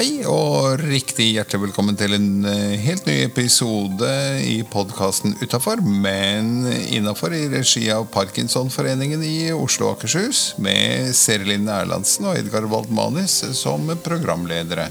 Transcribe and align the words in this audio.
Hei 0.00 0.22
og 0.24 0.80
riktig 0.80 1.26
hjertelig 1.34 1.66
velkommen 1.66 1.96
til 2.00 2.14
en 2.16 2.46
eh, 2.48 2.78
helt 2.80 3.04
ny 3.04 3.18
episode 3.26 4.08
i 4.48 4.62
podkasten 4.64 5.34
Utafor, 5.42 5.82
men 5.84 6.64
innafor 6.88 7.34
i 7.36 7.42
regi 7.52 7.82
av 7.92 8.06
Parkinsonforeningen 8.14 9.20
i 9.26 9.50
Oslo 9.52 9.90
og 9.90 9.98
Akershus, 9.98 10.54
med 10.56 11.12
Serilin 11.18 11.68
Erlandsen 11.68 12.30
og 12.30 12.40
Edgar 12.40 12.70
Waldmanis 12.72 13.42
som 13.60 13.92
programledere. 14.00 14.88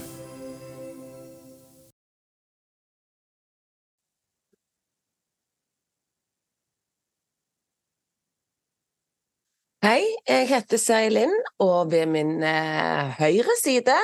Jeg 10.28 10.48
heter 10.50 10.82
Seri 10.82 11.10
Lind, 11.14 11.36
og 11.64 11.92
ved 11.92 12.10
min 12.12 12.40
eh, 12.44 13.16
høyre 13.20 13.56
side, 13.62 13.96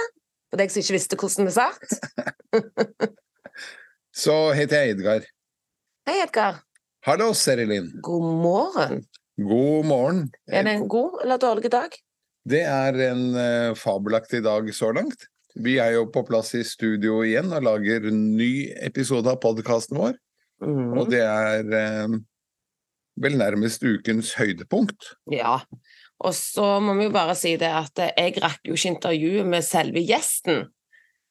for 0.49 0.62
deg 0.62 0.72
som 0.72 0.84
ikke 0.84 0.95
visste 0.95 1.20
hvordan 1.20 1.49
det 1.49 1.55
satt 1.55 1.95
Så 4.16 4.36
heter 4.55 4.86
jeg 4.86 4.95
Edgar. 4.95 5.25
Hei, 6.08 6.22
Edgar. 6.23 6.62
Hallo, 7.05 7.34
Serilin. 7.38 7.89
God 8.02 8.23
morgen. 8.41 9.02
God 9.36 9.86
morgen. 9.86 10.22
Er 10.48 10.63
det 10.63 10.72
en 10.77 10.88
god 10.89 11.20
eller 11.25 11.41
dårlig 11.41 11.72
dag? 11.73 11.98
Det 12.47 12.61
er 12.63 13.00
en 13.09 13.23
eh, 13.36 13.73
fabelaktig 13.75 14.39
dag 14.45 14.70
så 14.73 14.94
langt. 14.95 15.27
Vi 15.55 15.75
er 15.84 15.97
jo 15.97 16.05
på 16.11 16.23
plass 16.27 16.53
i 16.55 16.63
studio 16.66 17.20
igjen 17.27 17.52
og 17.53 17.67
lager 17.67 18.08
ny 18.13 18.70
episode 18.88 19.30
av 19.30 19.41
podkasten 19.44 20.00
vår. 20.00 20.16
Mm. 20.63 20.95
Og 20.95 21.11
det 21.11 21.22
er 21.25 21.75
eh, 21.81 22.16
vel 23.22 23.38
nærmest 23.39 23.84
ukens 23.84 24.34
høydepunkt. 24.39 25.11
Ja. 25.34 25.59
Og 26.23 26.31
så 26.37 26.79
må 26.79 26.95
vi 26.95 27.09
jo 27.09 27.13
bare 27.13 27.35
si 27.35 27.55
det 27.59 27.71
at 27.75 27.99
jeg 28.05 28.38
rakk 28.39 28.61
jo 28.63 28.77
ikke 28.77 28.94
intervjuet 28.94 29.49
med 29.52 29.66
selve 29.67 30.03
gjesten, 30.05 30.69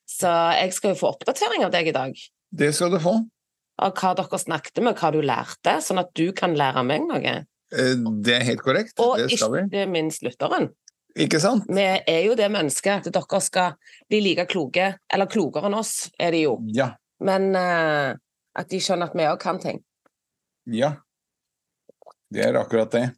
så 0.05 0.33
jeg 0.59 0.75
skal 0.77 0.93
jo 0.93 1.01
få 1.01 1.15
oppdatering 1.15 1.65
av 1.65 1.73
deg 1.73 1.89
i 1.89 1.97
dag. 1.97 2.19
Det 2.53 2.69
skal 2.77 2.93
du 2.93 2.99
få. 3.01 3.17
Av 3.83 3.95
hva 3.97 4.13
dere 4.19 4.39
snakket 4.39 4.83
med, 4.85 4.99
hva 5.01 5.11
du 5.15 5.23
lærte, 5.25 5.79
sånn 5.83 6.03
at 6.03 6.13
du 6.15 6.29
kan 6.37 6.53
lære 6.55 6.85
meg 6.87 7.07
noe. 7.09 7.35
Eh, 7.75 7.95
Det 8.23 8.37
er 8.37 8.45
helt 8.51 8.63
korrekt. 8.63 9.01
Og 9.03 9.17
det 9.19 9.33
skal 9.33 9.55
vi. 9.57 9.65
ikke 9.67 9.87
minst 9.91 10.23
lytteren. 10.23 10.69
Ikke 11.17 11.41
sant? 11.41 11.65
Vi 11.71 11.83
er 11.83 12.21
jo 12.27 12.35
det 12.39 12.51
mennesket 12.51 13.09
at 13.09 13.15
dere 13.15 13.41
skal 13.43 13.75
bli 14.11 14.21
like 14.21 14.47
kloke, 14.51 14.93
eller 15.09 15.31
klokere 15.31 15.71
enn 15.71 15.79
oss, 15.79 16.11
er 16.19 16.35
de 16.35 16.45
jo. 16.45 16.59
Ja. 16.75 16.93
Men 17.25 17.55
uh, 17.57 18.15
at 18.55 18.71
de 18.71 18.81
skjønner 18.83 19.11
at 19.11 19.17
vi 19.17 19.27
òg 19.31 19.39
kan 19.43 19.61
ting. 19.63 19.81
Ja. 20.71 20.97
Det 22.35 22.43
er 22.45 22.59
akkurat 22.59 22.91
det. 22.95 23.09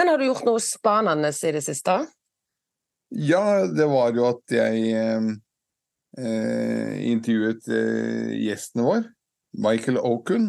Men 0.00 0.08
har 0.08 0.18
du 0.18 0.30
gjort 0.30 0.46
noe 0.48 0.60
spennende 0.64 1.28
i 1.28 1.50
det 1.52 1.60
siste? 1.60 1.94
Ja, 3.12 3.66
det 3.68 3.84
var 3.90 4.14
jo 4.16 4.30
at 4.30 4.54
jeg 4.54 4.94
eh, 4.96 5.26
eh, 6.16 6.94
intervjuet 7.10 7.68
eh, 7.68 8.30
gjesten 8.46 8.86
vår, 8.86 9.04
Michael 9.60 10.00
Okun, 10.00 10.48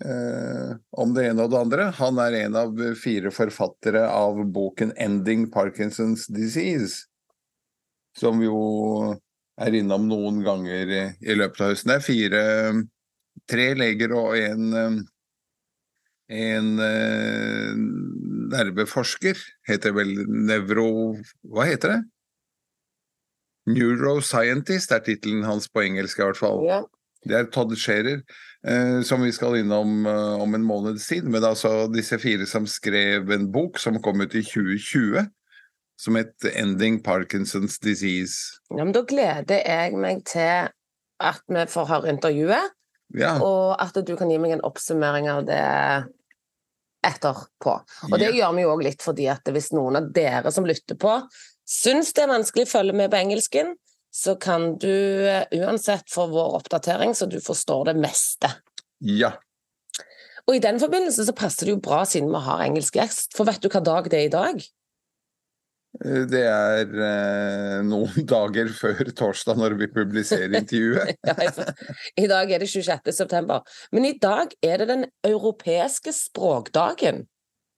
eh, 0.00 0.72
om 0.96 1.12
det 1.12 1.28
ene 1.28 1.44
og 1.44 1.52
det 1.52 1.60
andre. 1.60 1.90
Han 2.00 2.22
er 2.24 2.38
en 2.40 2.56
av 2.62 2.82
fire 2.96 3.34
forfattere 3.36 4.06
av 4.08 4.40
boken 4.56 4.96
'Ending 4.96 5.50
Parkinson's 5.52 6.24
Disease', 6.32 7.04
som 8.16 8.40
jo 8.40 9.12
er 9.60 9.76
innom 9.76 10.08
noen 10.08 10.40
ganger 10.40 10.88
i, 10.88 11.06
i 11.20 11.36
løpet 11.36 11.60
av 11.60 11.74
høsten. 11.74 11.92
Det 11.92 12.00
er 12.00 12.12
fire 12.12 12.46
Tre 13.44 13.74
leger 13.76 14.12
og 14.16 14.38
en 14.38 15.02
en 16.28 16.78
eh, 16.80 17.74
nerveforsker, 18.52 19.38
heter 19.68 19.94
vel 19.96 20.12
nevro... 20.28 20.88
Hva 21.48 21.68
heter 21.68 21.94
det? 21.94 22.00
Neuroscientist 23.74 24.92
er 24.92 25.04
tittelen 25.04 25.44
hans 25.48 25.70
på 25.72 25.84
engelsk, 25.86 26.20
i 26.20 26.26
hvert 26.26 26.40
fall. 26.40 26.60
Ja. 26.68 26.82
Det 27.24 27.36
er 27.38 27.46
Todd 27.48 27.72
Scherer, 27.80 28.20
eh, 28.68 28.98
som 29.08 29.22
vi 29.24 29.30
skal 29.32 29.56
innom 29.62 30.04
eh, 30.06 30.42
om 30.42 30.56
en 30.56 30.66
måneds 30.66 31.06
tid. 31.08 31.24
Men 31.24 31.46
altså 31.48 31.86
disse 31.92 32.18
fire 32.20 32.44
som 32.48 32.68
skrev 32.68 33.32
en 33.32 33.48
bok 33.52 33.80
som 33.80 33.96
kom 34.04 34.20
ut 34.20 34.36
i 34.36 34.44
2020, 34.44 35.24
som 35.96 36.18
het 36.20 36.34
'Ending 36.44 37.00
Parkinson's 37.00 37.78
Disease'. 37.80 38.60
ja, 38.70 38.84
men 38.84 38.92
da 38.92 39.02
gleder 39.02 39.62
jeg 39.64 39.96
meg 39.96 40.24
til 40.24 40.68
at 41.20 41.42
vi 41.48 41.66
får 41.66 41.86
høre 41.86 42.12
intervjuet, 42.12 42.70
Ja, 43.14 43.38
og 43.38 43.76
at 43.80 44.06
du 44.06 44.16
kan 44.16 44.30
gi 44.30 44.38
meg 44.38 44.50
en 44.52 44.64
oppsummering 44.64 45.28
av 45.28 45.44
det 45.46 46.08
etterpå. 47.06 47.78
Og 48.10 48.18
det 48.20 48.32
gjør 48.34 48.54
vi 48.56 48.64
jo 48.64 48.74
òg 48.74 48.84
litt 48.86 49.04
fordi 49.04 49.28
at 49.32 49.48
hvis 49.52 49.72
noen 49.76 50.00
av 50.00 50.10
dere 50.14 50.52
som 50.54 50.66
lytter 50.68 50.98
på, 51.00 51.16
syns 51.68 52.12
det 52.16 52.24
er 52.24 52.32
vanskelig 52.32 52.66
å 52.68 52.72
følge 52.74 52.96
med 52.96 53.12
på 53.12 53.20
engelsken, 53.20 53.74
så 54.14 54.36
kan 54.38 54.76
du 54.78 55.26
eh, 55.26 55.46
uansett 55.58 56.06
få 56.10 56.28
vår 56.30 56.60
oppdatering, 56.60 57.16
så 57.18 57.26
du 57.26 57.40
forstår 57.42 57.90
det 57.90 57.98
meste. 58.04 58.52
ja. 59.00 59.34
Og 60.44 60.58
i 60.58 60.60
den 60.60 60.76
forbindelse 60.76 61.24
så 61.24 61.32
passer 61.36 61.64
det 61.64 61.72
jo 61.72 61.82
bra 61.84 62.02
siden 62.04 62.28
vi 62.28 62.40
har 62.44 62.62
engelsk 62.66 62.98
gjest, 62.98 63.32
for 63.36 63.48
vet 63.48 63.62
du 63.64 63.70
hva 63.72 63.80
dag 63.80 64.10
det 64.12 64.18
er 64.18 64.26
i 64.28 64.32
dag? 64.32 64.58
Eh, 66.02 66.24
Det 66.30 66.42
er 66.42 66.90
eh, 67.08 67.78
noen 67.86 68.26
dager 68.34 68.72
før 68.74 69.12
torsdag 69.16 69.60
når 69.60 69.76
vi 69.82 69.90
publiserer 69.94 70.56
intervjuet. 70.62 71.14
I 72.18 72.26
dag 72.30 72.50
er 72.50 72.64
det 72.64 72.70
26. 72.72 73.12
september. 73.14 73.62
Men 73.92 74.08
i 74.10 74.16
dag 74.18 74.54
er 74.64 74.82
det 74.82 74.90
den 74.90 75.06
europeiske 75.26 76.14
språkdagen. 76.16 77.24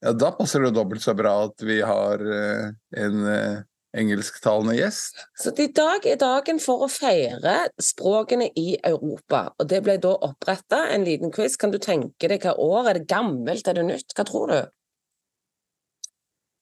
Ja, 0.05 0.13
da 0.13 0.31
passer 0.37 0.61
det 0.63 0.75
dobbelt 0.77 1.03
så 1.03 1.15
bra 1.17 1.39
at 1.47 1.63
vi 1.65 1.81
har 1.81 2.21
eh, 2.21 2.69
en 3.01 3.23
eh, 3.33 3.65
engelsktalende 3.97 4.75
gjest. 4.77 5.23
Så 5.41 5.55
i 5.57 5.71
dag 5.73 6.05
er 6.05 6.19
dagen 6.21 6.59
for 6.61 6.85
å 6.85 6.89
feire 6.93 7.55
språkene 7.81 8.51
i 8.61 8.75
Europa. 8.85 9.47
Og 9.57 9.71
det 9.71 9.81
ble 9.87 9.97
da 10.03 10.13
oppretta 10.29 10.83
en 10.93 11.07
liten 11.07 11.33
quiz. 11.33 11.57
Kan 11.57 11.73
du 11.73 11.79
tenke 11.81 12.29
deg 12.29 12.45
hva 12.45 12.53
år? 12.61 12.91
Er 12.91 12.99
det 13.01 13.09
gammelt, 13.09 13.69
er 13.69 13.79
det 13.81 13.87
nytt? 13.89 14.13
Hva 14.13 14.27
tror 14.29 14.53
du? 14.53 14.59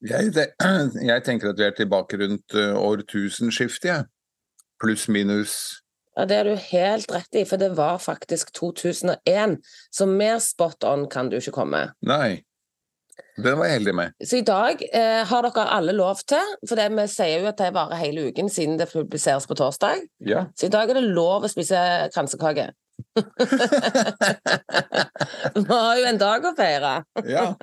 Jeg, 0.04 0.32
jeg 1.10 1.25
tenker 1.25 1.53
at 1.53 1.60
vi 1.60 1.65
er 1.66 1.76
tilbake 1.76 2.19
rundt 2.20 2.56
uh, 2.59 2.75
årtusenskiftet, 2.76 3.88
jeg. 3.88 4.04
Pluss 4.82 5.06
minus 5.09 5.81
Ja, 6.16 6.25
Det 6.28 6.37
er 6.37 6.44
du 6.48 6.56
helt 6.70 7.12
rett 7.15 7.34
i, 7.38 7.44
for 7.48 7.56
det 7.59 7.72
var 7.78 7.98
faktisk 8.03 8.53
2001. 8.54 9.56
Så 9.91 10.06
mer 10.06 10.38
spot 10.43 10.84
on 10.84 11.09
kan 11.10 11.31
du 11.31 11.38
ikke 11.38 11.54
komme. 11.56 11.88
Nei. 12.06 12.44
Den 13.38 13.59
var 13.59 13.66
jeg 13.66 13.78
heldig 13.78 13.94
med. 13.98 14.14
Så 14.22 14.38
i 14.38 14.47
dag 14.47 14.82
eh, 14.93 15.22
har 15.26 15.43
dere 15.47 15.64
alle 15.75 15.94
lov 15.94 16.22
til, 16.26 16.54
for 16.69 16.78
det, 16.78 16.87
vi 16.94 17.06
sier 17.10 17.43
jo 17.43 17.50
at 17.50 17.59
det 17.59 17.72
varer 17.75 17.98
hele 17.98 18.28
uken 18.31 18.50
siden 18.50 18.78
det 18.78 18.91
publiseres 18.93 19.47
på 19.50 19.56
torsdag. 19.59 20.04
Ja. 20.22 20.44
Så 20.59 20.66
i 20.69 20.75
dag 20.75 20.91
er 20.91 21.00
det 21.00 21.14
lov 21.14 21.47
å 21.47 21.50
spise 21.50 21.78
kransekake. 22.14 22.70
Vi 25.54 25.64
har 25.66 25.98
jo 25.98 26.06
en 26.06 26.19
dag 26.20 26.47
å 26.47 26.54
feire. 26.59 26.94
ja. 27.26 27.54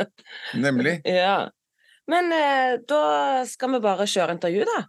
Nemlig. 0.60 1.00
Ja. 1.22 1.50
Men 2.10 2.34
eh, 2.34 2.80
da 2.88 3.46
skal 3.48 3.76
vi 3.76 3.84
bare 3.84 4.08
kjøre 4.10 4.38
intervju, 4.38 4.66
da. 4.68 4.82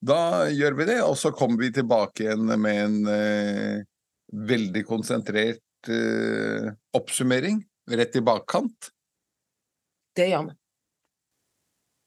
Da 0.00 0.20
gjør 0.48 0.78
vi 0.78 0.86
det, 0.88 1.00
og 1.04 1.16
så 1.20 1.32
kommer 1.36 1.60
vi 1.60 1.72
tilbake 1.76 2.24
igjen 2.24 2.48
med 2.60 2.84
en 2.84 3.10
eh, 3.12 3.82
veldig 4.50 4.84
konsentrert 4.88 5.90
eh, 5.92 6.70
oppsummering 6.96 7.60
rett 7.90 8.16
i 8.16 8.24
bakkant. 8.24 8.90
Det 10.16 10.30
gjør 10.32 10.48
vi. 10.48 10.56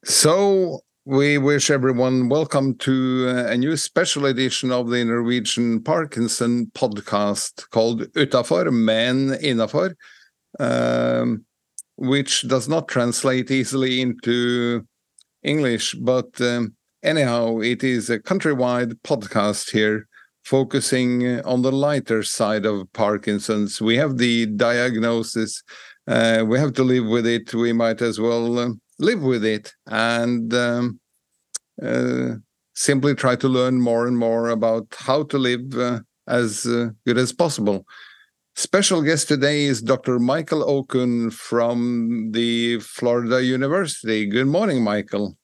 So 0.03 0.81
we 1.05 1.37
wish 1.37 1.69
everyone 1.69 2.29
welcome 2.29 2.75
to 2.77 3.27
uh, 3.27 3.51
a 3.51 3.57
new 3.57 3.75
special 3.77 4.25
edition 4.25 4.71
of 4.71 4.89
the 4.89 5.03
Norwegian 5.03 5.81
Parkinson 5.81 6.67
podcast 6.67 7.69
called 7.71 8.01
Utafor, 8.13 8.71
Men 8.71 9.33
Innafor, 9.41 9.95
um, 10.59 11.45
which 11.95 12.47
does 12.47 12.67
not 12.67 12.87
translate 12.87 13.51
easily 13.51 14.01
into 14.01 14.85
English, 15.43 15.95
but 15.95 16.39
um, 16.41 16.75
anyhow, 17.03 17.59
it 17.59 17.83
is 17.83 18.09
a 18.09 18.19
countrywide 18.19 18.93
podcast 19.03 19.71
here 19.71 20.07
focusing 20.43 21.39
on 21.41 21.61
the 21.61 21.71
lighter 21.71 22.23
side 22.23 22.65
of 22.65 22.91
Parkinson's. 22.93 23.81
We 23.81 23.95
have 23.97 24.17
the 24.17 24.45
diagnosis, 24.47 25.63
uh, 26.07 26.43
we 26.45 26.59
have 26.59 26.73
to 26.73 26.83
live 26.83 27.05
with 27.05 27.25
it. 27.25 27.53
We 27.53 27.73
might 27.73 28.01
as 28.01 28.19
well. 28.19 28.59
um 28.59 28.79
live 28.99 29.21
with 29.21 29.43
it 29.43 29.73
and 29.87 30.53
um, 30.53 30.99
uh, 31.81 32.35
simply 32.75 33.15
try 33.15 33.35
to 33.35 33.47
learn 33.47 33.79
more 33.79 34.07
and 34.07 34.17
more 34.17 34.49
about 34.49 34.87
how 34.97 35.23
to 35.23 35.37
live 35.37 35.75
uh, 35.77 35.99
as 36.27 36.65
uh, 36.65 36.89
good 37.05 37.17
as 37.17 37.33
possible. 37.33 37.85
Special 38.55 39.01
guest 39.01 39.27
today 39.27 39.63
is 39.63 39.81
Dr. 39.81 40.19
Michael 40.19 40.63
Okun 40.63 41.31
from 41.31 42.29
the 42.31 42.79
Florida 42.81 43.43
University. 43.43 44.27
Good 44.27 44.45
morning, 44.45 44.83
Michael. 44.83 45.35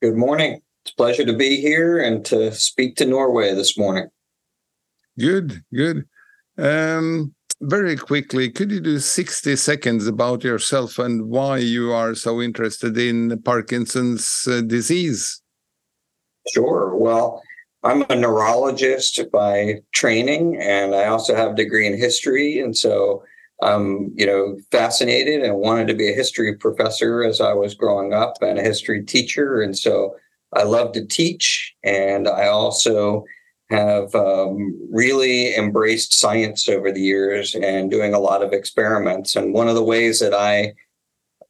Good 0.00 0.14
morning. 0.14 0.60
It's 0.84 0.92
a 0.92 0.96
pleasure 0.96 1.24
to 1.24 1.36
be 1.36 1.60
here 1.60 1.98
and 1.98 2.24
to 2.26 2.52
speak 2.52 2.94
to 2.96 3.06
Norway 3.06 3.54
this 3.54 3.76
morning. 3.76 4.06
Good, 5.18 5.64
good. 5.74 6.04
Um, 6.56 7.34
very 7.60 7.96
quickly, 7.96 8.50
could 8.50 8.70
you 8.70 8.80
do 8.80 9.00
60 9.00 9.56
seconds 9.56 10.06
about 10.06 10.44
yourself 10.44 11.00
and 11.00 11.28
why 11.28 11.58
you 11.58 11.92
are 11.92 12.14
so 12.14 12.40
interested 12.40 12.96
in 12.96 13.42
Parkinson's 13.42 14.46
uh, 14.48 14.60
disease? 14.60 15.42
Sure. 16.54 16.94
Well, 16.94 17.42
I'm 17.84 18.02
a 18.08 18.16
neurologist 18.16 19.20
by 19.32 19.80
training, 19.92 20.60
and 20.60 20.94
I 20.94 21.06
also 21.06 21.34
have 21.34 21.52
a 21.52 21.56
degree 21.56 21.86
in 21.86 21.96
history. 21.96 22.58
And 22.60 22.76
so 22.76 23.22
I'm, 23.62 24.12
you 24.16 24.26
know, 24.26 24.58
fascinated 24.70 25.42
and 25.42 25.56
wanted 25.56 25.88
to 25.88 25.94
be 25.94 26.10
a 26.10 26.14
history 26.14 26.56
professor 26.56 27.22
as 27.22 27.40
I 27.40 27.52
was 27.52 27.74
growing 27.74 28.12
up 28.12 28.34
and 28.40 28.58
a 28.58 28.62
history 28.62 29.04
teacher. 29.04 29.62
And 29.62 29.76
so 29.76 30.16
I 30.54 30.64
love 30.64 30.92
to 30.92 31.06
teach. 31.06 31.74
And 31.84 32.28
I 32.28 32.48
also 32.48 33.24
have 33.70 34.14
um, 34.14 34.76
really 34.90 35.54
embraced 35.54 36.14
science 36.14 36.68
over 36.68 36.90
the 36.90 37.02
years 37.02 37.54
and 37.54 37.90
doing 37.90 38.14
a 38.14 38.20
lot 38.20 38.42
of 38.42 38.52
experiments. 38.52 39.36
And 39.36 39.52
one 39.52 39.68
of 39.68 39.74
the 39.74 39.84
ways 39.84 40.20
that 40.20 40.34
I 40.34 40.74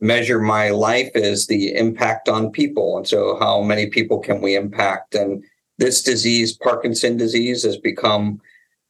measure 0.00 0.40
my 0.40 0.70
life 0.70 1.10
is 1.14 1.46
the 1.46 1.74
impact 1.74 2.28
on 2.28 2.50
people. 2.50 2.96
And 2.96 3.06
so, 3.06 3.38
how 3.38 3.62
many 3.62 3.86
people 3.86 4.18
can 4.18 4.40
we 4.40 4.56
impact? 4.56 5.14
And 5.14 5.44
this 5.78 6.02
disease, 6.02 6.56
Parkinson 6.56 7.16
disease, 7.16 7.62
has 7.64 7.76
become 7.76 8.40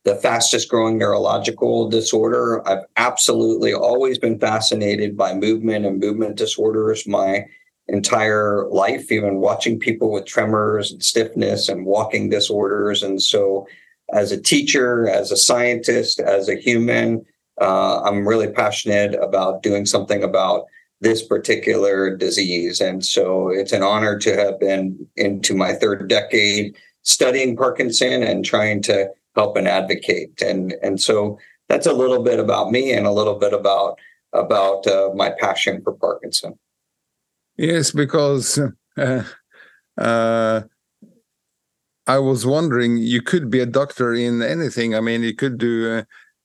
the 0.04 0.16
fastest 0.16 0.68
growing 0.68 0.98
neurological 0.98 1.88
disorder. 1.88 2.66
I've 2.66 2.84
absolutely 2.96 3.74
always 3.74 4.18
been 4.18 4.38
fascinated 4.38 5.16
by 5.16 5.34
movement 5.34 5.84
and 5.84 6.00
movement 6.00 6.36
disorders 6.36 7.06
my 7.06 7.44
entire 7.88 8.66
life, 8.68 9.10
even 9.12 9.40
watching 9.40 9.78
people 9.78 10.10
with 10.10 10.26
tremors 10.26 10.92
and 10.92 11.02
stiffness 11.02 11.68
and 11.68 11.86
walking 11.86 12.30
disorders. 12.30 13.02
And 13.02 13.20
so, 13.20 13.66
as 14.14 14.32
a 14.32 14.40
teacher, 14.40 15.08
as 15.08 15.30
a 15.30 15.36
scientist, 15.36 16.20
as 16.20 16.48
a 16.48 16.56
human, 16.56 17.26
uh, 17.60 18.00
I'm 18.02 18.26
really 18.26 18.50
passionate 18.50 19.14
about 19.14 19.62
doing 19.62 19.84
something 19.84 20.22
about 20.22 20.64
this 21.00 21.22
particular 21.22 22.16
disease. 22.16 22.80
And 22.80 23.04
so 23.04 23.48
it's 23.48 23.72
an 23.72 23.82
honor 23.82 24.18
to 24.18 24.36
have 24.36 24.58
been 24.58 25.06
into 25.16 25.54
my 25.54 25.72
third 25.74 26.08
decade 26.08 26.76
studying 27.02 27.56
Parkinson 27.56 28.22
and 28.22 28.44
trying 28.44 28.82
to 28.82 29.08
help 29.34 29.56
and 29.56 29.68
advocate. 29.68 30.42
And 30.42 30.74
and 30.82 31.00
so 31.00 31.38
that's 31.68 31.86
a 31.86 31.92
little 31.92 32.22
bit 32.22 32.40
about 32.40 32.70
me 32.70 32.92
and 32.92 33.06
a 33.06 33.12
little 33.12 33.38
bit 33.38 33.52
about 33.52 33.98
about 34.32 34.86
uh, 34.86 35.10
my 35.14 35.30
passion 35.30 35.80
for 35.82 35.92
Parkinson. 35.92 36.58
Yes, 37.56 37.90
because 37.90 38.60
uh, 38.96 39.22
uh, 39.96 40.62
I 42.06 42.18
was 42.18 42.46
wondering, 42.46 42.98
you 42.98 43.22
could 43.22 43.50
be 43.50 43.60
a 43.60 43.66
doctor 43.66 44.14
in 44.14 44.42
anything. 44.42 44.94
I 44.94 45.00
mean, 45.00 45.22
you 45.22 45.34
could 45.34 45.58
do 45.58 46.04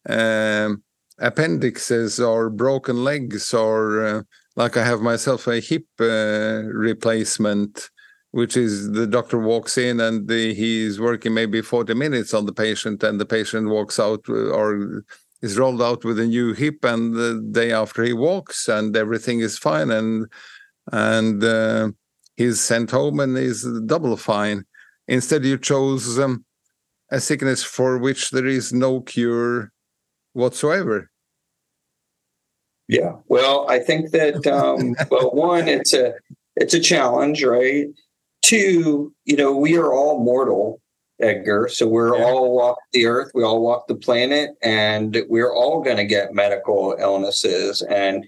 uh, 0.10 0.14
um, 0.14 0.84
appendixes 1.20 2.20
or 2.20 2.50
broken 2.50 3.04
legs 3.04 3.54
or 3.54 4.06
uh, 4.06 4.22
like 4.56 4.78
I 4.78 4.84
have 4.84 5.02
myself 5.02 5.48
a 5.48 5.60
hip 5.60 5.86
uh, 6.00 6.64
replacement, 6.66 7.90
which 8.32 8.56
is 8.56 8.92
the 8.92 9.08
doctor 9.08 9.40
walks 9.40 9.78
in 9.78 10.00
and 10.00 10.28
the, 10.28 10.54
he's 10.54 11.00
working 11.00 11.34
maybe 11.34 11.62
40 11.62 11.94
minutes 11.94 12.34
on 12.34 12.46
the 12.46 12.54
patient, 12.54 13.04
and 13.04 13.20
the 13.20 13.26
patient 13.26 13.70
walks 13.70 14.00
out 14.00 14.24
uh, 14.30 14.52
or 14.52 15.04
is 15.42 15.58
rolled 15.58 15.82
out 15.82 16.06
with 16.06 16.20
a 16.20 16.26
new 16.26 16.54
hip, 16.54 16.84
and 16.84 17.14
the 17.14 17.46
day 17.52 17.72
after 17.72 18.04
he 18.04 18.14
walks, 18.14 18.68
and 18.68 18.96
everything 18.96 19.42
is 19.42 19.58
fine, 19.58 19.92
and 19.92 20.28
and 20.92 21.44
uh, 21.44 21.90
he's 22.38 22.62
sent 22.62 22.92
home 22.92 23.20
and 23.20 23.38
is 23.38 23.68
double 23.86 24.16
fine. 24.18 24.64
Instead, 25.08 25.44
you 25.44 25.58
chose 25.58 26.18
um, 26.18 26.46
a 27.12 27.20
sickness 27.20 27.64
for 27.64 27.98
which 27.98 28.32
there 28.32 28.48
is 28.48 28.72
no 28.72 29.02
cure 29.02 29.72
whatsoever. 30.32 31.12
Yeah. 32.88 33.16
Well, 33.28 33.66
I 33.70 33.80
think 33.80 34.12
that 34.12 34.46
um, 34.48 34.96
well, 35.12 35.32
one, 35.32 35.68
it's 35.68 35.94
a 35.94 36.14
it's 36.56 36.74
a 36.74 36.80
challenge, 36.80 37.44
right? 37.44 37.88
Two, 38.42 39.14
you 39.26 39.36
know, 39.36 39.56
we 39.56 39.78
are 39.78 39.94
all 39.94 40.24
mortal, 40.24 40.82
Edgar. 41.22 41.70
So 41.70 41.88
we're 41.88 42.18
yeah. 42.18 42.26
all 42.26 42.56
walk 42.56 42.78
the 42.92 43.06
earth, 43.06 43.32
we 43.34 43.44
all 43.44 43.62
walk 43.62 43.88
the 43.88 43.96
planet, 43.96 44.52
and 44.62 45.24
we're 45.30 45.54
all 45.54 45.82
going 45.82 45.98
to 45.98 46.06
get 46.06 46.34
medical 46.34 46.96
illnesses. 47.00 47.82
And 47.84 48.26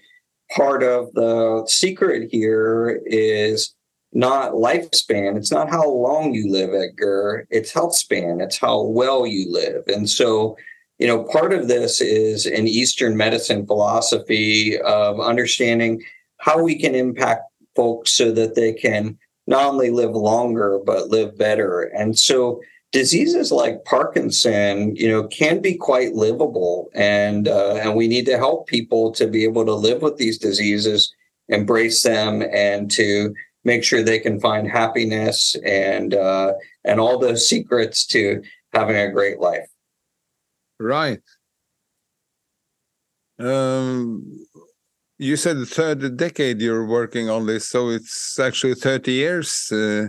part 0.55 0.83
of 0.83 1.13
the 1.13 1.65
secret 1.67 2.29
here 2.31 3.01
is 3.05 3.75
not 4.13 4.53
lifespan. 4.53 5.35
It's 5.35 5.51
not 5.51 5.69
how 5.69 5.89
long 5.89 6.33
you 6.33 6.49
live, 6.49 6.73
Edgar. 6.73 7.45
It's 7.49 7.71
health 7.71 7.95
span. 7.95 8.39
It's 8.39 8.57
how 8.57 8.81
well 8.81 9.27
you 9.27 9.51
live. 9.51 9.83
And 9.87 10.09
so 10.09 10.55
you 10.99 11.07
know, 11.07 11.23
part 11.23 11.53
of 11.53 11.67
this 11.67 11.99
is 12.01 12.45
an 12.45 12.67
Eastern 12.67 13.17
medicine 13.17 13.65
philosophy 13.65 14.79
of 14.79 15.19
understanding 15.19 16.03
how 16.37 16.61
we 16.61 16.79
can 16.79 16.95
impact 16.95 17.43
folks 17.75 18.11
so 18.11 18.31
that 18.31 18.55
they 18.55 18.73
can 18.73 19.17
not 19.47 19.65
only 19.65 19.91
live 19.91 20.11
longer 20.11 20.79
but 20.85 21.09
live 21.09 21.37
better. 21.37 21.81
And 21.81 22.17
so 22.17 22.61
diseases 22.91 23.51
like 23.51 23.83
Parkinson, 23.83 24.95
you 24.95 25.09
know, 25.09 25.27
can 25.27 25.61
be 25.61 25.75
quite 25.75 26.13
livable, 26.13 26.89
and 26.93 27.47
uh, 27.47 27.75
and 27.75 27.95
we 27.95 28.07
need 28.07 28.25
to 28.27 28.37
help 28.37 28.67
people 28.67 29.11
to 29.13 29.27
be 29.27 29.43
able 29.43 29.65
to 29.65 29.73
live 29.73 30.01
with 30.01 30.15
these 30.15 30.37
diseases, 30.37 31.13
embrace 31.49 32.03
them, 32.03 32.41
and 32.53 32.89
to 32.91 33.33
make 33.65 33.83
sure 33.83 34.01
they 34.01 34.19
can 34.19 34.39
find 34.39 34.69
happiness 34.69 35.57
and 35.65 36.13
uh, 36.13 36.53
and 36.85 37.01
all 37.01 37.19
those 37.19 37.47
secrets 37.47 38.05
to 38.07 38.41
having 38.71 38.95
a 38.95 39.11
great 39.11 39.39
life. 39.39 39.67
Right. 40.79 41.21
Um, 43.39 44.45
you 45.17 45.35
said 45.35 45.57
the 45.57 45.65
third 45.65 46.17
decade 46.17 46.61
you're 46.61 46.85
working 46.85 47.29
on 47.29 47.45
this, 47.45 47.67
so 47.67 47.89
it's 47.89 48.39
actually 48.39 48.75
30 48.75 49.11
years. 49.11 49.71
Uh, 49.71 50.07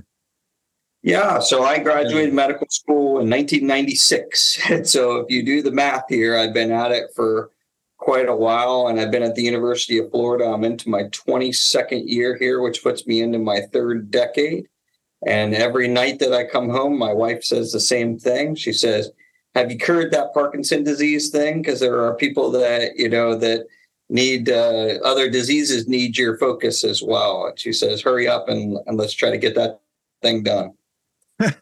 yeah, 1.03 1.39
so 1.39 1.63
I 1.63 1.79
graduated 1.79 2.35
medical 2.35 2.67
school 2.69 3.21
in 3.21 3.31
1996. 3.31 4.59
So 4.85 5.19
if 5.19 5.31
you 5.31 5.45
do 5.45 5.63
the 5.63 5.71
math 5.71 6.05
here, 6.09 6.37
I've 6.37 6.53
been 6.53 6.73
at 6.73 6.91
it 6.91 7.11
for 7.15 7.51
quite 7.97 8.29
a 8.29 8.35
while 8.35 8.89
and 8.89 9.01
I've 9.01 9.11
been 9.11 9.23
at 9.23 9.35
the 9.35 9.43
University 9.43 9.99
of 9.99 10.11
Florida. 10.11 10.47
I'm 10.47 10.65
into 10.65 10.89
my 10.89 11.05
22nd 11.05 12.09
year 12.09 12.37
here, 12.37 12.61
which 12.61 12.83
puts 12.83 13.07
me 13.07 13.21
into 13.21 13.39
my 13.39 13.61
third 13.73 14.11
decade. 14.11 14.67
And 15.27 15.55
every 15.55 15.89
night 15.89 16.19
that 16.19 16.33
I 16.33 16.45
come 16.45 16.69
home, 16.69 16.99
my 16.99 17.13
wife 17.13 17.43
says 17.43 17.73
the 17.73 17.81
same 17.81 18.19
thing. 18.19 18.55
She 18.55 18.73
says, 18.73 19.11
have 19.57 19.73
you 19.73 19.79
cured 19.79 20.13
that 20.13 20.35
Parkinson 20.35 20.85
disease 20.85 21.31
thing? 21.31 21.63
Because 21.63 21.81
there 21.81 21.99
are 22.05 22.15
people 22.15 22.51
that 22.51 22.97
you 22.97 23.09
know 23.09 23.35
that 23.37 23.67
need 24.09 24.51
uh, 24.51 24.99
other 25.03 25.31
diseases 25.31 25.89
need 25.89 26.17
your 26.19 26.37
focus 26.39 26.85
as 26.85 27.03
well. 27.03 27.47
And 27.47 27.59
she 27.59 27.73
says, 27.73 28.03
"Hurry 28.03 28.29
up 28.29 28.49
and, 28.49 28.79
and 28.87 28.99
let's 28.99 29.15
try 29.15 29.31
to 29.31 29.39
get 29.39 29.55
that 29.55 29.81
thing 30.23 30.43
done." 30.43 30.73
but 31.39 31.57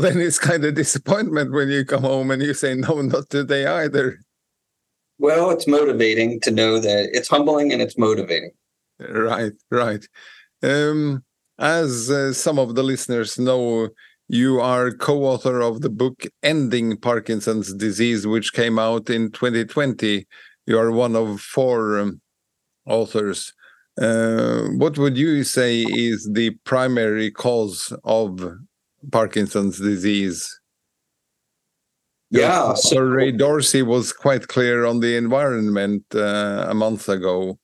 then 0.00 0.20
it's 0.20 0.38
kind 0.38 0.64
of 0.64 0.74
disappointment 0.74 1.52
when 1.52 1.68
you 1.70 1.84
come 1.86 2.02
home 2.02 2.30
and 2.30 2.42
you 2.42 2.52
say, 2.52 2.74
"No, 2.74 3.00
not 3.00 3.30
today 3.30 3.66
either." 3.66 4.20
Well, 5.18 5.50
it's 5.50 5.66
motivating 5.66 6.40
to 6.40 6.50
know 6.50 6.78
that 6.78 7.10
it's 7.12 7.28
humbling 7.28 7.72
and 7.72 7.80
it's 7.80 7.96
motivating. 7.96 8.52
Right, 8.98 9.52
right. 9.70 10.06
Um, 10.62 11.24
as 11.58 12.10
uh, 12.10 12.32
some 12.32 12.58
of 12.58 12.74
the 12.74 12.82
listeners 12.82 13.38
know, 13.38 13.90
you 14.32 14.60
are 14.60 14.92
co-author 14.92 15.60
of 15.60 15.80
the 15.80 15.90
book 15.90 16.22
Ending 16.44 16.96
Parkinson's 16.96 17.74
Disease, 17.74 18.28
which 18.28 18.52
came 18.52 18.78
out 18.78 19.10
in 19.10 19.32
2020. 19.32 20.24
You 20.66 20.78
are 20.78 20.92
one 20.92 21.16
of 21.16 21.40
four 21.40 21.98
um, 21.98 22.20
authors. 22.86 23.52
Uh, 24.00 24.68
what 24.76 24.96
would 24.98 25.16
you 25.16 25.42
say 25.42 25.80
is 25.82 26.30
the 26.32 26.50
primary 26.62 27.32
cause 27.32 27.92
of 28.04 28.40
Parkinson's 29.10 29.80
disease? 29.80 30.60
Yeah, 32.30 32.74
so 32.74 33.00
Ray 33.00 33.32
Dorsey 33.32 33.82
was 33.82 34.12
quite 34.12 34.46
clear 34.46 34.86
on 34.86 35.00
the 35.00 35.16
environment 35.16 36.04
uh, 36.14 36.66
a 36.68 36.74
month 36.74 37.08
ago. 37.08 37.58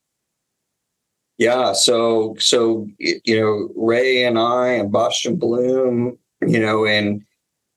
Yeah, 1.39 1.75
so 1.75 2.35
so 2.41 2.89
you 2.99 3.41
know 3.41 3.69
Ray 3.77 4.25
and 4.25 4.37
I 4.37 4.69
and 4.71 4.93
Bastiaan 4.93 5.39
Bloem 5.39 6.19
you 6.43 6.61
know, 6.61 6.87
and 6.87 7.23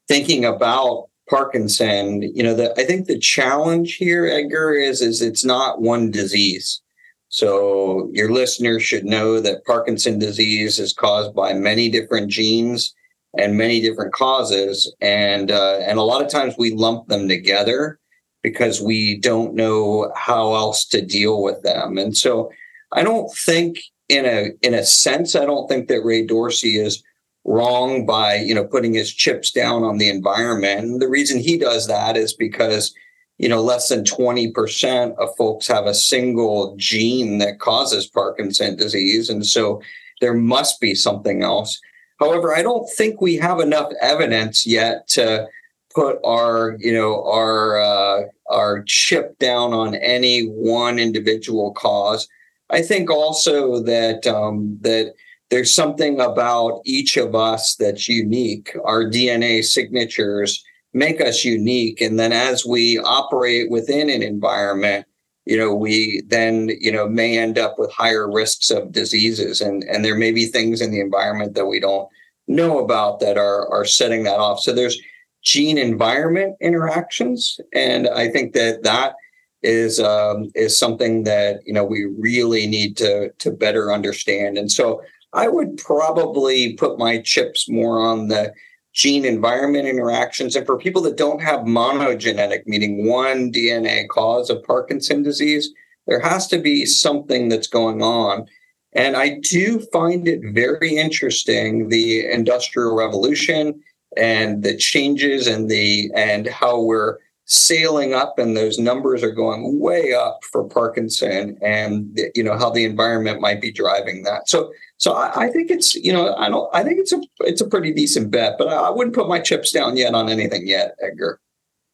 thinking 0.08 0.46
about 0.46 1.10
Parkinson, 1.30 2.24
you 2.24 2.42
know, 2.42 2.56
the, 2.56 2.74
I 2.80 2.86
think 2.86 3.06
the 3.06 3.20
challenge 3.20 3.96
here, 3.96 4.26
Edgar, 4.26 4.74
is 4.74 5.02
is 5.02 5.22
it's 5.22 5.46
not 5.46 5.82
one 5.82 6.12
disease. 6.12 6.82
So 7.30 8.10
your 8.12 8.32
listeners 8.32 8.84
should 8.84 9.06
know 9.06 9.40
that 9.40 9.64
Parkinson 9.66 10.18
disease 10.18 10.80
is 10.80 10.94
caused 10.94 11.36
by 11.36 11.54
many 11.54 11.90
different 11.90 12.32
genes 12.32 12.94
and 13.38 13.56
many 13.56 13.80
different 13.80 14.14
causes, 14.14 14.92
and 15.00 15.52
uh, 15.52 15.78
and 15.84 16.00
a 16.00 16.04
lot 16.04 16.24
of 16.24 16.32
times 16.32 16.56
we 16.58 16.72
lump 16.72 17.08
them 17.08 17.28
together 17.28 18.00
because 18.42 18.82
we 18.82 19.20
don't 19.20 19.54
know 19.54 20.12
how 20.16 20.56
else 20.56 20.86
to 20.86 21.06
deal 21.06 21.44
with 21.44 21.62
them. 21.62 21.98
And 21.98 22.18
so 22.18 22.50
I 22.94 23.04
don't 23.04 23.32
think, 23.46 23.80
in 24.08 24.26
a 24.26 24.50
in 24.64 24.74
a 24.74 24.84
sense, 24.84 25.36
I 25.36 25.46
don't 25.46 25.68
think 25.68 25.88
that 25.90 26.02
Ray 26.02 26.26
Dorsey 26.26 26.78
is 26.78 27.04
wrong 27.50 28.06
by 28.06 28.36
you 28.36 28.54
know 28.54 28.64
putting 28.64 28.94
his 28.94 29.12
chips 29.12 29.52
down 29.52 29.84
on 29.84 29.98
the 29.98 30.08
environment. 30.08 30.82
And 30.82 31.02
the 31.02 31.10
reason 31.10 31.40
he 31.40 31.58
does 31.58 31.88
that 31.88 32.16
is 32.16 32.32
because 32.32 32.94
you 33.40 33.50
know 33.50 33.62
less 33.62 33.90
than 33.90 34.04
20% 34.04 35.18
of 35.18 35.36
folks 35.36 35.68
have 35.68 35.88
a 35.88 35.94
single 35.94 36.76
gene 36.78 37.40
that 37.40 37.60
causes 37.60 38.06
Parkinson 38.06 38.78
disease 38.78 39.30
and 39.30 39.46
so 39.46 39.82
there 40.22 40.34
must 40.34 40.80
be 40.80 40.94
something 40.94 41.42
else. 41.44 41.80
However, 42.20 42.54
I 42.54 42.62
don't 42.62 42.88
think 42.98 43.20
we 43.20 43.36
have 43.38 43.60
enough 43.60 43.92
evidence 44.02 44.68
yet 44.68 45.08
to 45.10 45.48
put 45.96 46.20
our 46.24 46.78
you 46.80 46.94
know 46.94 47.24
our 47.26 47.82
uh, 47.82 48.22
our 48.52 48.84
chip 48.84 49.40
down 49.40 49.74
on 49.74 49.96
any 49.96 50.44
one 50.44 51.00
individual 51.00 51.74
cause. 51.74 52.28
I 52.70 52.84
think 52.84 53.10
also 53.10 53.82
that 53.82 54.28
um, 54.28 54.78
that 54.82 55.16
there's 55.50 55.74
something 55.74 56.20
about 56.20 56.82
each 56.86 57.18
of 57.18 57.36
us 57.36 57.76
that's 57.76 58.08
unique. 58.08 58.76
Our 58.86 59.04
DNA 59.06 59.64
signatures 59.64 60.64
make 60.94 61.22
us 61.22 61.44
unique, 61.44 62.02
and 62.02 62.20
then 62.20 62.32
as 62.32 62.66
we 62.66 63.00
operate 63.00 63.70
within 63.70 64.10
an 64.10 64.24
environment, 64.24 65.06
you 65.46 65.58
know, 65.58 65.74
we 65.74 66.22
then 66.28 66.70
you 66.80 66.92
know 66.92 67.08
may 67.08 67.38
end 67.38 67.58
up 67.58 67.80
with 67.80 67.92
higher 67.92 68.32
risks 68.32 68.70
of 68.70 68.92
diseases, 68.92 69.62
and 69.62 69.84
and 69.86 70.06
there 70.06 70.16
may 70.16 70.32
be 70.32 70.46
things 70.46 70.82
in 70.82 70.92
the 70.92 71.00
environment 71.02 71.56
that 71.56 71.66
we 71.66 71.80
don't 71.80 72.08
know 72.48 72.80
about 72.80 73.20
that 73.20 73.38
are 73.38 73.68
are 73.72 73.86
setting 73.86 74.24
that 74.24 74.40
off. 74.40 74.60
So 74.60 74.74
there's 74.74 75.00
gene 75.44 75.78
environment 75.78 76.58
interactions, 76.62 77.60
and 77.74 78.08
I 78.08 78.30
think 78.30 78.54
that 78.54 78.84
that 78.84 79.16
is 79.64 80.00
um, 80.00 80.52
is 80.54 80.78
something 80.78 81.24
that 81.24 81.62
you 81.66 81.74
know 81.74 81.84
we 81.84 82.06
really 82.06 82.68
need 82.68 82.98
to 82.98 83.32
to 83.32 83.52
better 83.52 83.92
understand. 83.92 84.58
And 84.58 84.72
so 84.72 85.02
I 85.34 85.48
would 85.48 85.78
probably 85.78 86.74
put 86.74 86.98
my 86.98 87.20
chips 87.20 87.70
more 87.70 88.00
on 88.00 88.28
the 88.28 88.54
gene 88.94 89.26
environment 89.26 89.88
interactions. 89.88 90.56
And 90.56 90.66
for 90.66 90.78
people 90.78 91.02
that 91.04 91.18
don't 91.18 91.42
have 91.42 91.62
monogenetic, 91.62 92.64
meaning 92.66 93.08
one 93.08 93.52
DNA 93.52 94.08
cause 94.08 94.50
of 94.50 94.64
Parkinson 94.64 95.24
disease, 95.24 95.72
there 96.08 96.20
has 96.20 96.48
to 96.48 96.58
be 96.58 96.86
something 96.86 97.50
that's 97.50 97.68
going 97.68 98.02
on. 98.02 98.48
And 98.94 99.16
I 99.16 99.40
do 99.42 99.80
find 99.94 100.28
it 100.28 100.42
very 100.44 100.98
interesting 100.98 101.90
the 101.90 102.26
industrial 102.30 102.96
revolution 102.96 103.82
and 104.18 104.64
the 104.64 104.76
changes 104.76 105.46
and 105.46 105.70
the 105.70 106.10
and 106.16 106.48
how 106.48 106.82
we're 106.82 107.20
sailing 107.50 108.14
up 108.14 108.38
and 108.38 108.56
those 108.56 108.78
numbers 108.78 109.24
are 109.24 109.32
going 109.32 109.80
way 109.80 110.14
up 110.14 110.40
for 110.44 110.64
Parkinson 110.64 111.58
and 111.64 112.20
you 112.36 112.44
know 112.44 112.56
how 112.56 112.70
the 112.70 112.86
environment 112.86 113.42
might 113.42 113.60
be 113.60 113.72
driving 113.72 114.22
that. 114.24 114.48
So 114.48 114.72
so 114.98 115.14
I, 115.14 115.46
I, 115.46 115.48
think 115.50 115.72
it's 115.72 115.96
you 115.96 116.14
know 116.14 116.36
I 116.36 116.48
don't 116.48 116.70
I 116.76 116.84
think 116.84 117.00
it's 117.00 117.12
a 117.12 117.20
it's 117.40 117.60
a 117.60 117.68
pretty 117.68 117.92
decent 117.92 118.30
bet, 118.30 118.56
but 118.60 118.68
I, 118.68 118.76
I 118.76 118.90
wouldn't 118.92 119.16
put 119.16 119.28
my 119.28 119.40
chips 119.40 119.72
down 119.72 119.98
yet 119.98 120.14
on 120.14 120.30
anything 120.30 120.68
yet, 120.68 120.96
Edgar. 121.02 121.40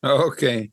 Okay. 0.04 0.72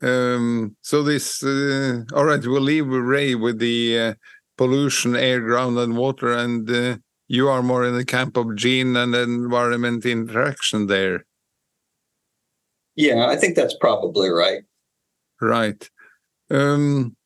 Um, 0.00 0.76
so 0.82 1.02
this 1.02 1.42
uh, 1.42 2.04
all 2.14 2.26
right, 2.26 2.46
we'll 2.46 2.60
leave 2.60 2.86
Ray 2.86 3.34
with 3.34 3.58
the 3.58 3.98
uh, 3.98 4.14
pollution, 4.56 5.16
air, 5.16 5.40
ground, 5.40 5.78
and 5.78 5.96
water, 5.96 6.32
and 6.32 6.70
uh, 6.70 6.98
you 7.26 7.48
are 7.48 7.62
more 7.62 7.84
in 7.84 7.96
the 7.96 8.04
camp 8.04 8.36
of 8.36 8.54
gene 8.54 8.94
and 8.94 9.16
environment 9.16 10.06
interaction 10.06 10.86
there. 10.86 11.24
Yeah, 12.96 13.26
I 13.26 13.36
think 13.36 13.54
that's 13.54 13.76
probably 13.76 14.30
right. 14.30 14.62
Right. 15.40 15.88
Um, 16.50 17.16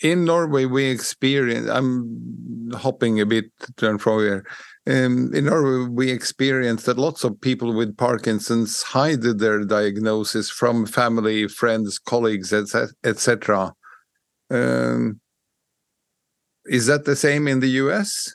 in 0.00 0.24
Norway, 0.24 0.64
we 0.64 0.86
experience. 0.86 1.68
I'm 1.68 2.70
hopping 2.74 3.20
a 3.20 3.26
bit 3.26 3.46
to 3.76 3.90
and 3.90 4.00
fro 4.00 4.18
here. 4.18 4.44
Um, 4.86 5.30
in 5.32 5.44
Norway, 5.44 5.88
we 5.88 6.10
experience 6.10 6.84
that 6.84 6.98
lots 6.98 7.22
of 7.22 7.40
people 7.40 7.72
with 7.72 7.96
Parkinson's 7.96 8.82
hide 8.82 9.22
their 9.22 9.64
diagnosis 9.64 10.50
from 10.50 10.86
family, 10.86 11.46
friends, 11.46 11.98
colleagues, 11.98 12.52
etc. 12.52 13.74
Um, 14.50 15.20
is 16.64 16.86
that 16.86 17.04
the 17.04 17.16
same 17.16 17.46
in 17.46 17.60
the 17.60 17.70
U.S.? 17.70 18.34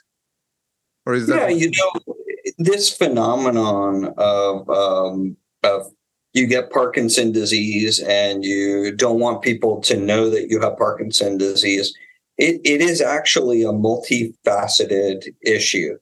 Or 1.04 1.14
is 1.14 1.26
that 1.26 1.50
yeah, 1.50 1.56
you 1.56 1.70
know, 1.70 2.14
this 2.58 2.94
phenomenon 2.94 4.14
of 4.16 4.68
um, 4.70 5.36
of 5.62 5.90
you 6.32 6.46
get 6.46 6.70
Parkinson 6.70 7.32
disease 7.32 8.00
and 8.00 8.44
you 8.44 8.94
don't 8.94 9.20
want 9.20 9.42
people 9.42 9.80
to 9.82 9.96
know 9.96 10.30
that 10.30 10.48
you 10.48 10.60
have 10.60 10.76
Parkinson 10.76 11.38
disease. 11.38 11.94
It, 12.36 12.60
it 12.64 12.80
is 12.80 13.00
actually 13.00 13.62
a 13.62 13.72
multifaceted 13.72 15.24
issue. 15.42 15.98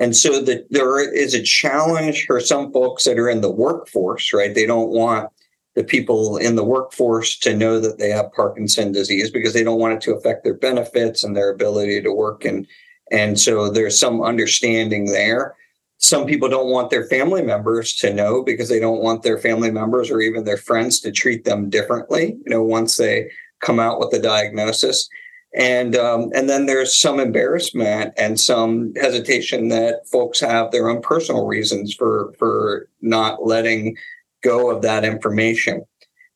And 0.00 0.16
so 0.16 0.40
the, 0.40 0.64
there 0.70 1.00
is 1.12 1.34
a 1.34 1.42
challenge 1.42 2.24
for 2.26 2.40
some 2.40 2.72
folks 2.72 3.04
that 3.04 3.18
are 3.18 3.28
in 3.28 3.40
the 3.40 3.50
workforce, 3.50 4.32
right? 4.32 4.54
They 4.54 4.66
don't 4.66 4.90
want 4.90 5.30
the 5.74 5.84
people 5.84 6.36
in 6.36 6.56
the 6.56 6.64
workforce 6.64 7.38
to 7.38 7.56
know 7.56 7.80
that 7.80 7.98
they 7.98 8.10
have 8.10 8.32
Parkinson 8.32 8.92
disease 8.92 9.30
because 9.30 9.54
they 9.54 9.64
don't 9.64 9.78
want 9.78 9.94
it 9.94 10.00
to 10.02 10.14
affect 10.14 10.44
their 10.44 10.54
benefits 10.54 11.24
and 11.24 11.36
their 11.36 11.50
ability 11.50 12.02
to 12.02 12.12
work. 12.12 12.44
And, 12.44 12.66
and 13.10 13.38
so 13.38 13.70
there's 13.70 13.98
some 13.98 14.22
understanding 14.22 15.06
there 15.06 15.56
some 15.98 16.26
people 16.26 16.48
don't 16.48 16.70
want 16.70 16.90
their 16.90 17.06
family 17.06 17.42
members 17.42 17.94
to 17.94 18.14
know 18.14 18.42
because 18.42 18.68
they 18.68 18.80
don't 18.80 19.02
want 19.02 19.22
their 19.22 19.38
family 19.38 19.70
members 19.70 20.10
or 20.10 20.20
even 20.20 20.44
their 20.44 20.56
friends 20.56 21.00
to 21.00 21.10
treat 21.10 21.44
them 21.44 21.68
differently 21.68 22.36
you 22.44 22.50
know 22.50 22.62
once 22.62 22.96
they 22.96 23.28
come 23.60 23.80
out 23.80 23.98
with 23.98 24.10
the 24.10 24.18
diagnosis. 24.18 25.08
And 25.54 25.96
um, 25.96 26.30
and 26.34 26.48
then 26.48 26.66
there's 26.66 26.94
some 26.94 27.18
embarrassment 27.18 28.12
and 28.18 28.38
some 28.38 28.92
hesitation 28.96 29.68
that 29.68 30.06
folks 30.06 30.40
have 30.40 30.70
their 30.70 30.90
own 30.90 31.00
personal 31.00 31.46
reasons 31.46 31.94
for 31.94 32.34
for 32.38 32.88
not 33.00 33.46
letting 33.46 33.96
go 34.42 34.70
of 34.70 34.82
that 34.82 35.04
information. 35.04 35.84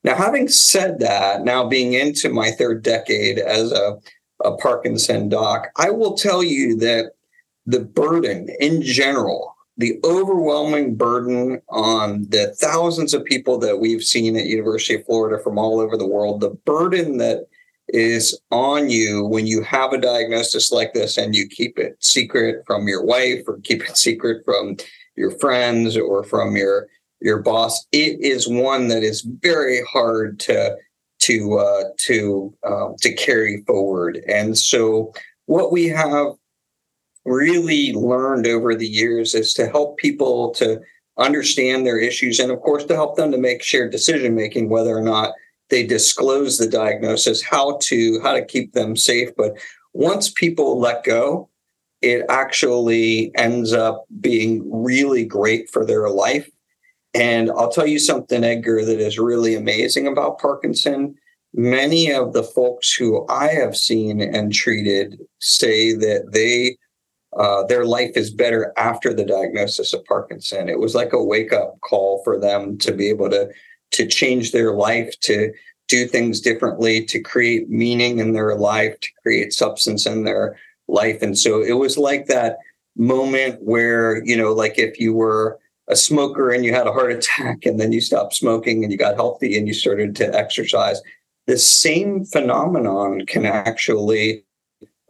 Now 0.03 0.15
having 0.15 0.47
said 0.47 0.99
that 0.99 1.43
now 1.43 1.67
being 1.67 1.93
into 1.93 2.29
my 2.29 2.51
third 2.51 2.81
decade 2.81 3.37
as 3.37 3.71
a, 3.71 3.99
a 4.43 4.57
parkinson 4.57 5.29
doc 5.29 5.67
i 5.77 5.89
will 5.89 6.15
tell 6.15 6.43
you 6.43 6.75
that 6.75 7.13
the 7.65 7.79
burden 7.79 8.49
in 8.59 8.81
general 8.81 9.55
the 9.77 9.99
overwhelming 10.03 10.95
burden 10.95 11.59
on 11.69 12.27
the 12.29 12.53
thousands 12.59 13.13
of 13.13 13.25
people 13.25 13.57
that 13.57 13.79
we've 13.79 14.03
seen 14.03 14.37
at 14.37 14.45
University 14.45 14.93
of 14.93 15.05
Florida 15.05 15.41
from 15.43 15.57
all 15.57 15.79
over 15.79 15.97
the 15.97 16.07
world, 16.07 16.41
the 16.41 16.51
burden 16.63 17.17
that 17.17 17.47
is 17.87 18.39
on 18.51 18.89
you 18.89 19.25
when 19.25 19.47
you 19.47 19.63
have 19.63 19.91
a 19.91 19.97
diagnosis 19.97 20.71
like 20.71 20.93
this 20.93 21.17
and 21.17 21.35
you 21.35 21.47
keep 21.47 21.79
it 21.79 21.95
secret 21.99 22.63
from 22.67 22.87
your 22.87 23.03
wife 23.03 23.41
or 23.47 23.59
keep 23.63 23.83
it 23.83 23.97
secret 23.97 24.45
from 24.45 24.77
your 25.15 25.31
friends 25.31 25.97
or 25.97 26.23
from 26.23 26.55
your 26.55 26.87
your 27.19 27.41
boss 27.41 27.85
it 27.91 28.19
is 28.21 28.47
one 28.47 28.87
that 28.87 29.03
is 29.03 29.21
very 29.21 29.81
hard 29.91 30.39
to 30.39 30.77
to 31.23 31.57
uh, 31.57 31.83
to 31.97 32.53
um, 32.65 32.95
to 32.99 33.13
carry 33.13 33.63
forward. 33.65 34.21
And 34.27 34.57
so 34.57 35.13
what 35.45 35.71
we 35.71 35.87
have 35.87 36.33
really 37.25 37.93
learned 37.93 38.47
over 38.47 38.75
the 38.75 38.87
years 38.87 39.33
is 39.33 39.53
to 39.53 39.67
help 39.67 39.97
people 39.97 40.51
to 40.51 40.81
understand 41.17 41.85
their 41.85 41.99
issues 41.99 42.39
and 42.39 42.51
of 42.51 42.59
course 42.61 42.83
to 42.85 42.95
help 42.95 43.15
them 43.15 43.31
to 43.31 43.37
make 43.37 43.61
shared 43.61 43.91
decision 43.91 44.33
making 44.33 44.69
whether 44.69 44.97
or 44.97 45.01
not 45.01 45.33
they 45.69 45.85
disclose 45.85 46.57
the 46.57 46.67
diagnosis 46.67 47.41
how 47.41 47.77
to 47.81 48.19
how 48.21 48.33
to 48.33 48.43
keep 48.43 48.73
them 48.73 48.95
safe. 48.95 49.29
But 49.37 49.53
once 49.93 50.29
people 50.29 50.79
let 50.79 51.03
go 51.03 51.49
it 52.01 52.25
actually 52.27 53.31
ends 53.35 53.71
up 53.71 54.03
being 54.19 54.69
really 54.69 55.23
great 55.23 55.71
for 55.71 55.85
their 55.85 56.09
life. 56.09 56.49
And 57.13 57.49
i'll 57.51 57.71
tell 57.71 57.87
you 57.87 57.99
something 57.99 58.43
edgar 58.43 58.83
that 58.83 58.99
is 58.99 59.17
really 59.17 59.55
amazing 59.55 60.07
about 60.07 60.39
parkinson. 60.39 61.15
Many 61.53 62.11
of 62.11 62.33
the 62.33 62.43
folks 62.43 62.93
who 62.93 63.25
i 63.29 63.47
have 63.47 63.77
seen 63.77 64.19
and 64.19 64.51
treated 64.51 65.19
say 65.39 65.93
that 65.93 66.31
they 66.33 66.77
uh, 67.37 67.63
their 67.65 67.85
life 67.85 68.11
is 68.15 68.31
better 68.31 68.73
after 68.77 69.13
the 69.13 69.25
diagnosis 69.25 69.93
of 69.93 70.05
Parkinson. 70.05 70.69
It 70.69 70.79
was 70.79 70.95
like 70.95 71.13
a 71.13 71.23
wake 71.23 71.53
up 71.53 71.79
call 71.81 72.21
for 72.23 72.39
them 72.39 72.77
to 72.79 72.91
be 72.91 73.09
able 73.09 73.29
to 73.29 73.49
to 73.91 74.07
change 74.07 74.51
their 74.51 74.73
life, 74.73 75.13
to 75.19 75.53
do 75.87 76.07
things 76.07 76.41
differently, 76.41 77.05
to 77.05 77.19
create 77.19 77.69
meaning 77.69 78.17
in 78.17 78.33
their 78.33 78.55
life, 78.55 78.99
to 78.99 79.09
create 79.21 79.53
substance 79.53 80.07
in 80.07 80.23
their 80.23 80.57
life. 80.87 81.21
And 81.21 81.37
so 81.37 81.61
it 81.61 81.73
was 81.73 81.97
like 81.97 82.25
that 82.25 82.57
moment 82.97 83.61
where 83.61 84.23
you 84.25 84.35
know, 84.35 84.53
like 84.53 84.79
if 84.79 84.99
you 84.99 85.13
were 85.13 85.59
a 85.89 85.95
smoker 85.95 86.49
and 86.49 86.63
you 86.63 86.73
had 86.73 86.87
a 86.87 86.93
heart 86.93 87.11
attack 87.11 87.65
and 87.65 87.79
then 87.79 87.91
you 87.91 88.01
stopped 88.01 88.33
smoking 88.33 88.83
and 88.83 88.91
you 88.91 88.97
got 88.97 89.15
healthy 89.15 89.57
and 89.57 89.67
you 89.67 89.73
started 89.73 90.15
to 90.15 90.33
exercise 90.33 91.01
the 91.45 91.57
same 91.57 92.23
phenomenon 92.23 93.25
can 93.25 93.45
actually 93.45 94.43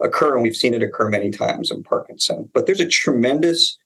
occur, 0.00 0.34
and 0.34 0.42
we've 0.42 0.56
seen 0.56 0.74
it 0.74 0.82
occur 0.82 1.08
many 1.08 1.30
times 1.30 1.70
in 1.70 1.82
Parkinson. 1.82 2.48
But 2.52 2.66
there's 2.66 2.80
a 2.80 2.88
tremendous 2.88 3.78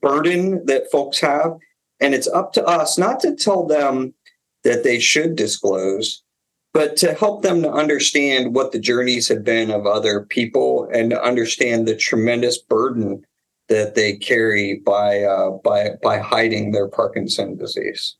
burden 0.00 0.64
that 0.66 0.90
folks 0.90 1.20
have, 1.20 1.56
and 2.00 2.14
it's 2.14 2.28
up 2.28 2.52
to 2.54 2.64
us 2.64 2.98
not 2.98 3.20
to 3.20 3.34
tell 3.34 3.66
them 3.66 4.14
that 4.64 4.82
they 4.82 4.98
should 4.98 5.36
disclose, 5.36 6.22
but 6.72 6.96
to 6.96 7.14
help 7.14 7.42
them 7.42 7.62
to 7.62 7.70
understand 7.70 8.54
what 8.54 8.72
the 8.72 8.78
journeys 8.78 9.28
have 9.28 9.44
been 9.44 9.70
of 9.70 9.86
other 9.86 10.22
people 10.22 10.88
and 10.92 11.10
to 11.10 11.22
understand 11.22 11.86
the 11.86 11.96
tremendous 11.96 12.58
burden 12.58 13.24
that 13.68 13.94
they 13.94 14.16
carry 14.16 14.80
by 14.84 15.22
uh, 15.22 15.50
by 15.62 15.90
by 16.02 16.18
hiding 16.18 16.72
their 16.72 16.88
Parkinson 16.88 17.56
disease. 17.56 18.16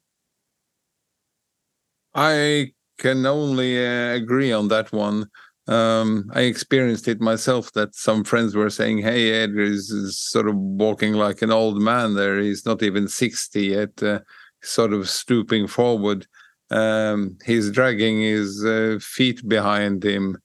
I 2.14 2.72
can 2.98 3.26
only 3.26 3.84
uh, 3.84 4.14
agree 4.14 4.52
on 4.52 4.68
that 4.68 4.92
one. 4.92 5.28
Um, 5.66 6.30
I 6.34 6.42
experienced 6.42 7.08
it 7.08 7.20
myself 7.20 7.72
that 7.72 7.94
some 7.94 8.22
friends 8.22 8.54
were 8.54 8.70
saying, 8.70 8.98
Hey, 8.98 9.32
Edgar 9.32 9.62
is, 9.62 10.18
sort 10.18 10.48
of 10.48 10.56
walking 10.56 11.14
like 11.14 11.42
an 11.42 11.50
old 11.50 11.80
man 11.80 12.14
there. 12.14 12.38
He's 12.38 12.66
not 12.66 12.82
even 12.82 13.08
60 13.08 13.62
yet, 13.62 14.02
uh, 14.02 14.20
sort 14.62 14.92
of 14.92 15.08
stooping 15.08 15.66
forward. 15.66 16.26
Um, 16.70 17.38
he's 17.44 17.70
dragging 17.70 18.20
his 18.20 18.64
uh, 18.64 18.98
feet 19.00 19.46
behind 19.48 20.04
him. 20.04 20.36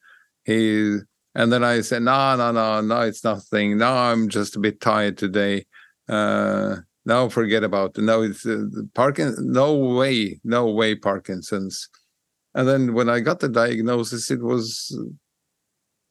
He, 0.45 0.97
and 1.35 1.51
then 1.51 1.63
I 1.63 1.81
said, 1.81 2.03
No, 2.03 2.35
no, 2.37 2.51
no, 2.51 2.81
no, 2.81 3.01
it's 3.01 3.23
nothing. 3.23 3.77
No, 3.77 3.93
I'm 3.93 4.29
just 4.29 4.55
a 4.55 4.59
bit 4.59 4.79
tired 4.79 5.17
today. 5.17 5.65
Uh, 6.07 6.77
no, 7.05 7.29
forget 7.29 7.63
about 7.63 7.97
it. 7.97 8.01
No, 8.01 8.21
it's 8.21 8.45
uh, 8.45 8.65
Parkinson. 8.93 9.51
No 9.51 9.75
way, 9.75 10.39
no 10.43 10.67
way, 10.67 10.95
Parkinson's. 10.95 11.89
And 12.59 12.67
then 12.67 12.93
when 12.93 13.07
I 13.07 13.21
got 13.21 13.39
the 13.39 13.47
diagnosis, 13.47 14.29
it 14.29 14.41
was 14.41 14.93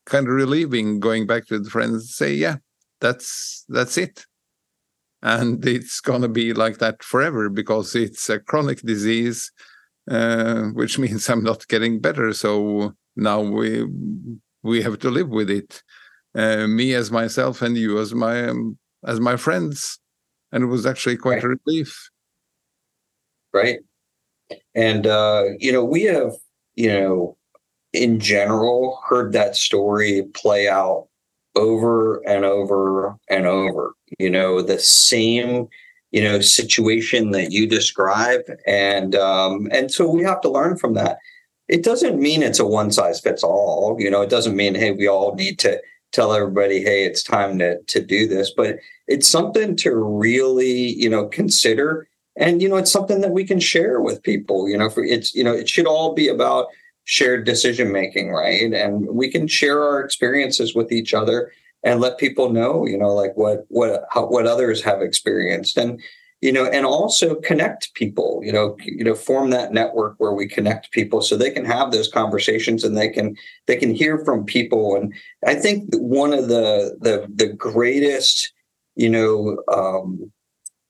kind 0.07 0.27
of 0.27 0.33
relieving 0.33 0.99
going 0.99 1.27
back 1.27 1.47
to 1.49 1.59
the 1.59 1.69
friends 1.69 1.93
and 1.93 2.03
say, 2.03 2.33
yeah, 2.33 2.57
that's 3.03 3.67
that's 3.69 3.99
it. 3.99 4.25
And 5.21 5.63
it's 5.67 6.01
gonna 6.01 6.27
be 6.29 6.55
like 6.55 6.79
that 6.79 7.03
forever 7.03 7.51
because 7.51 7.95
it's 7.95 8.31
a 8.31 8.39
chronic 8.39 8.81
disease, 8.81 9.53
uh, 10.11 10.69
which 10.73 10.99
means 11.05 11.29
I'm 11.29 11.45
not 11.45 11.69
getting 11.69 12.01
better. 12.01 12.33
So 12.33 12.95
now 13.15 13.43
we 13.43 13.85
we 14.63 14.81
have 14.81 14.99
to 15.01 15.11
live 15.11 15.29
with 15.29 15.51
it. 15.51 15.83
Uh, 16.35 16.67
me 16.67 16.95
as 16.95 17.11
myself 17.11 17.61
and 17.61 17.77
you 17.77 18.01
as 18.01 18.15
my 18.15 18.49
um, 18.49 18.79
as 19.07 19.21
my 19.21 19.37
friends, 19.37 19.99
and 20.51 20.65
it 20.65 20.69
was 20.69 20.87
actually 20.87 21.19
quite 21.19 21.45
right. 21.45 21.45
a 21.45 21.57
relief. 21.67 22.09
Right. 23.53 23.81
And, 24.75 25.07
uh, 25.07 25.45
you 25.59 25.73
know, 25.73 25.85
we 25.85 26.03
have, 26.05 26.33
you 26.77 26.89
know, 26.89 27.37
in 27.93 28.21
general, 28.21 29.01
heard 29.09 29.33
that 29.33 29.57
story 29.57 30.23
play 30.35 30.69
out 30.69 31.09
over 31.57 32.27
and 32.27 32.45
over 32.45 33.17
and 33.29 33.47
over. 33.47 33.95
You 34.19 34.31
know, 34.31 34.63
the 34.63 34.79
same, 34.79 35.69
you 36.11 36.23
know, 36.23 36.41
situation 36.41 37.31
that 37.33 37.51
you 37.51 37.67
describe. 37.67 38.43
And, 38.67 39.15
um, 39.15 39.69
and 39.73 39.91
so 39.91 40.09
we 40.09 40.23
have 40.23 40.41
to 40.43 40.51
learn 40.51 40.77
from 40.77 40.95
that. 40.95 41.19
It 41.69 41.83
doesn't 41.83 42.21
mean 42.21 42.43
it's 42.43 42.61
a 42.61 42.67
one 42.67 42.91
size 42.91 43.21
fits 43.21 43.43
all. 43.43 43.97
You 43.99 44.11
know, 44.11 44.23
it 44.23 44.31
doesn't 44.31 44.57
mean, 44.57 44.75
hey, 44.75 44.93
we 44.93 45.07
all 45.07 45.35
need 45.35 45.59
to 45.61 45.81
tell 46.13 46.33
everybody, 46.33 46.83
hey, 46.83 47.05
it's 47.05 47.23
time 47.23 47.59
to, 47.59 47.79
to 47.83 48.01
do 48.01 48.27
this. 48.27 48.51
But 48.51 48.79
it's 49.07 49.29
something 49.29 49.77
to 49.77 49.95
really, 49.95 50.95
you 50.95 51.11
know, 51.11 51.27
consider 51.27 52.09
and 52.39 52.63
you 52.63 52.69
know 52.69 52.77
it's 52.77 52.91
something 52.93 53.21
that 53.21 53.33
we 53.33 53.45
can 53.45 53.61
share 53.61 54.01
with 54.01 54.23
people 54.23 54.69
you 54.69 54.79
know 54.79 54.89
for 54.89 55.05
it's 55.05 55.35
you 55.35 55.45
know 55.45 55.53
it 55.53 55.69
should 55.69 55.87
all 55.87 56.15
be 56.15 56.29
about 56.29 56.67
shared 57.09 57.47
decision 57.47 57.91
making 57.91 58.31
right? 58.31 58.75
And 58.75 59.07
we 59.09 59.31
can 59.31 59.49
share 59.49 59.83
our 59.83 60.05
experiences 60.05 60.75
with 60.75 60.93
each 60.93 61.15
other 61.15 61.51
and 61.83 62.01
let 62.01 62.19
people 62.19 62.51
know 62.51 62.87
you 62.87 62.99
know 62.99 63.15
like 63.15 63.35
what 63.35 63.65
what 63.69 64.05
how, 64.11 64.27
what 64.27 64.47
others 64.47 64.83
have 64.83 65.01
experienced 65.01 65.79
and 65.79 66.03
you 66.43 66.53
know 66.53 66.67
and 66.67 66.85
also 66.85 67.37
connect 67.37 67.95
people 67.95 68.41
you 68.45 68.53
know 68.53 68.77
you 68.85 69.05
know 69.05 69.15
form 69.15 69.49
that 69.51 69.73
network 69.73 70.17
where 70.19 70.35
we 70.35 70.47
connect 70.47 70.91
people 70.91 71.23
so 71.23 71.35
they 71.35 71.51
can 71.51 71.65
have 71.65 71.93
those 71.93 72.13
conversations 72.13 72.85
and 72.85 72.95
they 72.95 73.09
can 73.09 73.35
they 73.67 73.77
can 73.77 73.95
hear 73.95 74.19
from 74.19 74.45
people. 74.45 74.95
And 74.97 75.15
i 75.47 75.55
think 75.55 75.85
one 75.95 76.35
of 76.35 76.49
the 76.49 76.99
the 77.01 77.27
the 77.35 77.53
greatest 77.55 78.53
you 78.97 79.09
know 79.09 79.63
um, 79.73 80.31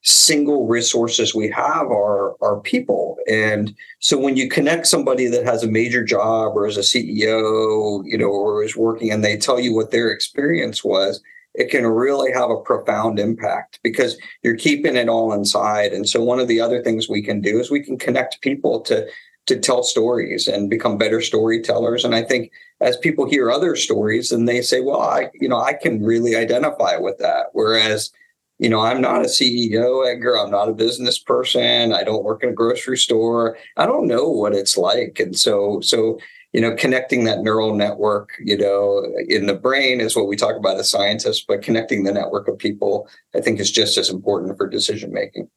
single 0.02 0.66
resources 0.66 1.34
we 1.34 1.50
have 1.50 1.86
are 1.88 2.36
are 2.42 2.60
people. 2.60 3.16
And 3.28 3.74
so 3.98 4.16
when 4.18 4.36
you 4.36 4.48
connect 4.48 4.86
somebody 4.86 5.26
that 5.26 5.44
has 5.44 5.62
a 5.62 5.68
major 5.68 6.04
job 6.04 6.56
or 6.56 6.66
is 6.66 6.76
a 6.76 6.80
ceo 6.80 8.02
you 8.04 8.16
know 8.16 8.28
or 8.28 8.62
is 8.62 8.76
working 8.76 9.10
and 9.10 9.24
they 9.24 9.36
tell 9.36 9.58
you 9.58 9.74
what 9.74 9.90
their 9.90 10.10
experience 10.10 10.84
was 10.84 11.20
it 11.54 11.70
can 11.70 11.84
really 11.86 12.32
have 12.32 12.50
a 12.50 12.60
profound 12.60 13.18
impact 13.18 13.80
because 13.82 14.16
you're 14.42 14.56
keeping 14.56 14.96
it 14.96 15.08
all 15.08 15.32
inside. 15.32 15.92
And 15.92 16.08
so 16.08 16.22
one 16.22 16.38
of 16.38 16.46
the 16.46 16.60
other 16.60 16.82
things 16.82 17.08
we 17.08 17.20
can 17.20 17.40
do 17.40 17.58
is 17.58 17.68
we 17.70 17.82
can 17.82 17.98
connect 17.98 18.40
people 18.40 18.80
to 18.82 19.06
to 19.46 19.58
tell 19.58 19.82
stories 19.82 20.46
and 20.46 20.68
become 20.68 20.98
better 20.98 21.20
storytellers. 21.20 22.04
And 22.04 22.14
i 22.14 22.22
think 22.22 22.52
as 22.80 22.96
people 22.96 23.28
hear 23.28 23.50
other 23.50 23.74
stories 23.74 24.30
and 24.30 24.46
they 24.46 24.60
say 24.62 24.80
well 24.80 25.00
i 25.00 25.30
you 25.34 25.48
know 25.48 25.58
i 25.58 25.72
can 25.72 26.04
really 26.04 26.36
identify 26.36 26.96
with 26.96 27.18
that. 27.18 27.46
Whereas 27.52 28.12
you 28.58 28.68
know, 28.68 28.80
I'm 28.80 29.00
not 29.00 29.22
a 29.22 29.28
CEO, 29.28 30.10
Edgar. 30.10 30.36
I'm 30.36 30.50
not 30.50 30.68
a 30.68 30.74
business 30.74 31.18
person. 31.18 31.92
I 31.92 32.02
don't 32.02 32.24
work 32.24 32.42
in 32.42 32.50
a 32.50 32.54
grocery 32.54 32.98
store. 32.98 33.56
I 33.76 33.86
don't 33.86 34.08
know 34.08 34.28
what 34.28 34.54
it's 34.54 34.76
like. 34.76 35.20
And 35.20 35.38
so, 35.38 35.80
so, 35.80 36.18
you 36.52 36.60
know, 36.60 36.74
connecting 36.74 37.24
that 37.24 37.42
neural 37.42 37.74
network, 37.74 38.30
you 38.40 38.56
know, 38.56 39.04
in 39.28 39.46
the 39.46 39.54
brain 39.54 40.00
is 40.00 40.16
what 40.16 40.26
we 40.26 40.34
talk 40.34 40.56
about 40.56 40.78
as 40.78 40.90
scientists, 40.90 41.44
but 41.46 41.62
connecting 41.62 42.02
the 42.02 42.12
network 42.12 42.48
of 42.48 42.58
people, 42.58 43.08
I 43.34 43.40
think 43.40 43.60
is 43.60 43.70
just 43.70 43.96
as 43.96 44.10
important 44.10 44.56
for 44.56 44.68
decision 44.68 45.12
making. 45.12 45.48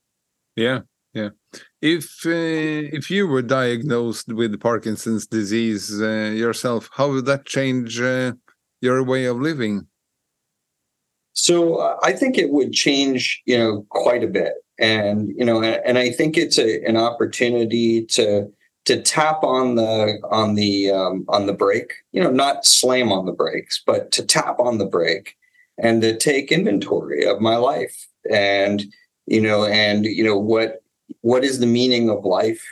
Yeah. 0.55 0.81
Yeah. 1.13 1.29
If 1.81 2.25
uh, 2.25 2.87
if 2.97 3.11
you 3.11 3.27
were 3.27 3.41
diagnosed 3.41 4.31
with 4.31 4.57
Parkinson's 4.61 5.27
disease 5.27 6.01
uh, 6.01 6.31
yourself, 6.33 6.89
how 6.93 7.09
would 7.09 7.25
that 7.25 7.45
change 7.45 7.99
uh, 7.99 8.33
your 8.79 9.03
way 9.03 9.25
of 9.25 9.41
living? 9.41 9.87
So 11.33 11.75
uh, 11.75 11.97
I 12.03 12.13
think 12.13 12.37
it 12.37 12.49
would 12.49 12.73
change, 12.73 13.41
you 13.45 13.57
know, 13.57 13.85
quite 13.89 14.23
a 14.23 14.27
bit, 14.27 14.53
and 14.79 15.29
you 15.37 15.45
know, 15.45 15.63
and, 15.63 15.97
I 15.97 16.11
think 16.11 16.37
it's 16.37 16.57
a, 16.57 16.83
an 16.83 16.97
opportunity 16.97 18.05
to 18.07 18.51
to 18.85 19.01
tap 19.01 19.43
on 19.43 19.75
the 19.75 20.19
on 20.29 20.55
the 20.55 20.91
um, 20.91 21.25
on 21.29 21.45
the 21.45 21.53
brake, 21.53 21.93
you 22.11 22.21
know, 22.21 22.31
not 22.31 22.65
slam 22.65 23.11
on 23.11 23.25
the 23.25 23.31
brakes, 23.31 23.81
but 23.85 24.11
to 24.11 24.25
tap 24.25 24.59
on 24.59 24.77
the 24.77 24.85
brake 24.85 25.35
and 25.77 26.01
to 26.01 26.17
take 26.17 26.51
inventory 26.51 27.25
of 27.25 27.39
my 27.39 27.55
life, 27.55 28.07
and 28.29 28.83
you 29.25 29.39
know, 29.39 29.65
and 29.65 30.05
you 30.05 30.23
know 30.23 30.37
what 30.37 30.83
what 31.21 31.43
is 31.43 31.59
the 31.59 31.67
meaning 31.67 32.09
of 32.09 32.25
life? 32.25 32.63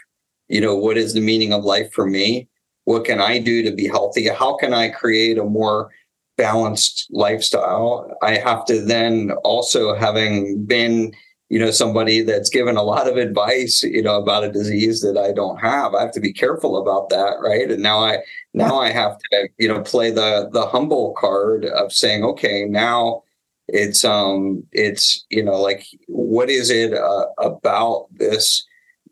You 0.47 0.61
know, 0.61 0.75
what 0.75 0.97
is 0.97 1.13
the 1.13 1.21
meaning 1.21 1.53
of 1.53 1.63
life 1.63 1.91
for 1.93 2.05
me? 2.05 2.49
What 2.85 3.05
can 3.05 3.21
I 3.21 3.37
do 3.37 3.61
to 3.63 3.71
be 3.71 3.87
healthy? 3.87 4.27
How 4.27 4.57
can 4.57 4.73
I 4.73 4.89
create 4.89 5.37
a 5.37 5.43
more 5.43 5.91
balanced 6.39 7.07
lifestyle. 7.11 8.09
I 8.21 8.35
have 8.35 8.63
to 8.67 8.79
then 8.81 9.31
also 9.43 9.93
having 9.93 10.63
been, 10.63 11.11
you 11.49 11.59
know, 11.59 11.69
somebody 11.69 12.21
that's 12.21 12.49
given 12.49 12.77
a 12.77 12.81
lot 12.81 13.09
of 13.09 13.17
advice, 13.17 13.83
you 13.83 14.01
know, 14.01 14.15
about 14.15 14.45
a 14.45 14.51
disease 14.51 15.01
that 15.01 15.17
I 15.17 15.33
don't 15.33 15.57
have. 15.57 15.93
I 15.93 16.01
have 16.01 16.13
to 16.13 16.21
be 16.21 16.31
careful 16.31 16.77
about 16.77 17.09
that, 17.09 17.35
right? 17.43 17.69
And 17.69 17.83
now 17.83 17.99
I 17.99 18.19
now 18.53 18.79
I 18.79 18.91
have 18.91 19.17
to, 19.31 19.49
you 19.57 19.67
know, 19.67 19.81
play 19.81 20.11
the 20.11 20.49
the 20.53 20.65
humble 20.65 21.13
card 21.17 21.65
of 21.65 21.91
saying, 21.91 22.23
okay, 22.23 22.63
now 22.63 23.23
it's 23.67 24.05
um 24.05 24.63
it's 24.71 25.25
you 25.29 25.43
know 25.43 25.59
like 25.61 25.85
what 26.07 26.49
is 26.49 26.69
it 26.69 26.93
uh, 26.93 27.25
about 27.37 28.07
this 28.17 28.65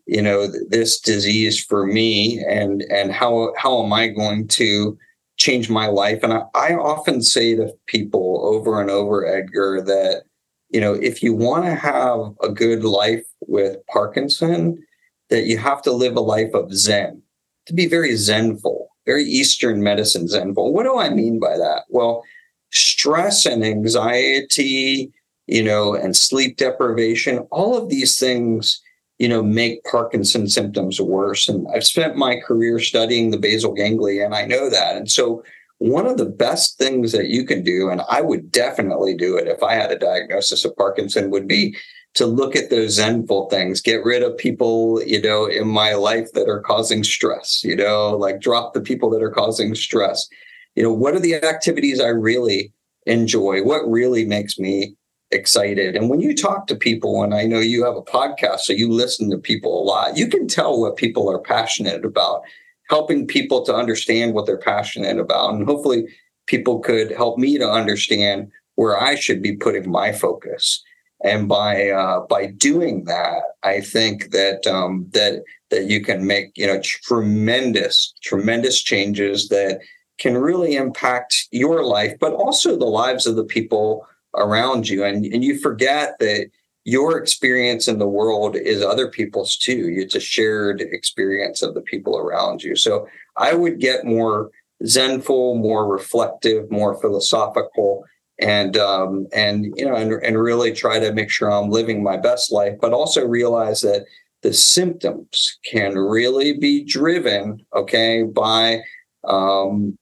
you 0.06 0.22
know 0.22 0.48
this 0.68 0.98
disease 0.98 1.62
for 1.62 1.86
me 1.86 2.42
and 2.48 2.82
and 2.90 3.12
how 3.12 3.52
how 3.56 3.84
am 3.84 3.92
i 3.92 4.08
going 4.08 4.48
to 4.48 4.98
changed 5.38 5.70
my 5.70 5.86
life. 5.86 6.20
And 6.22 6.32
I, 6.32 6.42
I 6.54 6.74
often 6.74 7.22
say 7.22 7.54
to 7.56 7.72
people 7.86 8.40
over 8.44 8.80
and 8.80 8.90
over, 8.90 9.26
Edgar, 9.26 9.80
that 9.82 10.24
you 10.70 10.80
know, 10.80 10.94
if 10.94 11.22
you 11.22 11.32
want 11.32 11.64
to 11.64 11.74
have 11.74 12.34
a 12.42 12.50
good 12.50 12.84
life 12.84 13.24
with 13.46 13.78
Parkinson, 13.86 14.84
that 15.30 15.46
you 15.46 15.58
have 15.58 15.82
to 15.82 15.92
live 15.92 16.16
a 16.16 16.20
life 16.20 16.52
of 16.54 16.72
Zen, 16.72 17.22
to 17.66 17.74
be 17.74 17.86
very 17.86 18.12
Zenful, 18.12 18.86
very 19.06 19.24
Eastern 19.24 19.82
medicine 19.82 20.26
Zenful. 20.26 20.72
What 20.72 20.84
do 20.84 20.98
I 20.98 21.10
mean 21.10 21.40
by 21.40 21.56
that? 21.56 21.84
Well, 21.88 22.22
stress 22.70 23.46
and 23.46 23.64
anxiety, 23.64 25.10
you 25.46 25.62
know, 25.62 25.94
and 25.94 26.14
sleep 26.14 26.58
deprivation, 26.58 27.38
all 27.50 27.76
of 27.76 27.88
these 27.88 28.18
things 28.18 28.82
you 29.18 29.28
know, 29.28 29.42
make 29.42 29.84
Parkinson's 29.84 30.54
symptoms 30.54 31.00
worse. 31.00 31.48
And 31.48 31.66
I've 31.74 31.84
spent 31.84 32.16
my 32.16 32.38
career 32.40 32.78
studying 32.78 33.30
the 33.30 33.38
basal 33.38 33.72
ganglia, 33.72 34.24
and 34.24 34.34
I 34.34 34.44
know 34.44 34.70
that. 34.70 34.96
And 34.96 35.10
so, 35.10 35.42
one 35.78 36.06
of 36.06 36.16
the 36.16 36.26
best 36.26 36.76
things 36.76 37.12
that 37.12 37.28
you 37.28 37.44
can 37.44 37.62
do, 37.62 37.88
and 37.88 38.02
I 38.08 38.20
would 38.20 38.50
definitely 38.50 39.14
do 39.14 39.36
it 39.36 39.46
if 39.46 39.62
I 39.62 39.74
had 39.74 39.92
a 39.92 39.98
diagnosis 39.98 40.64
of 40.64 40.74
Parkinson, 40.76 41.30
would 41.30 41.46
be 41.46 41.76
to 42.14 42.26
look 42.26 42.56
at 42.56 42.70
those 42.70 42.94
zenful 42.94 43.48
things, 43.48 43.80
get 43.80 44.04
rid 44.04 44.24
of 44.24 44.36
people, 44.36 45.00
you 45.04 45.22
know, 45.22 45.46
in 45.46 45.68
my 45.68 45.94
life 45.94 46.32
that 46.32 46.48
are 46.48 46.60
causing 46.60 47.04
stress, 47.04 47.62
you 47.62 47.76
know, 47.76 48.16
like 48.16 48.40
drop 48.40 48.74
the 48.74 48.80
people 48.80 49.08
that 49.10 49.22
are 49.22 49.30
causing 49.30 49.74
stress. 49.76 50.26
You 50.74 50.82
know, 50.82 50.92
what 50.92 51.14
are 51.14 51.20
the 51.20 51.36
activities 51.36 52.00
I 52.00 52.08
really 52.08 52.72
enjoy? 53.06 53.62
What 53.62 53.88
really 53.88 54.24
makes 54.24 54.58
me 54.58 54.96
excited. 55.30 55.96
And 55.96 56.08
when 56.08 56.20
you 56.20 56.34
talk 56.34 56.66
to 56.66 56.76
people, 56.76 57.22
and 57.22 57.34
I 57.34 57.44
know 57.44 57.60
you 57.60 57.84
have 57.84 57.96
a 57.96 58.02
podcast, 58.02 58.60
so 58.60 58.72
you 58.72 58.90
listen 58.90 59.30
to 59.30 59.38
people 59.38 59.80
a 59.80 59.84
lot, 59.84 60.16
you 60.16 60.28
can 60.28 60.46
tell 60.46 60.80
what 60.80 60.96
people 60.96 61.30
are 61.30 61.38
passionate 61.38 62.04
about, 62.04 62.42
helping 62.88 63.26
people 63.26 63.64
to 63.64 63.74
understand 63.74 64.34
what 64.34 64.46
they're 64.46 64.58
passionate 64.58 65.18
about. 65.18 65.54
And 65.54 65.66
hopefully, 65.66 66.06
people 66.46 66.80
could 66.80 67.10
help 67.10 67.38
me 67.38 67.58
to 67.58 67.70
understand 67.70 68.50
where 68.76 69.00
I 69.00 69.16
should 69.16 69.42
be 69.42 69.56
putting 69.56 69.90
my 69.90 70.12
focus. 70.12 70.82
And 71.24 71.48
by 71.48 71.90
uh, 71.90 72.20
by 72.20 72.46
doing 72.46 73.04
that, 73.04 73.42
I 73.64 73.80
think 73.80 74.30
that 74.30 74.66
um, 74.66 75.08
that 75.12 75.42
that 75.70 75.86
you 75.86 76.02
can 76.02 76.26
make 76.26 76.52
you 76.54 76.66
know 76.66 76.80
tremendous 76.80 78.14
tremendous 78.22 78.80
changes 78.80 79.48
that 79.48 79.80
can 80.18 80.36
really 80.36 80.76
impact 80.76 81.48
your 81.50 81.84
life, 81.84 82.14
but 82.20 82.32
also 82.32 82.76
the 82.76 82.86
lives 82.86 83.26
of 83.26 83.36
the 83.36 83.44
people 83.44 84.06
around 84.38 84.88
you. 84.88 85.04
And 85.04 85.24
and 85.26 85.44
you 85.44 85.58
forget 85.58 86.18
that 86.20 86.50
your 86.84 87.18
experience 87.18 87.86
in 87.86 87.98
the 87.98 88.08
world 88.08 88.56
is 88.56 88.82
other 88.82 89.10
people's 89.10 89.56
too. 89.56 89.94
It's 89.98 90.14
a 90.14 90.20
shared 90.20 90.80
experience 90.80 91.60
of 91.60 91.74
the 91.74 91.82
people 91.82 92.16
around 92.16 92.62
you. 92.62 92.76
So 92.76 93.06
I 93.36 93.52
would 93.54 93.78
get 93.78 94.06
more 94.06 94.50
zenful, 94.84 95.56
more 95.56 95.86
reflective, 95.86 96.70
more 96.70 96.98
philosophical, 97.00 98.04
and 98.40 98.76
um, 98.76 99.26
and 99.34 99.66
you 99.76 99.84
know, 99.84 99.96
and, 99.96 100.12
and 100.12 100.40
really 100.40 100.72
try 100.72 100.98
to 100.98 101.12
make 101.12 101.30
sure 101.30 101.50
I'm 101.50 101.70
living 101.70 102.02
my 102.02 102.16
best 102.16 102.52
life, 102.52 102.74
but 102.80 102.92
also 102.92 103.26
realize 103.26 103.80
that 103.82 104.06
the 104.42 104.52
symptoms 104.52 105.58
can 105.70 105.98
really 105.98 106.56
be 106.56 106.84
driven, 106.84 107.64
okay, 107.74 108.22
by 108.22 108.80
um, 109.24 109.97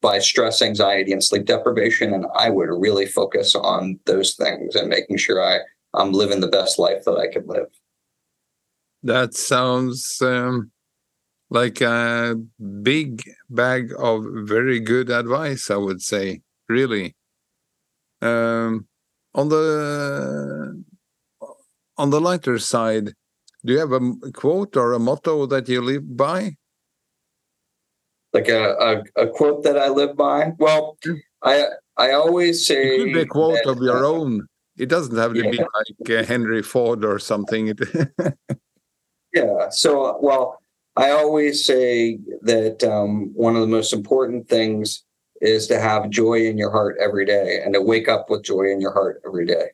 by 0.00 0.18
stress, 0.18 0.62
anxiety, 0.62 1.12
and 1.12 1.22
sleep 1.22 1.46
deprivation. 1.46 2.14
And 2.14 2.26
I 2.36 2.50
would 2.50 2.70
really 2.70 3.06
focus 3.06 3.54
on 3.54 3.98
those 4.06 4.34
things 4.34 4.74
and 4.74 4.88
making 4.88 5.18
sure 5.18 5.42
I 5.42 5.60
I'm 5.94 6.12
living 6.12 6.40
the 6.40 6.48
best 6.48 6.78
life 6.78 7.04
that 7.04 7.16
I 7.16 7.26
could 7.26 7.48
live. 7.48 7.66
That 9.02 9.34
sounds 9.34 10.20
um, 10.22 10.70
like 11.48 11.80
a 11.80 12.36
big 12.82 13.22
bag 13.48 13.92
of 13.98 14.24
very 14.44 14.78
good 14.78 15.10
advice, 15.10 15.70
I 15.70 15.76
would 15.76 16.02
say, 16.02 16.42
really. 16.68 17.16
Um, 18.22 18.86
on 19.34 19.48
the 19.48 20.84
on 21.96 22.10
the 22.10 22.20
lighter 22.20 22.58
side, 22.58 23.12
do 23.64 23.72
you 23.72 23.78
have 23.78 23.92
a 23.92 24.00
quote 24.32 24.76
or 24.76 24.92
a 24.92 24.98
motto 24.98 25.46
that 25.46 25.68
you 25.68 25.82
live 25.82 26.16
by? 26.16 26.56
Like 28.32 28.48
a, 28.48 29.02
a, 29.16 29.24
a 29.24 29.28
quote 29.28 29.64
that 29.64 29.76
I 29.76 29.88
live 29.88 30.16
by? 30.16 30.52
Well, 30.58 30.98
I 31.42 31.64
I 31.96 32.12
always 32.12 32.66
say 32.66 32.94
it 32.94 32.98
could 32.98 33.12
be 33.12 33.20
a 33.20 33.26
quote 33.26 33.58
that, 33.64 33.70
of 33.70 33.78
your 33.82 34.04
uh, 34.04 34.08
own. 34.14 34.46
It 34.78 34.88
doesn't 34.88 35.16
have 35.16 35.34
to 35.34 35.44
yeah. 35.44 35.50
be 35.50 35.58
like 35.58 36.10
uh, 36.10 36.24
Henry 36.24 36.62
Ford 36.62 37.04
or 37.04 37.18
something. 37.18 37.76
yeah. 39.34 39.68
So, 39.70 40.18
well, 40.22 40.58
I 40.96 41.10
always 41.10 41.66
say 41.66 42.18
that 42.42 42.82
um, 42.84 43.32
one 43.34 43.56
of 43.56 43.60
the 43.60 43.66
most 43.66 43.92
important 43.92 44.48
things 44.48 45.04
is 45.40 45.66
to 45.66 45.78
have 45.78 46.10
joy 46.10 46.46
in 46.46 46.58
your 46.58 46.70
heart 46.70 46.96
every 47.00 47.24
day 47.24 47.60
and 47.64 47.74
to 47.74 47.82
wake 47.82 48.08
up 48.08 48.30
with 48.30 48.44
joy 48.44 48.70
in 48.70 48.80
your 48.80 48.92
heart 48.92 49.20
every 49.26 49.46
day. 49.46 49.70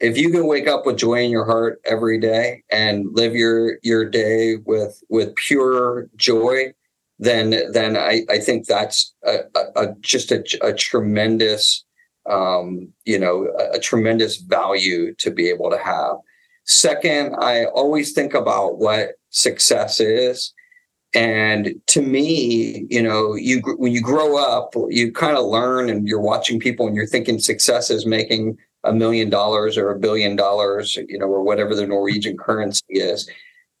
If 0.00 0.16
you 0.16 0.30
can 0.30 0.46
wake 0.46 0.66
up 0.66 0.86
with 0.86 0.96
joy 0.96 1.22
in 1.24 1.30
your 1.30 1.44
heart 1.44 1.80
every 1.84 2.18
day 2.18 2.62
and 2.70 3.06
live 3.12 3.34
your 3.34 3.78
your 3.82 4.08
day 4.08 4.56
with 4.64 5.02
with 5.10 5.34
pure 5.36 6.08
joy, 6.16 6.72
then 7.20 7.72
then 7.72 7.96
I, 7.96 8.22
I 8.28 8.38
think 8.38 8.66
that's 8.66 9.14
a, 9.24 9.38
a, 9.54 9.82
a 9.82 9.94
just 10.00 10.32
a, 10.32 10.42
a 10.62 10.72
tremendous 10.72 11.84
um, 12.28 12.88
you 13.04 13.18
know 13.18 13.46
a, 13.58 13.76
a 13.76 13.78
tremendous 13.78 14.38
value 14.38 15.14
to 15.16 15.30
be 15.30 15.48
able 15.48 15.70
to 15.70 15.78
have. 15.78 16.16
Second, 16.64 17.36
I 17.38 17.66
always 17.66 18.12
think 18.12 18.34
about 18.34 18.78
what 18.78 19.12
success 19.30 20.00
is 20.00 20.52
and 21.14 21.74
to 21.88 22.02
me, 22.02 22.86
you 22.88 23.02
know, 23.02 23.34
you 23.34 23.60
when 23.78 23.92
you 23.92 24.00
grow 24.00 24.36
up, 24.36 24.74
you 24.90 25.10
kind 25.12 25.36
of 25.36 25.44
learn, 25.46 25.90
and 25.90 26.06
you're 26.06 26.20
watching 26.20 26.60
people, 26.60 26.86
and 26.86 26.94
you're 26.94 27.06
thinking 27.06 27.40
success 27.40 27.90
is 27.90 28.06
making 28.06 28.58
a 28.84 28.92
million 28.92 29.28
dollars 29.28 29.76
or 29.76 29.90
a 29.90 29.98
billion 29.98 30.36
dollars, 30.36 30.96
you 31.08 31.18
know, 31.18 31.26
or 31.26 31.42
whatever 31.42 31.74
the 31.74 31.86
Norwegian 31.86 32.36
currency 32.36 32.84
is. 32.90 33.28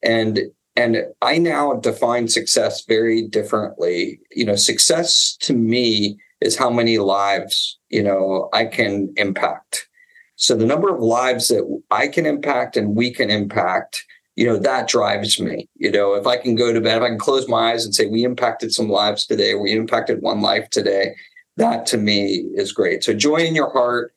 And 0.02 0.40
and 0.80 1.04
I 1.22 1.38
now 1.38 1.74
define 1.74 2.28
success 2.28 2.84
very 2.84 3.22
differently. 3.22 4.20
You 4.30 4.44
know, 4.46 4.56
success 4.56 5.36
to 5.40 5.52
me 5.52 6.18
is 6.40 6.56
how 6.56 6.70
many 6.70 6.98
lives 6.98 7.78
you 7.88 8.02
know 8.02 8.48
I 8.52 8.64
can 8.66 9.12
impact. 9.16 9.88
So 10.36 10.54
the 10.54 10.66
number 10.66 10.94
of 10.94 11.02
lives 11.02 11.48
that 11.48 11.64
I 11.90 12.08
can 12.08 12.24
impact 12.24 12.76
and 12.76 12.96
we 12.96 13.10
can 13.10 13.30
impact 13.30 14.04
you 14.36 14.46
know, 14.46 14.56
that 14.56 14.88
drives 14.88 15.38
me. 15.38 15.68
You 15.76 15.90
know, 15.90 16.14
if 16.14 16.26
I 16.26 16.38
can 16.38 16.54
go 16.54 16.72
to 16.72 16.80
bed, 16.80 16.96
if 16.96 17.02
I 17.02 17.08
can 17.08 17.18
close 17.18 17.46
my 17.46 17.72
eyes 17.72 17.84
and 17.84 17.94
say, 17.94 18.06
we 18.06 18.24
impacted 18.24 18.72
some 18.72 18.88
lives 18.88 19.26
today, 19.26 19.54
we 19.54 19.72
impacted 19.72 20.22
one 20.22 20.40
life 20.40 20.70
today, 20.70 21.14
that 21.58 21.84
to 21.86 21.98
me 21.98 22.46
is 22.54 22.72
great. 22.72 23.04
So 23.04 23.12
joy 23.12 23.38
in 23.38 23.54
your 23.54 23.70
heart 23.70 24.14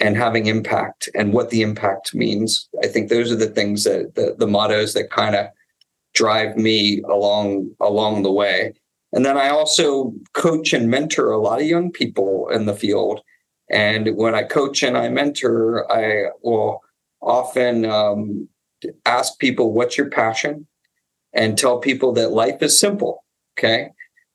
and 0.00 0.16
having 0.16 0.46
impact 0.46 1.08
and 1.14 1.32
what 1.32 1.50
the 1.50 1.62
impact 1.62 2.16
means. 2.16 2.68
I 2.82 2.88
think 2.88 3.08
those 3.08 3.30
are 3.30 3.36
the 3.36 3.46
things 3.46 3.84
that 3.84 4.16
the, 4.16 4.34
the 4.36 4.48
mottos 4.48 4.94
that 4.94 5.10
kind 5.10 5.36
of 5.36 5.46
drive 6.14 6.56
me 6.56 7.00
along 7.02 7.70
along 7.80 8.22
the 8.22 8.32
way. 8.32 8.74
And 9.12 9.24
then 9.24 9.36
I 9.36 9.48
also 9.48 10.12
coach 10.34 10.72
and 10.72 10.88
mentor 10.88 11.30
a 11.30 11.40
lot 11.40 11.60
of 11.60 11.66
young 11.66 11.90
people 11.90 12.48
in 12.50 12.66
the 12.66 12.74
field. 12.74 13.20
And 13.70 14.16
when 14.16 14.34
I 14.34 14.42
coach 14.42 14.82
and 14.82 14.96
I 14.96 15.08
mentor, 15.08 15.90
I 15.90 16.30
will 16.42 16.80
often 17.20 17.84
um, 17.84 18.48
ask 19.04 19.38
people 19.38 19.72
what's 19.72 19.98
your 19.98 20.10
passion 20.10 20.66
and 21.32 21.56
tell 21.56 21.78
people 21.78 22.12
that 22.14 22.32
life 22.32 22.62
is 22.62 22.78
simple. 22.78 23.24
Okay. 23.58 23.90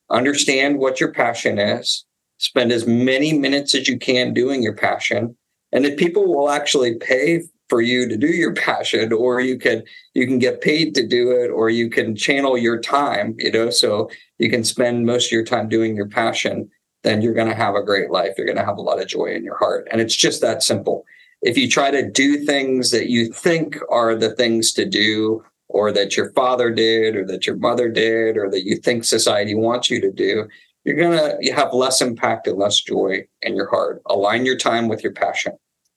Understand 0.10 0.78
what 0.78 1.00
your 1.00 1.12
passion 1.12 1.58
is. 1.58 2.06
Spend 2.38 2.72
as 2.72 2.86
many 2.86 3.38
minutes 3.38 3.74
as 3.74 3.88
you 3.88 3.98
can 3.98 4.34
doing 4.34 4.62
your 4.62 4.76
passion. 4.76 5.36
And 5.72 5.86
if 5.86 5.98
people 5.98 6.28
will 6.28 6.50
actually 6.50 6.96
pay 6.96 7.42
for 7.69 7.82
you 7.82 8.08
to 8.08 8.17
do 8.17 8.28
your 8.28 8.54
passion, 8.69 9.13
or 9.13 9.39
you 9.39 9.58
can 9.58 9.84
you 10.13 10.25
can 10.28 10.39
get 10.39 10.62
paid 10.62 10.95
to 10.95 11.08
do 11.08 11.32
it, 11.32 11.49
or 11.49 11.69
you 11.69 11.89
can 11.89 12.15
channel 12.15 12.58
your 12.58 12.80
time, 12.80 13.36
you 13.38 13.51
know, 13.51 13.69
so 13.69 14.10
you 14.39 14.49
can 14.49 14.63
spend 14.63 15.06
most 15.06 15.28
of 15.28 15.32
your 15.32 15.45
time 15.45 15.69
doing 15.69 15.95
your 15.95 16.08
passion, 16.08 16.69
then 17.04 17.21
you're 17.21 17.34
going 17.34 17.49
to 17.49 17.56
have 17.56 17.75
a 17.75 17.84
great 17.84 18.12
life. 18.12 18.34
You're 18.38 18.47
going 18.47 18.58
to 18.58 18.65
have 18.65 18.78
a 18.78 18.82
lot 18.82 19.01
of 19.01 19.08
joy 19.08 19.28
in 19.28 19.43
your 19.43 19.58
heart. 19.58 19.88
And 19.91 20.01
it's 20.01 20.15
just 20.15 20.41
that 20.41 20.63
simple 20.63 21.06
if 21.41 21.58
you 21.58 21.69
try 21.69 21.91
to 21.91 22.10
do 22.10 22.38
things 22.38 22.91
that 22.91 23.08
you 23.08 23.32
think 23.32 23.78
are 23.89 24.15
the 24.15 24.32
things 24.32 24.73
to 24.73 24.84
do 24.84 25.43
or 25.67 25.91
that 25.91 26.17
your 26.17 26.32
father 26.34 26.71
did 26.71 27.15
or 27.15 27.25
that 27.25 27.45
your 27.45 27.56
mother 27.58 27.89
did 27.89 28.38
or 28.38 28.49
that 28.49 28.63
you 28.63 28.78
think 28.78 29.04
society 29.04 29.54
wants 29.54 29.89
you 29.89 30.01
to 30.01 30.12
do 30.12 30.47
you're 30.84 30.95
going 30.95 31.17
to 31.17 31.38
you 31.41 31.54
have 31.54 31.73
less 31.73 32.01
impact 32.01 32.47
and 32.47 32.58
less 32.58 32.80
joy 32.82 33.23
in 33.41 33.56
your 33.56 33.69
heart 33.69 34.01
align 34.08 34.45
your 34.45 34.58
time 34.58 34.88
with 34.88 35.04
your 35.04 35.13
passion 35.13 35.54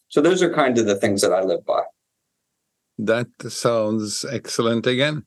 so 0.08 0.20
those 0.20 0.42
are 0.42 0.52
kind 0.52 0.78
of 0.78 0.86
the 0.86 0.96
things 0.96 1.20
that 1.22 1.32
i 1.32 1.42
live 1.42 1.64
by 1.64 1.82
that 2.98 3.28
sounds 3.48 4.24
excellent 4.30 4.86
again 4.86 5.24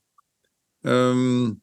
um 0.84 1.60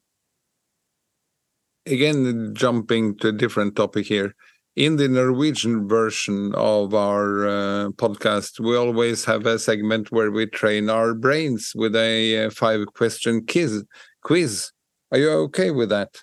again 1.86 2.52
jumping 2.54 3.16
to 3.16 3.28
a 3.28 3.32
different 3.32 3.76
topic 3.76 4.06
here 4.06 4.34
in 4.76 4.96
the 4.96 5.08
Norwegian 5.08 5.88
version 5.88 6.54
of 6.54 6.94
our 6.94 7.46
uh, 7.46 7.88
podcast, 7.90 8.60
we 8.60 8.76
always 8.76 9.24
have 9.24 9.44
a 9.44 9.58
segment 9.58 10.12
where 10.12 10.30
we 10.30 10.46
train 10.46 10.88
our 10.88 11.12
brains 11.12 11.72
with 11.74 11.96
a 11.96 12.46
uh, 12.46 12.50
five 12.50 12.86
question 12.94 13.44
quiz. 13.46 13.84
Quiz. 14.22 14.70
Are 15.12 15.18
you 15.18 15.30
okay 15.30 15.70
with 15.70 15.88
that? 15.88 16.22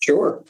Sure. 0.00 0.42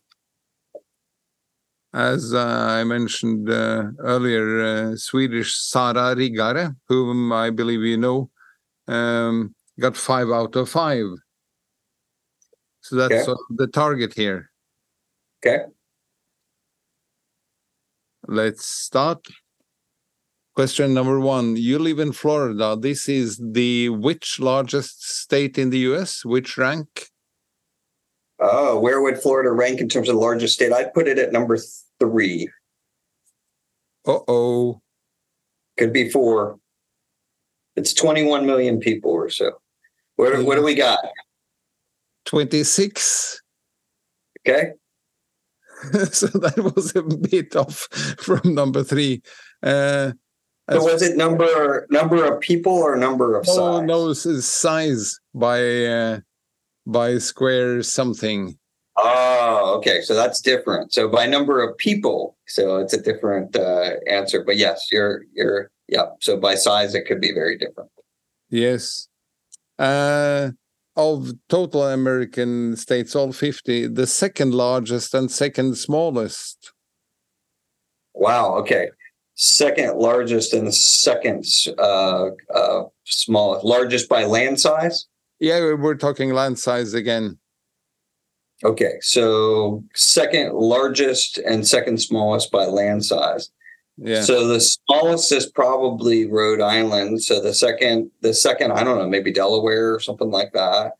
As 1.94 2.34
uh, 2.34 2.38
I 2.38 2.84
mentioned 2.84 3.48
uh, 3.48 3.84
earlier, 4.00 4.60
uh, 4.60 4.96
Swedish 4.96 5.56
Sara 5.56 6.14
Riggare, 6.14 6.76
whom 6.86 7.32
I 7.32 7.50
believe 7.50 7.80
you 7.80 7.96
know, 7.96 8.30
um, 8.86 9.54
got 9.80 9.96
five 9.96 10.30
out 10.30 10.54
of 10.56 10.68
five. 10.68 11.06
So 12.82 12.96
that's 12.96 13.28
okay. 13.28 13.40
the 13.50 13.66
target 13.66 14.12
here. 14.14 14.50
Okay. 15.44 15.64
Let's 18.26 18.66
start. 18.66 19.26
Question 20.54 20.92
number 20.92 21.20
one. 21.20 21.56
You 21.56 21.78
live 21.78 21.98
in 21.98 22.12
Florida. 22.12 22.76
This 22.78 23.08
is 23.08 23.40
the 23.40 23.88
which 23.90 24.40
largest 24.40 25.08
state 25.08 25.56
in 25.56 25.70
the 25.70 25.78
US? 25.90 26.24
Which 26.24 26.58
rank? 26.58 27.08
Oh, 28.40 28.78
where 28.78 29.00
would 29.00 29.20
Florida 29.20 29.50
rank 29.50 29.80
in 29.80 29.88
terms 29.88 30.08
of 30.08 30.14
the 30.14 30.20
largest 30.20 30.54
state? 30.54 30.72
I'd 30.72 30.94
put 30.94 31.08
it 31.08 31.18
at 31.18 31.32
number 31.32 31.58
three. 31.98 32.48
Uh 34.06 34.20
oh. 34.28 34.80
Could 35.76 35.92
be 35.92 36.08
four. 36.08 36.58
It's 37.76 37.92
21 37.92 38.46
million 38.46 38.80
people 38.80 39.10
or 39.10 39.30
so. 39.30 39.52
What, 40.16 40.44
what 40.44 40.56
do 40.56 40.62
we 40.62 40.74
got? 40.74 40.98
26. 42.26 43.42
Okay. 44.40 44.72
so 46.10 46.26
that 46.26 46.58
was 46.74 46.94
a 46.96 47.02
bit 47.02 47.54
off 47.54 47.88
from 48.18 48.54
number 48.54 48.82
three. 48.82 49.22
Uh, 49.62 50.12
so 50.70 50.84
was 50.84 51.02
it 51.02 51.16
number 51.16 51.86
number 51.90 52.24
of 52.24 52.40
people 52.40 52.72
or 52.72 52.96
number 52.96 53.36
of 53.36 53.46
no, 53.46 53.54
size? 53.54 53.86
No, 53.86 54.12
size 54.12 55.18
by 55.34 55.86
uh, 55.86 56.20
by 56.88 57.18
square 57.18 57.82
something. 57.82 58.58
Oh, 58.96 59.74
okay. 59.76 60.00
So 60.00 60.14
that's 60.14 60.40
different. 60.40 60.92
So 60.92 61.08
by 61.08 61.26
number 61.26 61.62
of 61.62 61.76
people, 61.78 62.36
so 62.48 62.78
it's 62.78 62.94
a 62.94 63.00
different 63.00 63.54
uh, 63.54 63.92
answer. 64.08 64.42
But 64.44 64.56
yes, 64.56 64.88
you're 64.90 65.22
you're 65.32 65.70
yeah. 65.86 66.06
So 66.20 66.36
by 66.36 66.56
size, 66.56 66.94
it 66.94 67.06
could 67.06 67.20
be 67.20 67.32
very 67.32 67.56
different. 67.56 67.90
Yes. 68.50 69.08
Uh, 69.78 70.50
of 70.96 71.32
total 71.48 71.84
American 71.86 72.74
states, 72.74 73.14
all 73.14 73.32
50, 73.32 73.86
the 73.86 74.06
second 74.06 74.52
largest 74.52 75.14
and 75.14 75.30
second 75.30 75.76
smallest. 75.76 76.72
Wow. 78.14 78.54
Okay. 78.56 78.88
Second 79.36 79.96
largest 79.96 80.52
and 80.52 80.74
second 80.74 81.46
uh, 81.78 82.30
uh, 82.52 82.82
smallest. 83.04 83.64
Largest 83.64 84.08
by 84.08 84.24
land 84.24 84.58
size? 84.58 85.06
Yeah, 85.40 85.74
we're 85.74 85.94
talking 85.94 86.32
land 86.32 86.58
size 86.58 86.94
again. 86.94 87.38
Okay. 88.64 88.98
So 89.00 89.84
second 89.94 90.54
largest 90.54 91.38
and 91.38 91.66
second 91.66 91.98
smallest 92.00 92.50
by 92.50 92.66
land 92.66 93.04
size. 93.04 93.50
Yeah. 93.96 94.22
So 94.22 94.46
the 94.46 94.60
smallest 94.60 95.30
is 95.32 95.46
probably 95.46 96.26
Rhode 96.26 96.60
Island. 96.60 97.22
So 97.22 97.40
the 97.40 97.54
second, 97.54 98.10
the 98.20 98.34
second, 98.34 98.72
I 98.72 98.82
don't 98.82 98.98
know, 98.98 99.08
maybe 99.08 99.32
Delaware 99.32 99.94
or 99.94 100.00
something 100.00 100.30
like 100.30 100.52
that. 100.52 100.92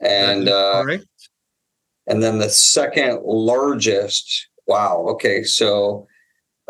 And 0.00 0.48
uh, 0.48 0.84
and 2.06 2.22
then 2.22 2.38
the 2.38 2.50
second 2.50 3.20
largest. 3.24 4.48
Wow. 4.66 5.04
Okay. 5.10 5.44
So, 5.44 6.06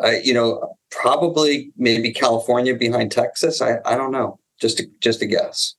uh, 0.02 0.10
you 0.22 0.34
know, 0.34 0.76
probably 0.90 1.72
maybe 1.76 2.12
California 2.12 2.74
behind 2.74 3.12
Texas. 3.12 3.62
I 3.62 3.78
I 3.84 3.96
don't 3.96 4.12
know. 4.12 4.38
Just 4.60 4.78
to, 4.78 4.86
just 5.00 5.22
a 5.22 5.26
guess. 5.26 5.74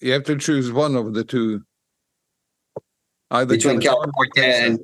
You 0.00 0.12
have 0.12 0.24
to 0.24 0.36
choose 0.36 0.72
one 0.72 0.96
of 0.96 1.14
the 1.14 1.24
two. 1.24 1.62
Either 3.30 3.56
Between 3.56 3.80
California 3.80 4.44
and 4.44 4.78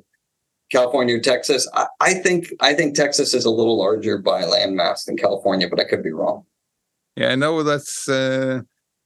California 0.71 1.15
or 1.15 1.19
Texas. 1.19 1.69
I, 1.73 1.85
I 2.01 2.13
think 2.15 2.51
I 2.59 2.73
think 2.73 2.95
Texas 2.95 3.33
is 3.33 3.45
a 3.45 3.49
little 3.49 3.77
larger 3.77 4.17
by 4.17 4.43
landmass 4.43 5.05
than 5.05 5.17
California, 5.17 5.69
but 5.69 5.79
I 5.79 5.85
could 5.85 6.03
be 6.03 6.11
wrong. 6.11 6.45
Yeah, 7.15 7.29
I 7.29 7.35
know 7.35 7.63
that's 7.63 8.09
uh, 8.09 8.61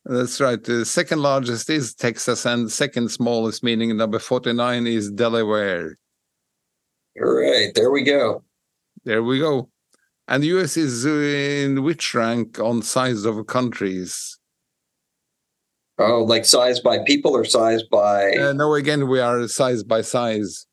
that's 0.06 0.40
right. 0.40 0.64
The 0.64 0.86
second 0.86 1.22
largest 1.22 1.70
is 1.70 1.94
Texas, 1.94 2.46
and 2.46 2.72
second 2.72 3.12
smallest, 3.12 3.64
meaning 3.64 3.96
number 3.96 4.18
forty-nine, 4.18 4.88
is 4.88 5.12
Delaware. 5.12 5.98
All 7.22 7.34
right, 7.34 7.74
there 7.76 7.92
we 7.92 8.04
go. 8.04 8.44
There 9.04 9.24
we 9.24 9.40
go. 9.40 9.70
And 10.28 10.44
the 10.44 10.48
US 10.60 10.78
is 10.78 11.06
in 11.06 11.84
which 11.84 12.14
rank 12.14 12.60
on 12.60 12.82
size 12.82 13.26
of 13.26 13.48
countries? 13.48 14.37
Oh, 16.00 16.24
like 16.24 16.46
size 16.46 16.80
by 16.80 17.00
people 17.00 17.36
or 17.36 17.44
size 17.44 17.82
by? 17.84 18.32
Uh, 18.34 18.54
no, 18.54 18.76
again, 18.76 19.08
we 19.08 19.20
are 19.20 19.48
size 19.48 19.84
by 19.84 20.02
size. 20.02 20.68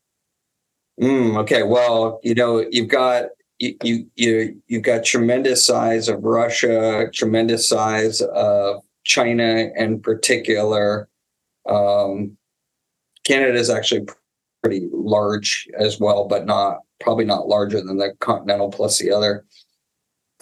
Mm, 1.01 1.39
okay, 1.39 1.63
well, 1.63 2.21
you 2.23 2.35
know, 2.35 2.65
you've 2.71 2.89
got 2.89 3.27
you 3.59 3.77
you 3.83 4.07
you 4.17 4.63
you've 4.67 4.83
got 4.83 5.05
tremendous 5.05 5.65
size 5.65 6.09
of 6.09 6.23
Russia, 6.23 7.09
tremendous 7.13 7.69
size 7.69 8.21
of 8.21 8.83
China 9.05 9.71
in 9.77 10.01
particular. 10.01 11.09
Um, 11.69 12.37
Canada 13.25 13.59
is 13.59 13.71
actually 13.71 14.07
pretty 14.63 14.89
large 14.93 15.67
as 15.79 15.99
well, 15.99 16.27
but 16.27 16.45
not 16.45 16.81
probably 17.01 17.25
not 17.25 17.49
larger 17.49 17.81
than 17.81 17.97
the 17.97 18.13
continental 18.21 18.71
plus 18.71 18.99
the 18.99 19.11
other. 19.11 19.45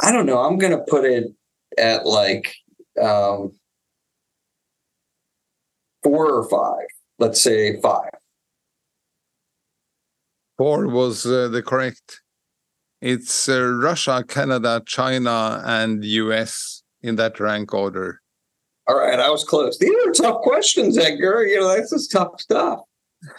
I 0.00 0.10
don't 0.10 0.26
know. 0.26 0.40
I'm 0.40 0.58
going 0.58 0.72
to 0.72 0.84
put 0.88 1.04
it 1.04 1.32
at 1.78 2.06
like 2.06 2.54
um, 3.00 3.52
four 6.02 6.30
or 6.30 6.48
five. 6.48 6.86
Let's 7.18 7.40
say 7.40 7.80
five. 7.80 8.10
Four 10.58 10.88
was 10.88 11.24
uh, 11.26 11.48
the 11.48 11.62
correct. 11.62 12.20
It's 13.00 13.48
uh, 13.48 13.62
Russia, 13.62 14.24
Canada, 14.26 14.82
China, 14.86 15.62
and 15.64 16.04
US 16.04 16.82
in 17.02 17.16
that 17.16 17.40
rank 17.40 17.74
order. 17.74 18.20
All 18.88 18.96
right, 18.98 19.18
I 19.18 19.30
was 19.30 19.44
close. 19.44 19.78
These 19.78 19.94
are 20.06 20.12
tough 20.12 20.42
questions, 20.42 20.98
Edgar. 20.98 21.44
You 21.44 21.60
know, 21.60 21.76
this 21.76 21.92
is 21.92 22.08
tough 22.08 22.40
stuff. 22.40 22.80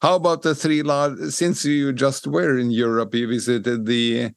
How 0.00 0.16
about 0.16 0.42
the 0.42 0.54
three 0.54 0.82
large? 0.82 1.18
Since 1.30 1.64
you 1.64 1.92
just 1.92 2.26
were 2.26 2.58
in 2.58 2.70
Europe, 2.70 3.14
you 3.14 3.28
visited 3.28 3.86
the 3.86 4.30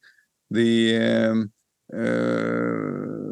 the 0.50 0.96
um, 0.96 1.52
uh, 1.92 3.25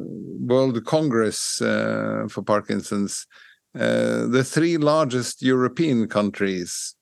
World 0.46 0.85
Congress 0.85 1.61
uh, 1.61 2.26
for 2.30 2.42
Parkinson's. 2.42 3.26
Uh, 3.74 4.26
the 4.26 4.44
three 4.44 4.76
largest 4.76 5.42
European 5.42 6.07
countries. 6.09 6.94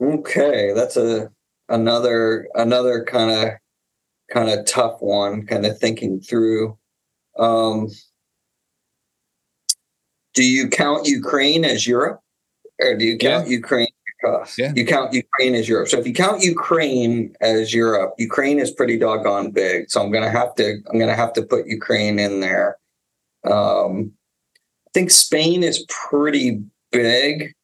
Okay, 0.00 0.72
that's 0.74 0.96
a 0.96 1.30
another 1.68 2.48
another 2.54 3.04
kind 3.04 3.30
of 3.30 3.54
kind 4.30 4.48
of 4.48 4.64
tough 4.66 4.96
one. 5.00 5.46
Kind 5.46 5.66
of 5.66 5.78
thinking 5.78 6.20
through. 6.20 6.76
Um, 7.38 7.88
do 10.34 10.44
you 10.44 10.68
count 10.68 11.06
Ukraine 11.06 11.64
as 11.64 11.86
Europe, 11.86 12.20
or 12.80 12.96
do 12.96 13.04
you 13.04 13.18
count 13.18 13.46
Yeah. 13.48 13.56
Ukraine? 13.56 13.91
Yeah. 14.58 14.72
you 14.74 14.86
count 14.86 15.12
Ukraine 15.12 15.54
as 15.54 15.68
Europe. 15.68 15.88
So 15.88 15.98
if 15.98 16.06
you 16.06 16.14
count 16.14 16.42
Ukraine 16.42 17.34
as 17.40 17.74
Europe, 17.74 18.14
Ukraine 18.18 18.58
is 18.58 18.70
pretty 18.70 18.98
doggone 18.98 19.50
big. 19.50 19.90
So 19.90 20.02
I'm 20.02 20.12
gonna 20.12 20.30
have 20.30 20.54
to 20.56 20.78
I'm 20.90 20.98
gonna 20.98 21.16
have 21.16 21.32
to 21.34 21.42
put 21.42 21.66
Ukraine 21.66 22.18
in 22.18 22.40
there. 22.40 22.78
Um, 23.44 24.12
I 24.86 24.90
think 24.94 25.10
Spain 25.10 25.62
is 25.62 25.84
pretty 25.88 26.62
big. 26.90 27.54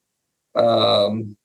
Um, 0.54 1.36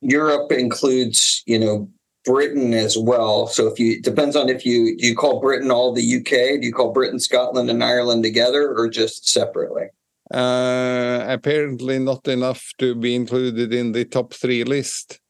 Europe 0.00 0.52
includes, 0.52 1.42
you 1.46 1.58
know, 1.58 1.88
Britain 2.24 2.72
as 2.74 2.96
well. 2.96 3.46
So 3.46 3.66
if 3.66 3.78
you 3.78 3.92
it 3.92 4.04
depends 4.04 4.36
on 4.36 4.48
if 4.48 4.64
you 4.64 4.96
do 4.96 5.06
you 5.06 5.14
call 5.16 5.40
Britain 5.40 5.70
all 5.70 5.92
the 5.92 6.16
UK, 6.16 6.60
do 6.60 6.66
you 6.66 6.72
call 6.72 6.92
Britain, 6.92 7.18
Scotland, 7.18 7.70
and 7.70 7.82
Ireland 7.82 8.22
together, 8.22 8.74
or 8.74 8.88
just 8.88 9.28
separately? 9.28 9.88
Uh, 10.32 11.24
apparently, 11.28 11.98
not 11.98 12.26
enough 12.28 12.72
to 12.78 12.94
be 12.94 13.14
included 13.14 13.74
in 13.74 13.92
the 13.92 14.04
top 14.04 14.32
three 14.32 14.64
list. 14.64 15.20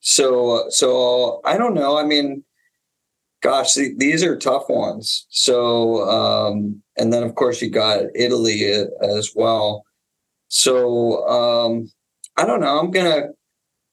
So 0.00 0.66
so 0.68 1.40
I 1.44 1.56
don't 1.56 1.74
know. 1.74 1.96
I 1.98 2.04
mean, 2.04 2.44
gosh, 3.42 3.74
th- 3.74 3.96
these 3.98 4.22
are 4.22 4.36
tough 4.36 4.68
ones. 4.68 5.26
So 5.30 6.08
um, 6.08 6.82
and 6.96 7.12
then 7.12 7.22
of 7.22 7.34
course 7.34 7.62
you 7.62 7.70
got 7.70 8.04
Italy 8.14 8.74
uh, 8.74 8.86
as 9.00 9.32
well. 9.34 9.84
So 10.48 11.26
um, 11.26 11.90
I 12.36 12.44
don't 12.46 12.60
know. 12.60 12.78
I'm 12.78 12.90
gonna 12.90 13.28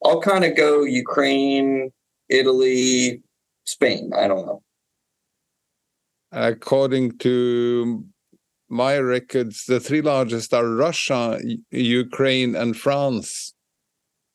I'll 0.03 0.21
kind 0.21 0.43
of 0.45 0.55
go 0.55 0.83
Ukraine, 0.83 1.91
Italy, 2.29 3.21
Spain. 3.65 4.11
I 4.15 4.27
don't 4.27 4.45
know. 4.45 4.63
According 6.31 7.17
to 7.19 8.05
my 8.71 8.97
records, 8.97 9.65
the 9.65 9.79
three 9.79 10.01
largest 10.01 10.53
are 10.53 10.67
Russia, 10.67 11.39
Ukraine, 11.71 12.55
and 12.55 12.75
France. 12.75 13.53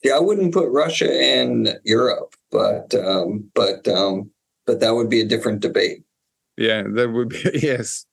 Yeah, 0.05 0.17
I 0.17 0.21
wouldn't 0.21 0.53
put 0.53 0.69
Russia 0.71 1.11
in 1.11 1.69
Europe, 1.85 2.35
but 2.51 2.95
um, 2.95 3.51
but 3.55 3.89
um, 3.89 4.31
but 4.67 4.81
that 4.81 4.95
would 4.95 5.09
be 5.09 5.21
a 5.21 5.27
different 5.27 5.61
debate. 5.61 6.05
Yeah, 6.59 6.83
that 6.95 7.11
would 7.11 7.31
be 7.31 7.43
yes. 7.63 8.05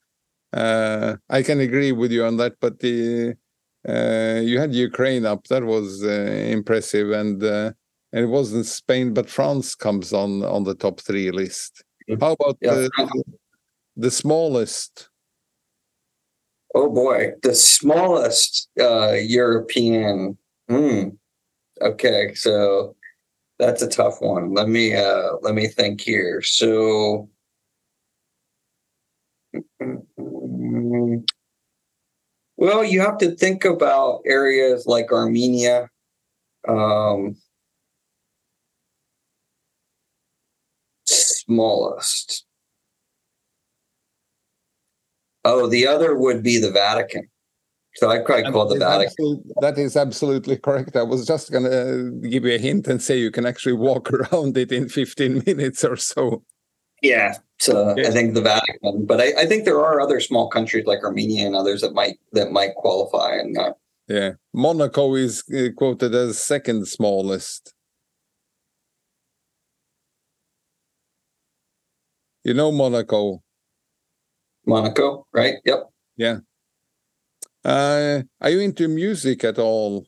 Uh, 0.53 1.17
I 1.29 1.43
can 1.43 1.59
agree 1.59 1.91
with 1.91 2.12
you 2.12 2.23
on 2.25 2.38
that. 2.38 2.53
But 2.62 2.79
the 2.79 3.36
uh, 3.88 4.39
you 4.41 4.59
had 4.59 4.73
Ukraine 4.73 5.25
up. 5.25 5.47
That 5.47 5.65
was 5.65 6.03
uh, 6.03 6.09
impressive, 6.57 7.12
and 7.12 7.43
uh, 7.43 7.71
and 8.13 8.23
it 8.23 8.29
wasn't 8.29 8.65
Spain, 8.65 9.13
but 9.13 9.29
France 9.29 9.75
comes 9.75 10.13
on 10.13 10.43
on 10.43 10.63
the 10.63 10.75
top 10.75 11.01
three 11.01 11.31
list. 11.31 11.83
Mhm. 12.09 12.21
How 12.21 12.31
about 12.33 12.57
Yeah. 12.62 12.75
the, 12.75 13.23
the 13.97 14.12
smallest? 14.12 15.09
Oh 16.73 16.89
boy, 16.89 17.33
the 17.43 17.53
smallest 17.55 18.69
uh, 18.79 19.12
European. 19.13 20.38
Hmm. 20.69 21.09
Okay, 21.81 22.33
so 22.33 22.95
that's 23.59 23.81
a 23.81 23.89
tough 23.89 24.21
one. 24.21 24.53
Let 24.53 24.69
me 24.69 24.95
uh, 24.95 25.33
let 25.41 25.55
me 25.55 25.67
think 25.67 26.01
here. 26.01 26.41
So. 26.41 27.29
Well, 32.55 32.83
you 32.83 33.01
have 33.01 33.17
to 33.17 33.36
think 33.36 33.65
about 33.65 34.21
areas 34.25 34.86
like 34.86 35.12
Armenia. 35.12 35.89
Um, 36.67 37.36
smallest. 41.05 42.45
Oh, 45.45 45.67
the 45.67 45.88
other 45.88 46.15
would 46.15 46.43
be 46.43 46.58
the 46.58 46.71
Vatican. 46.71 47.27
So 47.95 48.10
I 48.10 48.19
probably 48.19 48.51
call 48.51 48.67
the 48.67 48.79
Vatican. 48.79 49.43
that 49.62 49.77
is 49.77 49.95
absolutely 49.95 50.58
correct. 50.58 50.95
I 50.95 51.03
was 51.03 51.27
just 51.27 51.51
going 51.51 51.65
to 51.65 52.27
give 52.27 52.43
you 52.45 52.56
a 52.56 52.58
hint 52.58 52.88
and 52.88 53.01
say 53.01 53.19
you 53.19 53.29
can 53.29 53.45
actually 53.45 53.73
walk 53.73 54.12
around 54.13 54.58
it 54.58 54.71
in 54.71 54.89
15 54.89 55.43
minutes 55.45 55.84
or 55.84 55.95
so. 55.95 56.43
Yeah, 57.03 57.36
so 57.60 57.91
I 57.91 58.12
think 58.12 58.34
the 58.34 58.41
Vatican, 58.41 59.06
but 59.06 59.19
I, 59.19 59.34
I, 59.41 59.45
think 59.45 59.65
there 59.65 59.79
are 59.79 59.99
other 59.99 60.21
small 60.21 60.47
countries 60.47 60.86
like 60.86 61.03
Armenia 61.03 61.45
and 61.45 61.53
others 61.53 61.82
that 61.82 61.93
might 61.93 62.17
that 62.32 62.53
might 62.53 62.75
qualify. 62.75 63.36
And 63.36 63.58
uh, 63.58 63.73
yeah, 64.08 64.32
Monaco 64.53 65.15
is 65.15 65.43
uh, 65.53 65.73
quoted 65.75 66.15
as 66.15 66.41
second 66.41 66.88
smallest. 66.88 67.73
You 72.45 72.53
know 72.53 72.71
Monaco. 72.71 73.42
Monaco, 74.65 75.26
right? 75.34 75.56
Yep. 75.65 75.89
Yeah. 76.17 76.38
Uh, 77.63 78.23
are 78.41 78.49
you 78.49 78.60
into 78.60 78.88
music 78.88 79.43
at 79.43 79.58
all? 79.58 80.06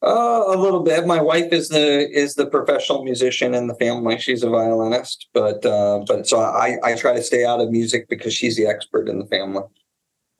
Uh, 0.00 0.44
a 0.46 0.56
little 0.56 0.82
bit. 0.82 1.06
My 1.06 1.20
wife 1.20 1.52
is 1.52 1.70
the 1.70 2.08
is 2.10 2.34
the 2.34 2.46
professional 2.46 3.02
musician 3.02 3.52
in 3.52 3.66
the 3.66 3.74
family. 3.74 4.16
She's 4.18 4.44
a 4.44 4.48
violinist, 4.48 5.28
but 5.34 5.66
uh, 5.66 6.04
but 6.06 6.26
so 6.26 6.38
I 6.38 6.76
I 6.84 6.94
try 6.94 7.14
to 7.14 7.22
stay 7.22 7.44
out 7.44 7.60
of 7.60 7.70
music 7.70 8.08
because 8.08 8.32
she's 8.32 8.56
the 8.56 8.66
expert 8.66 9.08
in 9.08 9.18
the 9.18 9.26
family. 9.26 9.64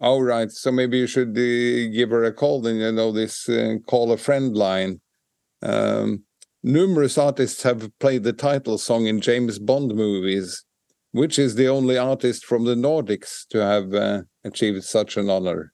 All 0.01 0.23
right. 0.23 0.51
So 0.51 0.71
maybe 0.71 0.99
you 0.99 1.09
should 1.09 1.31
uh, 1.31 1.93
give 1.93 2.11
her 2.11 2.23
a 2.23 2.33
call. 2.33 2.63
Then 2.63 2.77
you 2.77 2.93
know 2.93 3.11
this 3.11 3.49
uh, 3.49 3.77
call 3.87 4.13
a 4.13 4.17
friend 4.17 4.57
line. 4.57 5.01
Um, 5.61 6.23
numerous 6.63 7.19
artists 7.19 7.65
have 7.65 7.91
played 7.99 8.23
the 8.23 8.33
title 8.33 8.79
song 8.79 9.07
in 9.07 9.21
James 9.21 9.59
Bond 9.59 9.93
movies, 9.93 10.65
which 11.13 11.39
is 11.39 11.55
the 11.55 11.69
only 11.69 11.97
artist 11.97 12.45
from 12.45 12.65
the 12.65 12.75
Nordics 12.75 13.47
to 13.49 13.59
have 13.59 13.95
uh, 13.95 14.23
achieved 14.45 14.85
such 14.85 15.17
an 15.17 15.31
honor. 15.31 15.73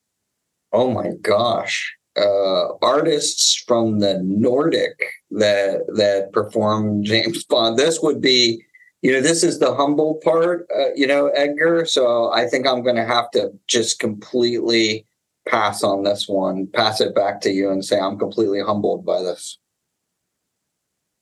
Oh 0.72 0.90
my 0.90 1.10
gosh 1.22 1.96
uh, 2.16 2.74
artists 2.80 3.62
from 3.66 3.98
the 3.98 4.20
Nordic 4.22 5.02
that 5.32 5.80
that 5.96 6.32
perform 6.32 7.02
James 7.02 7.44
Bond. 7.44 7.78
This 7.78 8.00
would 8.00 8.20
be, 8.20 8.62
you 9.02 9.12
know, 9.12 9.20
this 9.20 9.42
is 9.42 9.58
the 9.58 9.74
humble 9.74 10.20
part, 10.22 10.66
uh, 10.74 10.92
you 10.94 11.06
know, 11.06 11.28
Edgar. 11.28 11.84
So 11.86 12.32
I 12.32 12.46
think 12.46 12.66
I'm 12.66 12.82
going 12.82 12.96
to 12.96 13.04
have 13.04 13.30
to 13.32 13.50
just 13.66 13.98
completely 13.98 15.06
pass 15.46 15.82
on 15.82 16.04
this 16.04 16.28
one, 16.28 16.68
pass 16.68 17.00
it 17.00 17.14
back 17.14 17.40
to 17.42 17.50
you, 17.50 17.70
and 17.70 17.84
say 17.84 17.98
I'm 17.98 18.18
completely 18.18 18.60
humbled 18.60 19.04
by 19.04 19.22
this. 19.22 19.58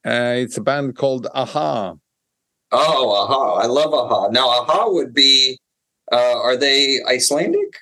Uh, 0.04 0.34
it's 0.36 0.56
a 0.56 0.60
band 0.60 0.96
called 0.96 1.28
a-ha. 1.32 1.94
Oh, 2.72 3.24
a-ha! 3.24 3.54
I 3.54 3.66
love 3.66 3.92
a-ha. 3.92 4.28
Now, 4.28 4.62
a-ha 4.62 4.88
would 4.88 5.14
be. 5.14 5.58
Uh, 6.10 6.40
are 6.42 6.56
they 6.56 7.00
Icelandic? 7.08 7.76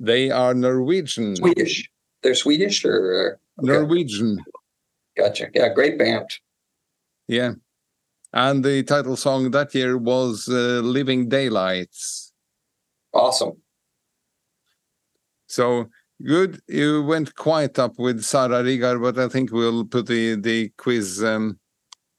They 0.00 0.30
are 0.30 0.54
Norwegian. 0.54 1.36
Swedish 1.36 1.88
they're 2.22 2.34
Swedish 2.34 2.84
or 2.84 3.38
okay. 3.58 3.72
Norwegian. 3.72 4.38
Gotcha. 5.16 5.48
Yeah, 5.54 5.68
great 5.72 5.98
band. 5.98 6.30
Yeah. 7.26 7.52
And 8.32 8.64
the 8.64 8.82
title 8.82 9.16
song 9.16 9.50
that 9.52 9.74
year 9.74 9.96
was 9.96 10.48
uh, 10.48 10.80
Living 10.82 11.28
Daylights. 11.28 12.32
Awesome. 13.12 13.56
So 15.46 15.88
good. 16.22 16.60
You 16.68 17.02
went 17.02 17.34
quite 17.34 17.78
up 17.78 17.98
with 17.98 18.22
Sara 18.22 18.62
Rigar, 18.62 19.00
but 19.00 19.18
I 19.18 19.28
think 19.28 19.50
we'll 19.50 19.84
put 19.84 20.06
the 20.06 20.36
the 20.36 20.70
quiz. 20.76 21.24
Um, 21.24 21.58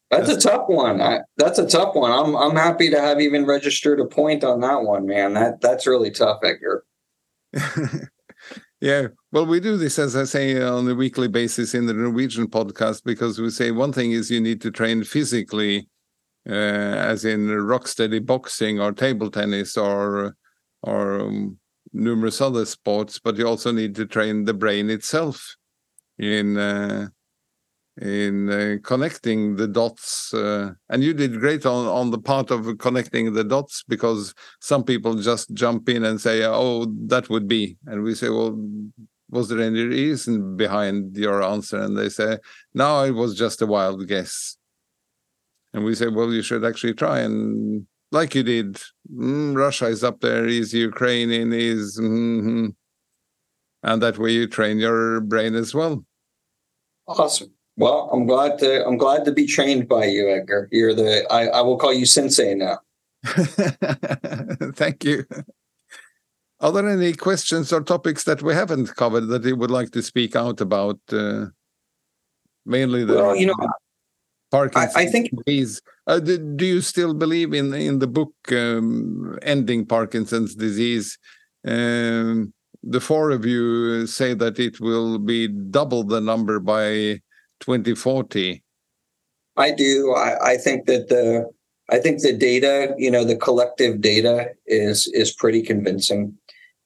that's 0.09 0.29
a 0.29 0.39
tough 0.39 0.67
one. 0.67 1.01
I, 1.01 1.19
that's 1.37 1.59
a 1.59 1.67
tough 1.67 1.95
one. 1.95 2.11
I'm 2.11 2.35
I'm 2.35 2.55
happy 2.55 2.89
to 2.89 2.99
have 2.99 3.21
even 3.21 3.45
registered 3.45 3.99
a 3.99 4.05
point 4.05 4.43
on 4.43 4.61
that 4.61 4.83
one, 4.83 5.05
man. 5.05 5.33
That 5.33 5.61
that's 5.61 5.87
really 5.87 6.11
tough, 6.11 6.39
Edgar. 6.43 6.83
Yeah, 8.81 9.07
well, 9.33 9.45
we 9.45 9.59
do 9.59 9.75
this, 9.75 9.99
as 9.99 10.15
I 10.15 10.23
say, 10.23 10.61
on 10.61 10.87
a 10.87 10.95
weekly 10.95 11.27
basis 11.27 11.73
in 11.73 11.85
the 11.85 11.93
Norwegian 11.93 12.47
podcast 12.47 13.03
because 13.03 13.37
we 13.37 13.49
say 13.49 13.71
one 13.71 13.91
thing 13.91 14.13
is 14.13 14.31
you 14.31 14.39
need 14.39 14.61
to 14.61 14.71
train 14.71 15.03
physically, 15.03 15.89
uh, 16.49 16.53
as 16.53 17.25
in 17.25 17.49
rock 17.49 17.89
steady 17.89 18.19
boxing 18.19 18.79
or 18.79 18.93
table 18.93 19.29
tennis 19.29 19.75
or 19.75 20.35
or 20.83 21.19
um, 21.19 21.57
numerous 21.91 22.39
other 22.39 22.65
sports, 22.65 23.19
but 23.19 23.35
you 23.35 23.45
also 23.45 23.73
need 23.73 23.95
to 23.95 24.05
train 24.05 24.45
the 24.45 24.53
brain 24.53 24.89
itself 24.89 25.57
in 26.17 26.57
uh, 26.57 27.07
in 28.01 28.49
uh, 28.49 28.77
connecting 28.81 29.57
the 29.57 29.67
dots 29.67 30.33
uh, 30.33 30.71
and 30.89 31.03
you 31.03 31.13
did 31.13 31.39
great 31.39 31.65
on 31.65 31.85
on 31.85 32.11
the 32.11 32.17
part 32.17 32.49
of 32.49 32.77
connecting 32.77 33.33
the 33.33 33.43
dots 33.43 33.83
because 33.87 34.33
some 34.61 34.83
people 34.83 35.15
just 35.15 35.53
jump 35.53 35.89
in 35.89 36.05
and 36.05 36.21
say 36.21 36.45
oh 36.45 36.85
that 37.07 37.29
would 37.29 37.47
be 37.47 37.77
and 37.87 38.01
we 38.03 38.15
say 38.15 38.29
well 38.29 38.57
was 39.29 39.49
there 39.49 39.61
any 39.61 39.83
reason 39.83 40.57
behind 40.57 41.15
your 41.15 41.43
answer? 41.43 41.79
And 41.79 41.97
they 41.97 42.09
say 42.09 42.37
no 42.73 43.03
it 43.03 43.11
was 43.11 43.37
just 43.37 43.61
a 43.61 43.67
wild 43.67 44.07
guess. 44.07 44.57
And 45.73 45.83
we 45.83 45.93
say 45.93 46.07
well 46.07 46.33
you 46.33 46.41
should 46.41 46.65
actually 46.65 46.93
try 46.93 47.19
and 47.19 47.85
like 48.11 48.33
you 48.33 48.41
did 48.41 48.81
mm, 49.13 49.55
russia 49.55 49.85
is 49.85 50.03
up 50.03 50.19
there 50.21 50.47
is 50.47 50.73
ukraine 50.73 51.29
in 51.29 51.53
is 51.53 51.99
mm-hmm. 51.99 52.67
and 53.83 54.01
that 54.01 54.17
way 54.17 54.31
you 54.31 54.47
train 54.47 54.79
your 54.79 55.21
brain 55.21 55.53
as 55.53 55.75
well. 55.75 56.03
Awesome 57.07 57.51
well, 57.79 58.09
I'm 58.11 58.27
glad 58.27 58.59
to 58.59 58.85
I'm 58.85 58.97
glad 58.97 59.23
to 59.25 59.31
be 59.31 59.47
trained 59.47 59.87
by 59.87 60.05
you, 60.05 60.29
Edgar. 60.29 60.67
You're 60.71 60.93
the 60.93 61.25
I, 61.31 61.47
I 61.47 61.61
will 61.61 61.77
call 61.77 61.93
you 61.93 62.05
sensei 62.05 62.53
now. 62.53 62.79
Thank 64.75 65.05
you. 65.05 65.25
Are 66.59 66.73
there 66.73 66.89
any 66.89 67.13
questions 67.13 67.71
or 67.71 67.81
topics 67.81 68.25
that 68.25 68.41
we 68.41 68.53
haven't 68.53 68.93
covered 68.97 69.27
that 69.27 69.45
you 69.45 69.55
would 69.55 69.71
like 69.71 69.91
to 69.91 70.01
speak 70.01 70.35
out 70.35 70.59
about? 70.59 70.99
Uh, 71.09 71.45
mainly 72.65 73.05
the 73.05 73.15
well, 73.15 73.35
you 73.35 73.45
know, 73.45 73.55
Parkinson's 74.51 74.95
I, 74.97 75.03
I 75.03 75.05
think 75.05 75.31
disease. 75.45 75.81
Uh, 76.05 76.19
do, 76.19 76.37
do, 76.37 76.65
you 76.65 76.81
still 76.81 77.13
believe 77.13 77.53
in 77.53 77.73
in 77.73 77.99
the 77.99 78.07
book 78.07 78.33
um, 78.51 79.39
ending 79.41 79.85
Parkinson's 79.85 80.53
disease? 80.53 81.17
Um, 81.65 82.53
the 82.83 82.99
four 82.99 83.31
of 83.31 83.45
you 83.45 84.05
say 84.05 84.33
that 84.33 84.59
it 84.59 84.81
will 84.81 85.17
be 85.17 85.47
double 85.47 86.03
the 86.03 86.19
number 86.19 86.59
by 86.59 87.21
2040? 87.59 88.63
I 89.57 89.71
do. 89.71 90.13
I, 90.15 90.51
I 90.51 90.57
think 90.57 90.85
that 90.85 91.09
the 91.09 91.49
I 91.91 91.97
think 91.97 92.21
the 92.21 92.33
data, 92.33 92.93
you 92.97 93.09
know, 93.09 93.23
the 93.23 93.35
collective 93.35 94.01
data 94.01 94.51
is 94.65 95.07
is 95.07 95.31
pretty 95.31 95.61
convincing, 95.61 96.37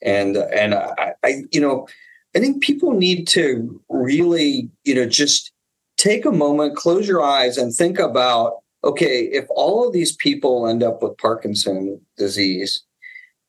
and 0.01 0.37
and 0.37 0.73
I, 0.73 1.13
I 1.23 1.43
you 1.51 1.61
know, 1.61 1.87
I 2.35 2.39
think 2.39 2.63
people 2.63 2.93
need 2.93 3.27
to 3.29 3.81
really, 3.89 4.69
you 4.83 4.95
know, 4.95 5.05
just 5.05 5.51
take 5.97 6.25
a 6.25 6.31
moment, 6.31 6.75
close 6.75 7.07
your 7.07 7.23
eyes, 7.23 7.57
and 7.57 7.73
think 7.73 7.99
about 7.99 8.63
okay, 8.83 9.23
if 9.25 9.45
all 9.49 9.87
of 9.87 9.93
these 9.93 10.15
people 10.15 10.67
end 10.67 10.83
up 10.83 11.01
with 11.01 11.17
Parkinson 11.17 12.01
disease, 12.17 12.83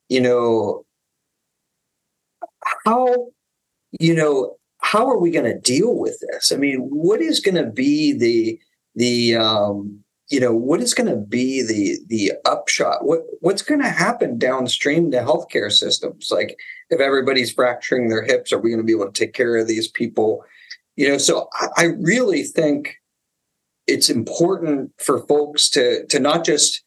you 0.08 0.20
know, 0.20 0.84
how, 2.84 3.28
you 3.98 4.14
know, 4.14 4.56
how 4.84 5.08
are 5.08 5.18
we 5.18 5.30
going 5.30 5.46
to 5.46 5.58
deal 5.58 5.98
with 5.98 6.20
this? 6.20 6.52
I 6.52 6.56
mean, 6.56 6.78
what 6.80 7.22
is 7.22 7.40
going 7.40 7.54
to 7.54 7.70
be 7.70 8.12
the 8.12 8.60
the 8.94 9.34
um, 9.34 10.04
you 10.28 10.38
know 10.38 10.54
what 10.54 10.80
is 10.80 10.92
going 10.92 11.08
to 11.08 11.16
be 11.16 11.62
the 11.62 11.98
the 12.08 12.32
upshot? 12.44 13.04
What 13.04 13.20
what's 13.40 13.62
going 13.62 13.80
to 13.80 13.88
happen 13.88 14.38
downstream 14.38 15.10
to 15.10 15.18
healthcare 15.18 15.72
systems? 15.72 16.28
Like 16.30 16.58
if 16.90 17.00
everybody's 17.00 17.50
fracturing 17.50 18.08
their 18.08 18.22
hips, 18.22 18.52
are 18.52 18.58
we 18.58 18.68
going 18.68 18.80
to 18.80 18.84
be 18.84 18.92
able 18.92 19.10
to 19.10 19.18
take 19.18 19.32
care 19.32 19.56
of 19.56 19.66
these 19.66 19.88
people? 19.88 20.44
You 20.96 21.08
know, 21.08 21.18
so 21.18 21.48
I, 21.54 21.68
I 21.78 21.84
really 21.98 22.42
think 22.42 22.96
it's 23.86 24.10
important 24.10 24.92
for 24.98 25.26
folks 25.26 25.70
to 25.70 26.06
to 26.08 26.20
not 26.20 26.44
just 26.44 26.84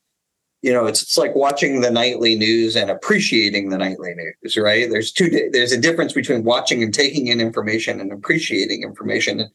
you 0.62 0.74
know 0.74 0.86
it's, 0.86 1.02
it's 1.04 1.18
like 1.18 1.36
watching 1.36 1.82
the 1.82 1.92
nightly 1.92 2.36
news 2.36 2.76
and 2.76 2.90
appreciating 2.90 3.70
the 3.70 3.78
nightly 3.78 4.14
news 4.16 4.58
right? 4.58 4.90
There's 4.90 5.12
two 5.12 5.50
there's 5.52 5.72
a 5.72 5.80
difference 5.80 6.14
between 6.14 6.44
watching 6.44 6.84
and 6.84 6.94
taking 6.94 7.28
in 7.28 7.40
information 7.40 8.00
and 8.00 8.12
appreciating 8.12 8.84
information. 8.84 9.40
And 9.40 9.50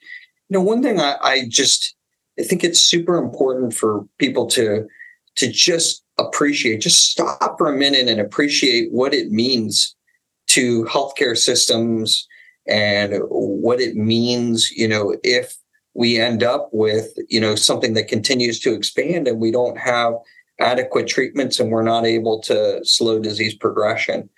you 0.53 0.59
know 0.59 0.65
one 0.65 0.83
thing 0.83 1.01
I, 1.01 1.17
I 1.23 1.49
just 1.49 1.95
i 2.38 2.43
think 2.43 2.62
it's 2.62 2.79
super 2.79 3.17
important 3.17 3.75
for 3.75 4.07
people 4.19 4.47
to 4.49 4.87
to 5.37 5.51
just 5.51 6.05
appreciate 6.19 6.83
just 6.83 7.11
stop 7.11 7.57
for 7.57 7.73
a 7.73 7.77
minute 7.77 8.07
and 8.07 8.21
appreciate 8.21 8.93
what 8.93 9.15
it 9.15 9.31
means 9.31 9.97
to 10.49 10.85
healthcare 10.85 11.37
systems 11.37 12.29
and 12.69 13.15
what 13.29 13.81
it 13.81 13.97
means 13.97 14.71
you 14.73 14.87
know 14.87 15.17
if 15.25 15.57
we 15.95 16.21
end 16.21 16.43
up 16.43 16.69
with 16.73 17.15
you 17.31 17.41
know 17.41 17.55
something 17.55 17.95
that 17.95 18.09
continues 18.09 18.61
to 18.61 18.75
expand 18.75 19.27
and 19.27 19.41
we 19.41 19.51
don't 19.51 19.79
have 19.79 20.12
adequate 20.61 21.09
treatments 21.09 21.59
and 21.59 21.70
we're 21.70 21.82
not 21.82 22.05
able 22.05 22.40
to 22.40 22.80
slow 22.84 23.18
disease 23.18 23.55
progression. 23.55 24.28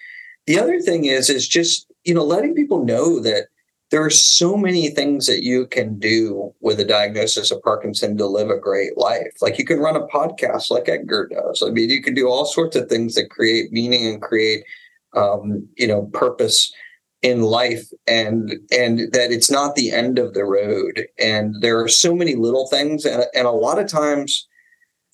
The 0.47 0.59
other 0.59 0.81
thing 0.81 1.07
is 1.07 1.31
is 1.31 1.49
just, 1.49 1.87
you 2.05 2.15
know, 2.15 2.25
letting 2.25 2.55
people 2.55 2.85
know 2.85 3.21
that 3.21 3.49
there 3.91 4.05
are 4.05 4.11
so 4.11 4.57
many 4.57 4.89
things 4.89 5.27
that 5.27 5.45
you 5.45 5.67
can 5.67 5.99
do 5.99 6.53
with 6.61 6.81
a 6.81 6.85
diagnosis 6.85 7.51
of 7.51 7.63
Parkinson 7.63 8.17
to 8.17 8.27
live 8.27 8.51
a 8.51 8.59
great 8.59 8.97
life. 8.99 9.33
Like 9.41 9.59
you 9.59 9.65
can 9.65 9.79
run 9.79 9.97
a 9.97 10.07
podcast 10.09 10.71
like 10.71 10.89
Edgar 10.89 11.29
does. 11.29 11.63
I 11.65 11.71
mean, 11.71 11.91
you 11.91 12.03
can 12.03 12.15
do 12.15 12.29
all 12.29 12.45
sorts 12.45 12.77
of 12.77 12.89
things 12.89 13.15
that 13.15 13.31
create 13.31 13.73
meaning 13.73 14.07
and 14.07 14.21
create, 14.21 14.65
um, 15.15 15.69
you 15.77 15.87
know, 15.87 16.07
purpose 16.13 16.73
in 17.23 17.43
life, 17.43 17.87
and 18.07 18.55
and 18.71 19.13
that 19.13 19.33
it's 19.33 19.51
not 19.51 19.77
the 19.77 19.91
end 19.91 20.19
of 20.19 20.35
the 20.35 20.45
road. 20.45 21.07
And 21.19 21.63
there 21.63 21.81
are 21.81 21.89
so 21.89 22.15
many 22.15 22.35
little 22.35 22.67
things, 22.67 23.05
and 23.05 23.25
and 23.35 23.47
a 23.47 23.53
lot 23.53 23.79
of 23.79 23.87
times, 23.87 24.47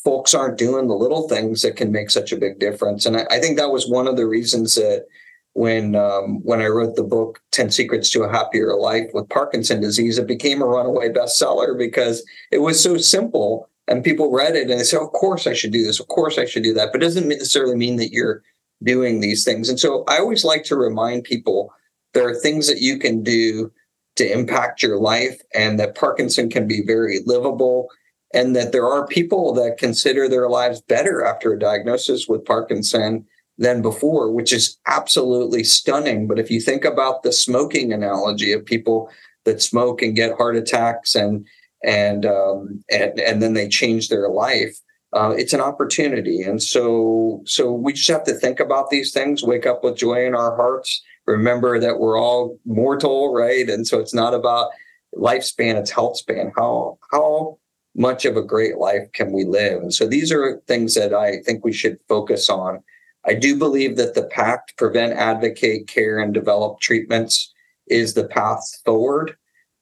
folks 0.04 0.34
aren't 0.34 0.58
doing 0.58 0.88
the 0.88 0.94
little 0.94 1.28
things 1.28 1.62
that 1.62 1.76
can 1.76 1.92
make 1.92 2.10
such 2.10 2.32
a 2.32 2.36
big 2.36 2.58
difference. 2.58 3.06
And 3.06 3.16
I, 3.16 3.26
I 3.30 3.38
think 3.38 3.58
that 3.58 3.70
was 3.70 3.88
one 3.88 4.06
of 4.06 4.16
the 4.16 4.26
reasons 4.26 4.74
that 4.74 5.06
when 5.54 5.96
um, 5.96 6.42
when 6.42 6.60
I 6.60 6.66
wrote 6.66 6.96
the 6.96 7.02
book 7.02 7.40
10 7.50 7.70
Secrets 7.70 8.10
to 8.10 8.22
a 8.22 8.30
Happier 8.30 8.74
Life 8.74 9.10
with 9.12 9.28
Parkinson 9.28 9.80
disease, 9.80 10.16
it 10.16 10.26
became 10.26 10.62
a 10.62 10.66
runaway 10.66 11.08
bestseller 11.08 11.76
because 11.76 12.24
it 12.50 12.58
was 12.58 12.82
so 12.82 12.96
simple 12.96 13.68
and 13.88 14.04
people 14.04 14.30
read 14.30 14.54
it 14.54 14.70
and 14.70 14.78
they 14.78 14.84
said, 14.84 15.00
Of 15.00 15.12
course 15.12 15.46
I 15.46 15.54
should 15.54 15.72
do 15.72 15.84
this, 15.84 16.00
of 16.00 16.08
course 16.08 16.38
I 16.38 16.44
should 16.44 16.62
do 16.62 16.72
that. 16.74 16.90
But 16.92 17.02
it 17.02 17.06
doesn't 17.06 17.28
necessarily 17.28 17.76
mean 17.76 17.96
that 17.96 18.12
you're 18.12 18.42
doing 18.82 19.20
these 19.20 19.44
things. 19.44 19.68
And 19.68 19.78
so 19.78 20.04
I 20.08 20.18
always 20.18 20.44
like 20.44 20.64
to 20.64 20.76
remind 20.76 21.24
people 21.24 21.72
there 22.14 22.28
are 22.28 22.34
things 22.34 22.66
that 22.68 22.80
you 22.80 22.98
can 22.98 23.22
do 23.22 23.70
to 24.16 24.32
impact 24.32 24.82
your 24.82 24.98
life 24.98 25.40
and 25.54 25.78
that 25.78 25.94
Parkinson 25.94 26.48
can 26.48 26.66
be 26.66 26.82
very 26.84 27.20
livable 27.26 27.88
and 28.32 28.54
that 28.54 28.72
there 28.72 28.86
are 28.86 29.06
people 29.06 29.52
that 29.54 29.78
consider 29.78 30.28
their 30.28 30.48
lives 30.48 30.80
better 30.80 31.24
after 31.24 31.52
a 31.52 31.58
diagnosis 31.58 32.28
with 32.28 32.44
Parkinson 32.44 33.26
than 33.58 33.82
before, 33.82 34.30
which 34.32 34.52
is 34.52 34.78
absolutely 34.86 35.64
stunning. 35.64 36.26
But 36.26 36.38
if 36.38 36.50
you 36.50 36.60
think 36.60 36.84
about 36.84 37.22
the 37.22 37.32
smoking 37.32 37.92
analogy 37.92 38.52
of 38.52 38.64
people 38.64 39.10
that 39.44 39.60
smoke 39.62 40.00
and 40.02 40.16
get 40.16 40.36
heart 40.36 40.56
attacks 40.56 41.14
and 41.14 41.46
and 41.84 42.26
um, 42.26 42.84
and 42.90 43.18
and 43.20 43.42
then 43.42 43.54
they 43.54 43.68
change 43.68 44.08
their 44.08 44.28
life, 44.28 44.78
uh, 45.12 45.34
it's 45.36 45.52
an 45.52 45.60
opportunity. 45.60 46.42
And 46.42 46.62
so 46.62 47.42
so 47.46 47.72
we 47.72 47.92
just 47.92 48.08
have 48.08 48.24
to 48.24 48.34
think 48.34 48.60
about 48.60 48.90
these 48.90 49.12
things, 49.12 49.42
wake 49.42 49.66
up 49.66 49.82
with 49.82 49.96
joy 49.96 50.26
in 50.26 50.34
our 50.34 50.56
hearts, 50.56 51.02
remember 51.26 51.78
that 51.78 51.98
we're 51.98 52.18
all 52.18 52.58
mortal, 52.64 53.32
right? 53.32 53.68
And 53.68 53.86
so 53.86 53.98
it's 53.98 54.14
not 54.14 54.34
about 54.34 54.70
lifespan, 55.16 55.76
it's 55.76 55.90
health 55.90 56.16
span. 56.16 56.52
How 56.56 56.98
how 57.10 57.58
much 58.00 58.24
of 58.24 58.36
a 58.36 58.42
great 58.42 58.78
life 58.78 59.12
can 59.12 59.30
we 59.30 59.44
live? 59.44 59.82
And 59.82 59.92
so 59.92 60.06
these 60.06 60.32
are 60.32 60.60
things 60.66 60.94
that 60.94 61.12
I 61.12 61.40
think 61.42 61.64
we 61.64 61.72
should 61.72 61.98
focus 62.08 62.48
on. 62.48 62.82
I 63.26 63.34
do 63.34 63.56
believe 63.56 63.96
that 63.96 64.14
the 64.14 64.24
PACT, 64.24 64.76
prevent, 64.78 65.12
advocate, 65.12 65.86
care, 65.86 66.18
and 66.18 66.32
develop 66.32 66.80
treatments, 66.80 67.52
is 67.86 68.14
the 68.14 68.24
path 68.24 68.62
forward. 68.84 69.36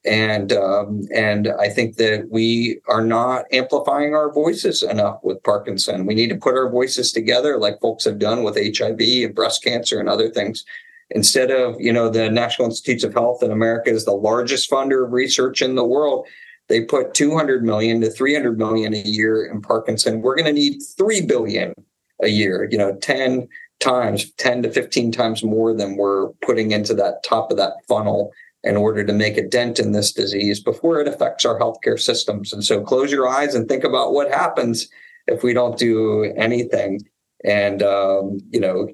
And 0.05 0.53
um, 0.53 1.03
and 1.15 1.49
I 1.61 1.69
think 1.69 1.97
that 1.97 2.29
we 2.31 2.81
are 2.89 3.05
not 3.05 3.45
amplifying 3.53 4.15
our 4.15 4.33
voices 4.33 4.83
enough 4.83 5.19
with 5.23 5.43
Parkinson. 5.43 6.07
We 6.07 6.15
need 6.15 6.31
to 6.31 6.37
put 6.37 6.55
our 6.55 6.71
voices 6.71 7.13
together, 7.13 7.59
like 7.59 7.81
folks 7.81 8.05
have 8.05 8.19
done 8.19 8.43
with 8.43 8.57
HIV 8.57 9.01
and 9.01 9.35
breast 9.35 9.63
cancer 9.63 10.01
and 10.01 10.09
other 10.09 10.31
things. 10.31 10.65
Instead 11.11 11.51
of 11.51 11.81
you 11.81 11.93
know 11.93 12.09
the 12.09 12.31
National 12.31 12.67
Institutes 12.67 13.05
of 13.05 13.13
Health 13.13 13.43
in 13.43 13.51
America 13.51 13.91
is 13.91 14.05
the 14.05 14.13
largest 14.13 14.71
funder 14.71 15.05
of 15.05 15.13
research 15.13 15.63
in 15.63 15.75
the 15.75 15.85
world 15.85 16.27
they 16.69 16.83
put 16.83 17.15
200 17.15 17.65
million 17.65 18.01
to 18.03 18.11
300 18.11 18.59
million 18.59 18.95
a 18.95 19.03
year 19.03 19.47
in 19.47 19.61
Parkinson. 19.61 20.23
We're 20.23 20.37
going 20.37 20.47
to 20.47 20.53
need 20.53 20.81
3 20.97 21.23
billion 21.23 21.75
a 22.23 22.29
year, 22.29 22.69
you 22.71 22.79
know, 22.79 22.95
10 22.97 23.49
times, 23.81 24.31
10 24.33 24.63
to 24.65 24.71
15 24.71 25.13
times 25.13 25.43
more 25.43 25.73
than 25.75 25.97
we're 25.97 26.31
putting 26.43 26.73
into 26.73 26.95
that 26.95 27.23
top 27.23 27.51
of 27.51 27.57
that 27.57 27.75
funnel 27.87 28.33
in 28.65 28.77
order 28.77 29.05
to 29.05 29.13
make 29.13 29.37
a 29.37 29.47
dent 29.47 29.79
in 29.79 29.93
this 29.93 30.13
disease 30.13 30.61
before 30.61 31.01
it 31.01 31.09
affects 31.09 31.45
our 31.45 31.59
healthcare 31.59 31.99
systems. 31.99 32.53
And 32.53 32.65
so 32.65 32.83
close 32.83 33.13
your 33.13 33.29
eyes 33.29 33.55
and 33.55 33.69
think 33.69 33.85
about 33.85 34.13
what 34.13 34.31
happens 34.31 34.89
if 35.27 35.43
we 35.43 35.53
don't 35.53 35.79
do 35.79 36.25
anything. 36.37 37.01
And 37.45 37.83
um, 37.83 38.41
you 38.51 38.61
know, 38.61 38.89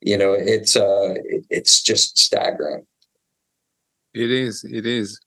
you 0.00 0.16
know, 0.16 0.32
it's 0.32 0.74
uh 0.74 1.14
it's 1.50 1.82
just 1.82 2.18
staggering. 2.18 2.86
It 4.14 4.30
is, 4.30 4.64
it 4.64 4.86
is. 4.86 5.20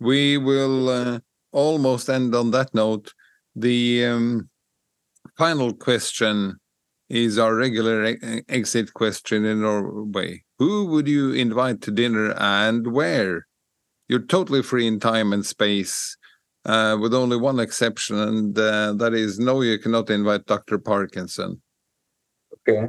We 0.00 0.38
will 0.38 0.88
uh 0.88 1.18
almost 1.54 2.10
end 2.10 2.34
on 2.34 2.50
that 2.50 2.74
note. 2.74 3.14
The 3.56 4.04
um, 4.04 4.50
final 5.38 5.72
question 5.72 6.58
is 7.08 7.38
our 7.38 7.54
regular 7.54 8.04
e 8.04 8.42
exit 8.48 8.92
question 8.92 9.44
in 9.44 9.62
Norway. 9.62 10.42
Who 10.58 10.86
would 10.86 11.08
you 11.08 11.32
invite 11.32 11.80
to 11.82 11.90
dinner 11.90 12.34
and 12.36 12.92
where? 12.92 13.46
You're 14.08 14.26
totally 14.26 14.62
free 14.62 14.86
in 14.86 15.00
time 15.00 15.32
and 15.32 15.46
space, 15.46 16.16
uh, 16.66 16.98
with 17.00 17.14
only 17.14 17.38
one 17.38 17.58
exception, 17.58 18.18
and 18.18 18.58
uh, 18.58 18.92
that 18.94 19.14
is 19.14 19.38
no, 19.38 19.62
you 19.62 19.78
cannot 19.78 20.10
invite 20.10 20.44
Dr. 20.44 20.78
Parkinson. 20.78 21.62
Okay. 22.68 22.88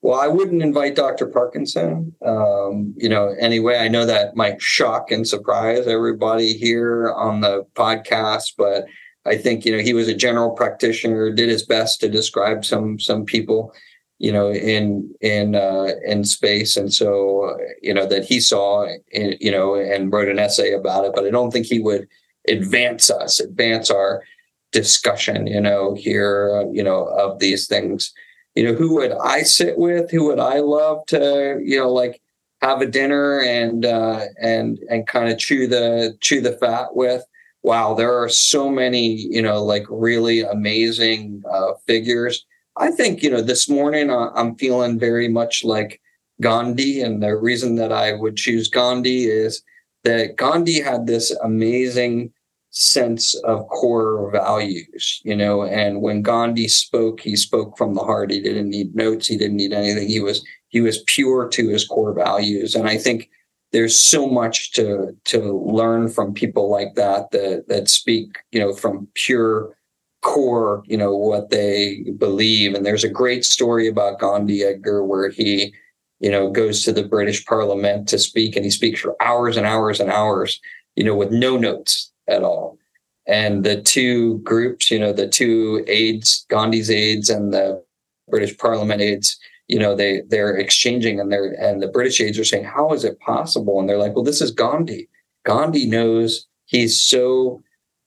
Well, 0.00 0.20
I 0.20 0.28
wouldn't 0.28 0.62
invite 0.62 0.94
Dr. 0.94 1.26
Parkinson. 1.26 2.14
Um, 2.24 2.94
you 2.96 3.08
know, 3.08 3.34
anyway, 3.40 3.78
I 3.78 3.88
know 3.88 4.06
that 4.06 4.36
might 4.36 4.62
shock 4.62 5.10
and 5.10 5.26
surprise 5.26 5.86
everybody 5.86 6.52
here 6.52 7.12
on 7.12 7.40
the 7.40 7.66
podcast, 7.74 8.52
but 8.56 8.86
I 9.26 9.36
think 9.36 9.64
you 9.64 9.72
know 9.72 9.82
he 9.82 9.94
was 9.94 10.08
a 10.08 10.14
general 10.14 10.50
practitioner, 10.50 11.32
did 11.32 11.48
his 11.48 11.64
best 11.66 12.00
to 12.00 12.08
describe 12.08 12.64
some 12.64 13.00
some 13.00 13.24
people, 13.24 13.74
you 14.18 14.32
know, 14.32 14.52
in 14.52 15.12
in 15.20 15.56
uh, 15.56 15.88
in 16.06 16.24
space, 16.24 16.76
and 16.76 16.92
so 16.92 17.56
you 17.82 17.92
know 17.92 18.06
that 18.06 18.24
he 18.24 18.38
saw, 18.40 18.86
in, 19.10 19.36
you 19.40 19.50
know, 19.50 19.74
and 19.74 20.12
wrote 20.12 20.28
an 20.28 20.38
essay 20.38 20.72
about 20.72 21.04
it. 21.04 21.12
But 21.14 21.26
I 21.26 21.30
don't 21.30 21.50
think 21.50 21.66
he 21.66 21.80
would 21.80 22.06
advance 22.46 23.10
us, 23.10 23.40
advance 23.40 23.90
our 23.90 24.22
discussion, 24.70 25.46
you 25.48 25.60
know, 25.60 25.94
here, 25.94 26.64
you 26.72 26.82
know, 26.84 27.04
of 27.04 27.40
these 27.40 27.66
things 27.66 28.12
you 28.58 28.64
know, 28.64 28.74
who 28.74 28.96
would 28.96 29.12
I 29.12 29.42
sit 29.42 29.78
with? 29.78 30.10
Who 30.10 30.26
would 30.26 30.40
I 30.40 30.58
love 30.58 31.06
to, 31.06 31.60
you 31.64 31.78
know, 31.78 31.92
like 31.92 32.20
have 32.60 32.80
a 32.80 32.86
dinner 32.86 33.40
and 33.40 33.86
uh, 33.86 34.24
and 34.42 34.80
and 34.90 35.06
kind 35.06 35.30
of 35.30 35.38
chew 35.38 35.68
the 35.68 36.18
chew 36.20 36.40
the 36.40 36.54
fat 36.54 36.96
with? 36.96 37.22
Wow, 37.62 37.94
there 37.94 38.12
are 38.20 38.28
so 38.28 38.68
many, 38.68 39.12
you 39.12 39.40
know, 39.40 39.62
like 39.62 39.86
really 39.88 40.40
amazing 40.40 41.44
uh, 41.48 41.74
figures. 41.86 42.44
I 42.76 42.90
think, 42.90 43.22
you 43.22 43.30
know, 43.30 43.42
this 43.42 43.68
morning 43.68 44.10
uh, 44.10 44.30
I'm 44.34 44.56
feeling 44.56 44.98
very 44.98 45.28
much 45.28 45.62
like 45.62 46.00
Gandhi, 46.40 47.00
and 47.00 47.22
the 47.22 47.36
reason 47.36 47.76
that 47.76 47.92
I 47.92 48.14
would 48.14 48.36
choose 48.36 48.68
Gandhi 48.68 49.26
is 49.26 49.62
that 50.02 50.34
Gandhi 50.34 50.80
had 50.80 51.06
this 51.06 51.30
amazing 51.44 52.32
sense 52.70 53.34
of 53.44 53.66
core 53.68 54.30
values, 54.30 55.20
you 55.24 55.34
know. 55.34 55.64
And 55.64 56.02
when 56.02 56.22
Gandhi 56.22 56.68
spoke, 56.68 57.20
he 57.20 57.36
spoke 57.36 57.76
from 57.76 57.94
the 57.94 58.02
heart. 58.02 58.30
He 58.30 58.40
didn't 58.40 58.70
need 58.70 58.94
notes. 58.94 59.26
He 59.26 59.36
didn't 59.36 59.56
need 59.56 59.72
anything. 59.72 60.08
He 60.08 60.20
was 60.20 60.44
he 60.68 60.80
was 60.80 61.02
pure 61.06 61.48
to 61.48 61.68
his 61.68 61.86
core 61.86 62.12
values. 62.12 62.74
And 62.74 62.88
I 62.88 62.98
think 62.98 63.30
there's 63.72 64.00
so 64.00 64.26
much 64.26 64.72
to 64.72 65.16
to 65.26 65.58
learn 65.58 66.08
from 66.08 66.34
people 66.34 66.70
like 66.70 66.94
that 66.94 67.30
that 67.32 67.64
that 67.68 67.88
speak, 67.88 68.38
you 68.52 68.60
know, 68.60 68.72
from 68.72 69.08
pure 69.14 69.76
core, 70.22 70.82
you 70.86 70.96
know, 70.96 71.16
what 71.16 71.50
they 71.50 72.04
believe. 72.18 72.74
And 72.74 72.84
there's 72.84 73.04
a 73.04 73.08
great 73.08 73.44
story 73.44 73.88
about 73.88 74.18
Gandhi 74.18 74.62
Edgar 74.62 75.04
where 75.04 75.30
he 75.30 75.72
you 76.20 76.30
know 76.30 76.50
goes 76.50 76.82
to 76.82 76.92
the 76.92 77.04
british 77.04 77.44
parliament 77.46 78.08
to 78.08 78.18
speak 78.18 78.56
and 78.56 78.64
he 78.64 78.70
speaks 78.70 79.00
for 79.00 79.14
hours 79.22 79.56
and 79.56 79.66
hours 79.66 80.00
and 80.00 80.10
hours 80.10 80.60
you 80.96 81.04
know 81.04 81.14
with 81.14 81.30
no 81.30 81.56
notes 81.56 82.12
at 82.28 82.42
all. 82.42 82.78
And 83.26 83.64
the 83.64 83.82
two 83.82 84.38
groups, 84.38 84.90
you 84.90 84.98
know, 84.98 85.12
the 85.12 85.28
two 85.28 85.84
aides, 85.86 86.46
Gandhi's 86.48 86.90
aides 86.90 87.28
and 87.28 87.52
the 87.52 87.82
British 88.30 88.56
Parliament 88.56 89.02
aides, 89.02 89.38
you 89.66 89.78
know, 89.78 89.94
they 89.94 90.22
they're 90.28 90.56
exchanging 90.56 91.20
and 91.20 91.30
they're 91.30 91.52
and 91.60 91.82
the 91.82 91.88
British 91.88 92.20
aides 92.20 92.38
are 92.38 92.44
saying, 92.44 92.64
How 92.64 92.92
is 92.92 93.04
it 93.04 93.20
possible? 93.20 93.78
And 93.78 93.88
they're 93.88 93.98
like, 93.98 94.14
Well, 94.14 94.24
this 94.24 94.40
is 94.40 94.50
Gandhi. 94.50 95.08
Gandhi 95.44 95.86
knows 95.86 96.46
he's 96.64 97.00
so 97.00 97.62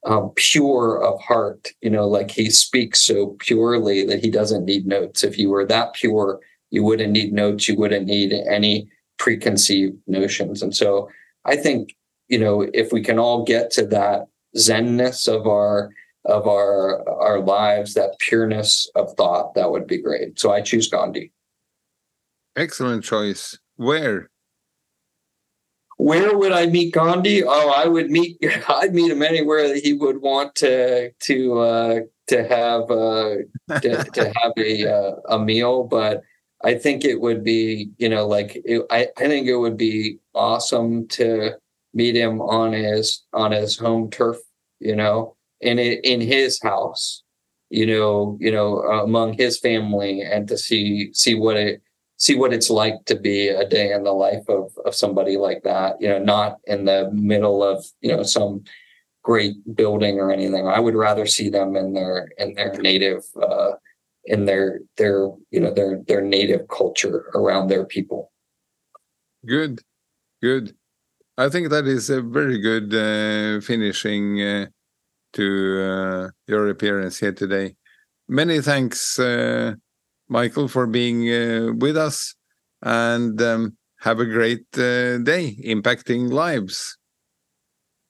um, 0.06 0.32
pure 0.36 1.04
of 1.04 1.22
heart, 1.22 1.70
you 1.82 1.90
know, 1.90 2.08
like 2.08 2.32
he 2.32 2.50
speaks 2.50 3.02
so 3.02 3.36
purely 3.40 4.06
that 4.06 4.24
he 4.24 4.32
doesn't 4.32 4.66
need 4.66 4.88
notes. 4.88 5.24
If 5.24 5.38
you 5.38 5.50
were 5.50 5.66
that 5.68 5.94
pure, 5.94 6.40
you 6.72 6.84
wouldn't 6.84 7.12
need 7.12 7.34
notes, 7.34 7.68
you 7.68 7.76
wouldn't 7.76 8.08
need 8.08 8.34
any 8.34 8.90
preconceived 9.20 9.98
notions. 10.08 10.64
And 10.64 10.76
so 10.76 11.10
I 11.46 11.56
think 11.56 11.96
you 12.32 12.40
know, 12.40 12.68
if 12.74 12.94
we 12.94 13.02
can 13.02 13.20
all 13.20 13.44
get 13.44 13.70
to 13.72 13.86
that 13.88 14.28
zenness 14.58 15.28
of 15.28 15.46
our 15.46 15.92
of 16.26 16.48
our 16.48 17.08
our 17.10 17.40
lives, 17.40 17.94
that 17.94 18.18
pureness 18.20 18.90
of 18.96 19.14
thought, 19.18 19.54
that 19.56 19.70
would 19.70 19.86
be 19.86 20.02
great. 20.02 20.40
So 20.40 20.52
I 20.52 20.62
choose 20.62 20.88
Gandhi. 20.88 21.32
Excellent 22.56 23.04
choice. 23.04 23.60
Where? 23.76 24.30
Where 25.98 26.36
would 26.36 26.52
I 26.52 26.66
meet 26.68 26.94
Gandhi? 26.94 27.44
Oh, 27.44 27.70
I 27.70 27.88
would 27.88 28.10
meet. 28.10 28.38
I'd 28.70 28.96
meet 28.96 29.12
him 29.12 29.22
anywhere 29.22 29.68
that 29.68 29.84
he 29.84 29.94
would 29.94 30.22
want 30.22 30.56
to 30.56 31.12
to 31.12 31.60
uh, 31.60 32.00
to 32.28 32.48
have 32.48 32.90
uh, 32.90 33.80
to, 33.82 34.04
to 34.14 34.34
have 34.38 34.54
a 34.58 34.90
uh, 34.90 35.16
a 35.30 35.38
meal. 35.38 35.84
But 35.84 36.24
I 36.64 36.76
think 36.76 37.04
it 37.04 37.20
would 37.20 37.44
be, 37.44 37.90
you 37.98 38.08
know, 38.08 38.26
like 38.26 38.62
it, 38.64 38.86
I 38.90 39.10
I 39.18 39.28
think 39.28 39.48
it 39.48 39.58
would 39.58 39.78
be 39.78 40.20
awesome 40.34 41.08
to 41.10 41.58
meet 41.94 42.16
him 42.16 42.42
on 42.42 42.74
his 42.74 43.24
on 43.34 43.52
his 43.52 43.78
home 43.78 44.10
turf, 44.10 44.38
you 44.80 44.96
know, 44.96 45.36
in 45.60 45.80
it 45.80 46.04
in 46.04 46.22
his 46.22 46.62
house, 46.62 47.24
you 47.70 47.86
know, 47.86 48.38
you 48.40 48.52
know, 48.52 48.82
among 48.82 49.34
his 49.34 49.60
family, 49.60 50.22
and 50.22 50.48
to 50.48 50.58
see 50.58 51.12
see 51.14 51.36
what 51.36 51.58
it 51.58 51.82
see 52.18 52.36
what 52.36 52.54
it's 52.54 52.70
like 52.70 53.04
to 53.06 53.16
be 53.16 53.48
a 53.48 53.68
day 53.68 53.92
in 53.92 54.04
the 54.04 54.12
life 54.12 54.48
of 54.48 54.72
of 54.86 54.96
somebody 54.96 55.38
like 55.38 55.64
that, 55.64 55.96
you 56.00 56.08
know, 56.08 56.20
not 56.20 56.58
in 56.66 56.86
the 56.86 57.10
middle 57.14 57.64
of 57.64 57.84
you 58.02 58.16
know 58.16 58.24
some 58.24 58.64
great 59.24 59.56
building 59.76 60.20
or 60.20 60.32
anything. 60.32 60.68
I 60.68 60.80
would 60.80 60.96
rather 60.96 61.26
see 61.26 61.50
them 61.50 61.76
in 61.76 61.94
their 61.94 62.30
in 62.38 62.54
their 62.56 62.74
native 62.74 63.24
uh, 63.42 63.72
in 64.26 64.46
their 64.46 64.82
their 64.98 65.30
you 65.52 65.60
know 65.60 65.74
their 65.74 66.02
their 66.08 66.22
native 66.22 66.68
culture 66.68 67.32
around 67.36 67.68
their 67.68 67.86
people. 67.86 68.32
Good, 69.46 69.80
good. 70.42 70.76
I 71.38 71.50
think 71.50 71.70
that 71.70 71.88
is 71.88 72.10
a 72.10 72.22
very 72.22 72.60
good 72.60 72.94
uh, 72.94 73.62
finishing 73.62 74.42
uh, 74.42 74.66
to 75.34 75.82
uh, 75.82 76.30
your 76.48 76.70
appearance 76.70 77.20
here 77.20 77.32
today. 77.32 77.76
Many 78.28 78.62
thanks, 78.62 79.18
uh, 79.18 79.76
Michael, 80.28 80.68
for 80.68 80.88
being 80.88 81.30
uh, 81.30 81.74
with 81.74 81.98
us, 81.98 82.36
and 82.82 83.42
um, 83.42 83.78
have 84.00 84.20
a 84.20 84.26
great 84.26 84.66
uh, 84.74 85.18
day 85.20 85.58
impacting 85.66 86.32
lives. 86.32 86.98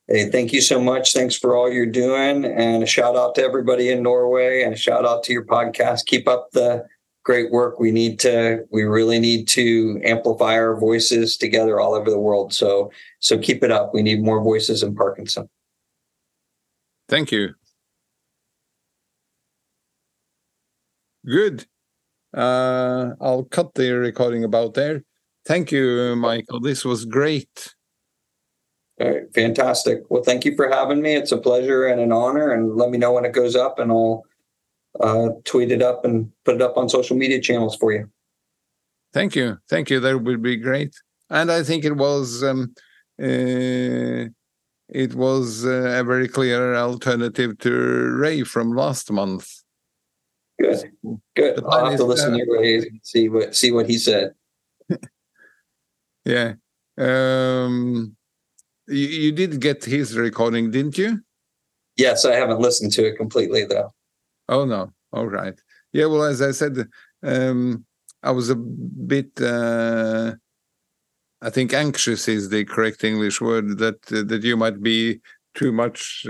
Hey, 0.08 0.30
thank 0.30 0.52
you 0.52 0.62
so 0.62 0.82
much. 0.82 1.14
Thanks 1.14 1.38
for 1.38 1.56
all 1.56 1.72
you're 1.72 1.86
doing. 1.86 2.44
And 2.44 2.84
a 2.84 2.86
shout 2.86 3.16
out 3.16 3.36
to 3.36 3.44
everybody 3.44 3.90
in 3.90 4.04
Norway 4.04 4.64
and 4.64 4.74
a 4.74 4.78
shout 4.78 5.06
out 5.06 5.24
to 5.24 5.34
your 5.34 5.46
podcast. 5.46 6.06
Keep 6.06 6.28
up 6.28 6.50
the 6.52 6.86
great 7.24 7.52
work. 7.52 7.80
We 7.80 7.92
need 7.92 8.20
to, 8.20 8.66
we 8.72 8.84
really 8.84 9.20
need 9.20 9.48
to 9.50 10.02
amplify 10.04 10.54
our 10.54 10.80
voices 10.80 11.38
together 11.38 11.80
all 11.80 11.94
over 11.94 12.10
the 12.10 12.20
world. 12.20 12.54
So, 12.54 12.92
so 13.20 13.38
keep 13.38 13.64
it 13.64 13.72
up. 13.72 13.94
We 13.94 14.02
need 14.02 14.24
more 14.24 14.42
voices 14.44 14.84
in 14.84 14.96
Parkinson. 14.96 15.50
Thank 17.08 17.32
you. 17.32 17.54
Good. 21.26 21.66
Uh, 22.34 23.12
I'll 23.20 23.44
cut 23.44 23.76
the 23.76 23.92
recording 23.92 24.44
about 24.44 24.74
there. 24.74 25.04
Thank 25.46 25.72
you, 25.72 26.16
Michael. 26.16 26.60
This 26.60 26.86
was 26.86 27.06
great. 27.06 27.76
All 29.00 29.10
right, 29.10 29.24
fantastic. 29.34 30.04
Well, 30.10 30.24
thank 30.24 30.46
you 30.46 30.56
for 30.56 30.70
having 30.70 31.02
me. 31.02 31.16
It's 31.16 31.32
a 31.32 31.38
pleasure 31.38 31.86
and 31.86 32.00
an 32.00 32.12
honor. 32.12 32.52
And 32.52 32.76
let 32.76 32.90
me 32.90 32.98
know 32.98 33.14
when 33.14 33.26
it 33.26 33.34
goes 33.34 33.56
up, 33.56 33.80
and 33.80 33.92
I'll 33.92 34.24
uh, 35.00 35.30
tweet 35.46 35.72
it 35.72 35.82
up 35.82 36.06
and 36.06 36.32
put 36.46 36.56
it 36.56 36.62
up 36.62 36.78
on 36.78 36.90
social 36.90 37.16
media 37.16 37.40
channels 37.40 37.76
for 37.76 37.92
you. 37.92 38.10
Thank 39.14 39.36
you, 39.36 39.58
thank 39.70 39.90
you. 39.90 40.00
That 40.00 40.20
would 40.20 40.42
be 40.42 40.58
great. 40.58 40.96
And 41.30 41.52
I 41.52 41.64
think 41.64 41.86
it 41.86 41.96
was 41.96 42.44
um, 42.44 42.74
uh, 43.22 44.26
it 44.90 45.16
was 45.16 45.66
uh, 45.66 46.00
a 46.00 46.04
very 46.04 46.28
clear 46.28 46.76
alternative 46.76 47.58
to 47.60 47.72
Ray 47.72 48.44
from 48.44 48.74
last 48.76 49.12
month. 49.12 49.48
Good, 50.60 50.92
good. 51.36 51.64
I'll 51.66 51.90
have 51.90 51.98
to 51.98 52.06
listen 52.06 52.38
to 52.38 52.46
Ray 52.52 52.76
and 52.76 53.00
see 53.04 53.30
what 53.30 53.56
see 53.56 53.72
what 53.72 53.90
he 53.90 53.98
said. 53.98 54.34
yeah. 56.26 56.54
Um, 56.98 58.16
you, 58.88 59.08
you 59.08 59.32
did 59.32 59.60
get 59.60 59.86
his 59.86 60.18
recording, 60.18 60.72
didn't 60.72 60.98
you? 60.98 61.22
Yes, 61.96 62.26
I 62.26 62.36
haven't 62.36 62.60
listened 62.60 62.92
to 62.94 63.08
it 63.08 63.18
completely 63.18 63.66
though. 63.66 63.94
Oh 64.52 64.66
no. 64.66 64.92
All 65.14 65.28
right. 65.28 65.60
Yeah. 65.94 66.06
Well, 66.06 66.24
as 66.24 66.42
I 66.42 66.52
said, 66.52 66.88
um, 67.24 67.86
I 68.22 68.32
was 68.32 68.50
a 68.50 68.56
bit. 68.56 69.42
Uh, 69.42 70.36
I 71.42 71.50
think 71.50 71.74
anxious 71.74 72.28
is 72.28 72.50
the 72.50 72.66
correct 72.66 73.04
English 73.04 73.42
word. 73.42 73.80
That 73.80 74.00
uh, 74.12 74.24
that 74.28 74.44
you 74.44 74.58
might 74.58 74.84
be 74.84 75.22
too 75.56 75.72
much 75.72 76.26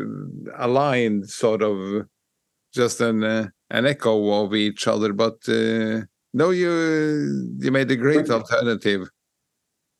aligned, 0.57 1.29
sort 1.29 1.61
of, 1.63 2.05
just 2.73 3.01
an 3.01 3.23
uh, 3.23 3.47
an 3.71 3.87
echo 3.87 4.45
of 4.45 4.53
each 4.53 4.87
other. 4.87 5.13
But 5.13 5.37
uh, 5.49 6.01
no, 6.33 6.51
you 6.51 7.57
you 7.59 7.71
made 7.71 7.89
a 7.91 7.97
great 7.97 8.29
alternative 8.29 9.09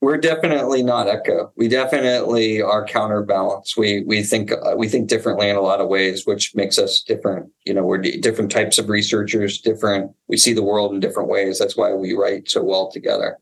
we're 0.02 0.18
definitely 0.18 0.82
not 0.82 1.08
echo. 1.08 1.54
We 1.56 1.68
definitely 1.68 2.60
are 2.60 2.86
counterbalance. 2.86 3.78
We 3.78 4.04
we 4.04 4.24
think 4.24 4.52
uh, 4.52 4.74
we 4.76 4.90
think 4.90 5.08
differently 5.08 5.48
in 5.48 5.56
a 5.56 5.62
lot 5.62 5.80
of 5.80 5.88
ways 5.88 6.26
which 6.26 6.56
makes 6.56 6.80
us 6.80 7.02
different. 7.02 7.50
You 7.66 7.76
know 7.76 7.84
we're 7.84 8.00
d- 8.00 8.20
different 8.20 8.52
types 8.52 8.80
of 8.80 8.90
researchers 8.90 9.62
different 9.62 10.12
we 10.28 10.38
see 10.38 10.54
the 10.54 10.64
world 10.64 10.94
in 10.94 11.00
different 11.00 11.30
ways. 11.30 11.60
That's 11.60 11.78
why 11.78 11.94
we 11.94 12.14
write 12.14 12.50
so 12.50 12.64
well 12.64 12.92
together. 12.92 13.38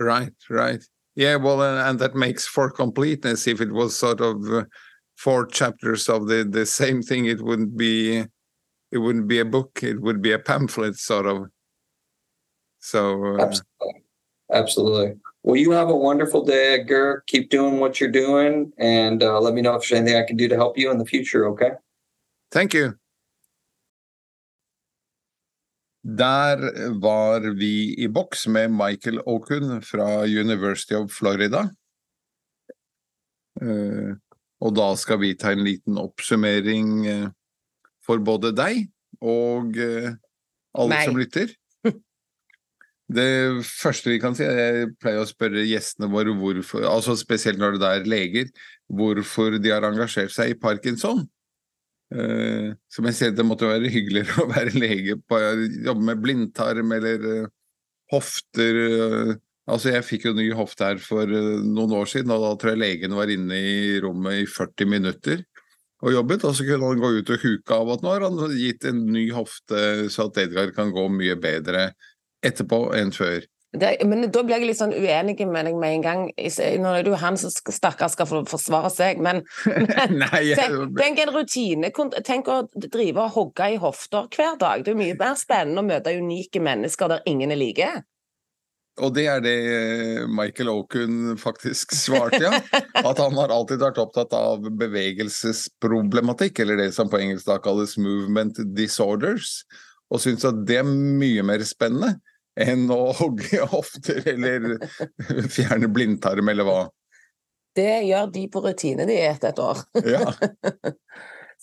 Right 0.00 0.32
right. 0.48 0.82
Yeah 1.14 1.36
well 1.36 1.62
and, 1.62 1.78
and 1.86 1.98
that 1.98 2.14
makes 2.14 2.46
for 2.46 2.70
completeness. 2.70 3.46
If 3.46 3.60
it 3.60 3.72
was 3.72 3.94
sort 3.94 4.22
of 4.22 4.42
uh, 4.50 4.64
four 5.18 5.46
chapters 5.46 6.08
of 6.08 6.28
the 6.28 6.44
the 6.44 6.64
same 6.64 7.02
thing 7.02 7.26
it 7.26 7.42
wouldn't 7.42 7.76
be 7.76 8.24
it 8.90 8.98
wouldn't 8.98 9.28
be 9.28 9.38
a 9.38 9.44
book. 9.44 9.80
It 9.82 10.00
would 10.00 10.22
be 10.22 10.32
a 10.32 10.38
pamphlet 10.38 10.96
sort 10.96 11.26
of. 11.26 11.48
So 12.78 13.36
uh, 13.36 13.42
absolutely. 13.42 14.02
Absolutely 14.50 15.14
well, 15.42 15.56
you 15.56 15.70
have 15.72 15.88
a 15.88 15.96
wonderful 15.96 16.44
day, 16.44 16.74
Edgar. 16.74 17.24
Keep 17.26 17.50
doing 17.50 17.80
what 17.80 18.00
you're 18.00 18.10
doing, 18.10 18.72
and 18.78 19.22
uh, 19.22 19.40
let 19.40 19.54
me 19.54 19.62
know 19.62 19.74
if 19.74 19.82
there's 19.82 20.00
anything 20.00 20.20
I 20.20 20.26
can 20.26 20.36
do 20.36 20.48
to 20.48 20.56
help 20.56 20.76
you 20.78 20.90
in 20.90 20.98
the 20.98 21.06
future. 21.06 21.46
Okay. 21.48 21.72
Thank 22.50 22.74
you. 22.74 22.94
Der 26.02 26.56
var 27.00 27.40
vi 27.40 27.94
i 27.98 28.08
boks 28.08 28.46
med 28.46 28.70
Michael 28.70 29.20
Okun 29.26 29.82
fra 29.82 30.24
University 30.24 30.94
of 30.94 31.10
Florida. 31.12 31.68
Uh, 33.60 34.14
og 34.60 34.74
da 34.76 34.94
skal 34.96 35.20
vi 35.20 35.34
ta 35.34 35.52
en 35.52 35.64
liten 35.66 35.98
oppsummering 35.98 36.92
uh, 37.06 37.28
for 38.06 38.22
både 38.24 38.54
deg 38.56 38.86
og 39.20 39.74
uh, 39.76 40.14
alle 40.78 40.94
Nei. 40.94 41.04
som 41.04 41.18
lytter. 41.18 41.52
Det 43.08 43.64
første 43.64 44.12
vi 44.12 44.18
kan 44.20 44.34
si, 44.36 44.44
jeg 44.44 44.90
pleier 45.00 45.22
å 45.22 45.28
spørre 45.28 45.64
gjestene 45.64 46.10
våre 46.12 46.34
hvorfor, 46.36 46.84
altså 46.84 47.14
spesielt 47.16 47.60
når 47.60 47.78
det 47.80 47.88
er 47.88 48.08
leger, 48.08 48.50
hvorfor 48.92 49.56
de 49.56 49.72
har 49.72 49.86
engasjert 49.88 50.34
seg 50.34 50.52
i 50.52 50.58
parkinson. 50.60 51.24
Uh, 52.12 52.72
som 52.92 53.08
jeg 53.08 53.16
sier, 53.16 53.32
det 53.36 53.44
måtte 53.44 53.68
være 53.68 53.90
hyggeligere 53.92 54.44
å 54.44 54.48
være 54.48 54.76
lege 54.76 55.18
på 55.28 55.40
jobbe 55.84 56.04
med 56.04 56.20
blindtarm 56.24 56.92
eller 56.96 57.24
uh, 57.24 57.50
hofter. 58.12 58.80
Uh, 58.92 59.32
altså, 59.68 59.94
jeg 59.94 60.06
fikk 60.08 60.28
jo 60.28 60.34
ny 60.36 60.50
hofte 60.56 60.92
her 60.92 61.00
for 61.00 61.28
noen 61.28 61.96
år 61.96 62.12
siden, 62.12 62.32
og 62.36 62.44
da 62.44 62.52
tror 62.60 62.74
jeg 62.74 62.82
legen 62.84 63.16
var 63.16 63.32
inne 63.32 63.56
i 63.56 63.78
rommet 64.04 64.42
i 64.42 64.46
40 64.52 64.92
minutter 64.92 65.44
og 66.04 66.12
jobbet, 66.14 66.44
og 66.46 66.54
så 66.54 66.64
kunne 66.68 66.92
han 66.92 67.00
gå 67.02 67.08
ut 67.16 67.32
og 67.34 67.42
huke 67.42 67.74
av 67.74 67.88
at 67.96 68.04
nå 68.04 68.12
har 68.12 68.28
han 68.28 68.54
gitt 68.54 68.84
en 68.86 69.00
ny 69.10 69.24
hofte 69.34 69.80
så 70.12 70.28
at 70.28 70.38
Edgar 70.44 70.70
kan 70.76 70.92
gå 70.94 71.08
mye 71.10 71.34
bedre 71.40 71.88
etterpå 72.46 72.88
enn 72.98 73.14
før. 73.14 73.46
Det, 73.76 73.98
men 74.08 74.24
da 74.32 74.40
blir 74.46 74.56
jeg 74.56 74.68
litt 74.70 74.78
sånn 74.78 74.94
uenig 74.96 75.34
med 75.44 75.66
deg 75.68 75.74
med 75.76 75.98
en 75.98 76.04
gang. 76.04 76.20
Nå 76.32 76.92
er 76.96 77.02
det 77.04 77.10
jo 77.12 77.18
han 77.20 77.36
som 77.36 77.52
stakkars 77.52 78.14
skal 78.16 78.28
få 78.30 78.40
forsvare 78.48 78.88
seg, 78.92 79.18
men, 79.20 79.42
men 79.68 80.14
Nei, 80.22 80.54
tenk, 80.56 80.94
tenk, 80.96 81.20
en 81.20 81.32
rutine. 81.34 81.90
Tenk 82.24 82.48
å 82.48 82.62
drive 82.72 83.26
og 83.26 83.34
hogge 83.36 83.66
i 83.74 83.80
hofter 83.82 84.30
hver 84.32 84.56
dag. 84.60 84.86
Det 84.86 84.94
er 84.94 85.00
mye 85.00 85.16
mer 85.20 85.36
spennende 85.36 85.84
å 85.84 85.88
møte 85.90 86.16
unike 86.16 86.62
mennesker 86.64 87.12
der 87.12 87.28
ingen 87.28 87.52
er 87.52 87.60
like. 87.60 87.90
Og 89.04 89.12
det 89.14 89.26
er 89.30 89.42
det 89.44 89.52
eh, 89.70 90.22
Michael 90.32 90.72
Okun 90.72 91.36
faktisk 91.38 91.92
svarte, 91.94 92.40
ja. 92.42 92.62
At 93.04 93.20
han 93.20 93.36
har 93.38 93.52
alltid 93.54 93.84
vært 93.84 94.00
opptatt 94.02 94.32
av 94.34 94.64
bevegelsesproblematikk, 94.80 96.64
eller 96.64 96.80
det 96.80 96.88
som 96.96 97.12
på 97.12 97.20
engelsk 97.20 97.46
da 97.46 97.60
kalles 97.62 97.98
movement 98.00 98.58
disorders, 98.74 99.60
og 100.08 100.24
syns 100.24 100.48
at 100.48 100.64
det 100.66 100.80
er 100.80 100.88
mye 100.88 101.44
mer 101.46 101.62
spennende 101.68 102.16
enn 102.58 102.88
å 102.90 103.00
hogge 103.18 103.64
hofter 103.74 104.22
eller 104.34 104.76
fjerne 105.50 105.90
blindtarm 105.92 106.50
eller 106.50 106.68
hva. 106.68 106.78
Det 107.78 108.02
gjør 108.08 108.30
de 108.34 108.44
på 108.50 108.62
rutine 108.64 109.06
de 109.06 109.18
etter 109.22 109.52
et 109.52 109.62
år. 109.62 109.82
Ja. 110.02 110.32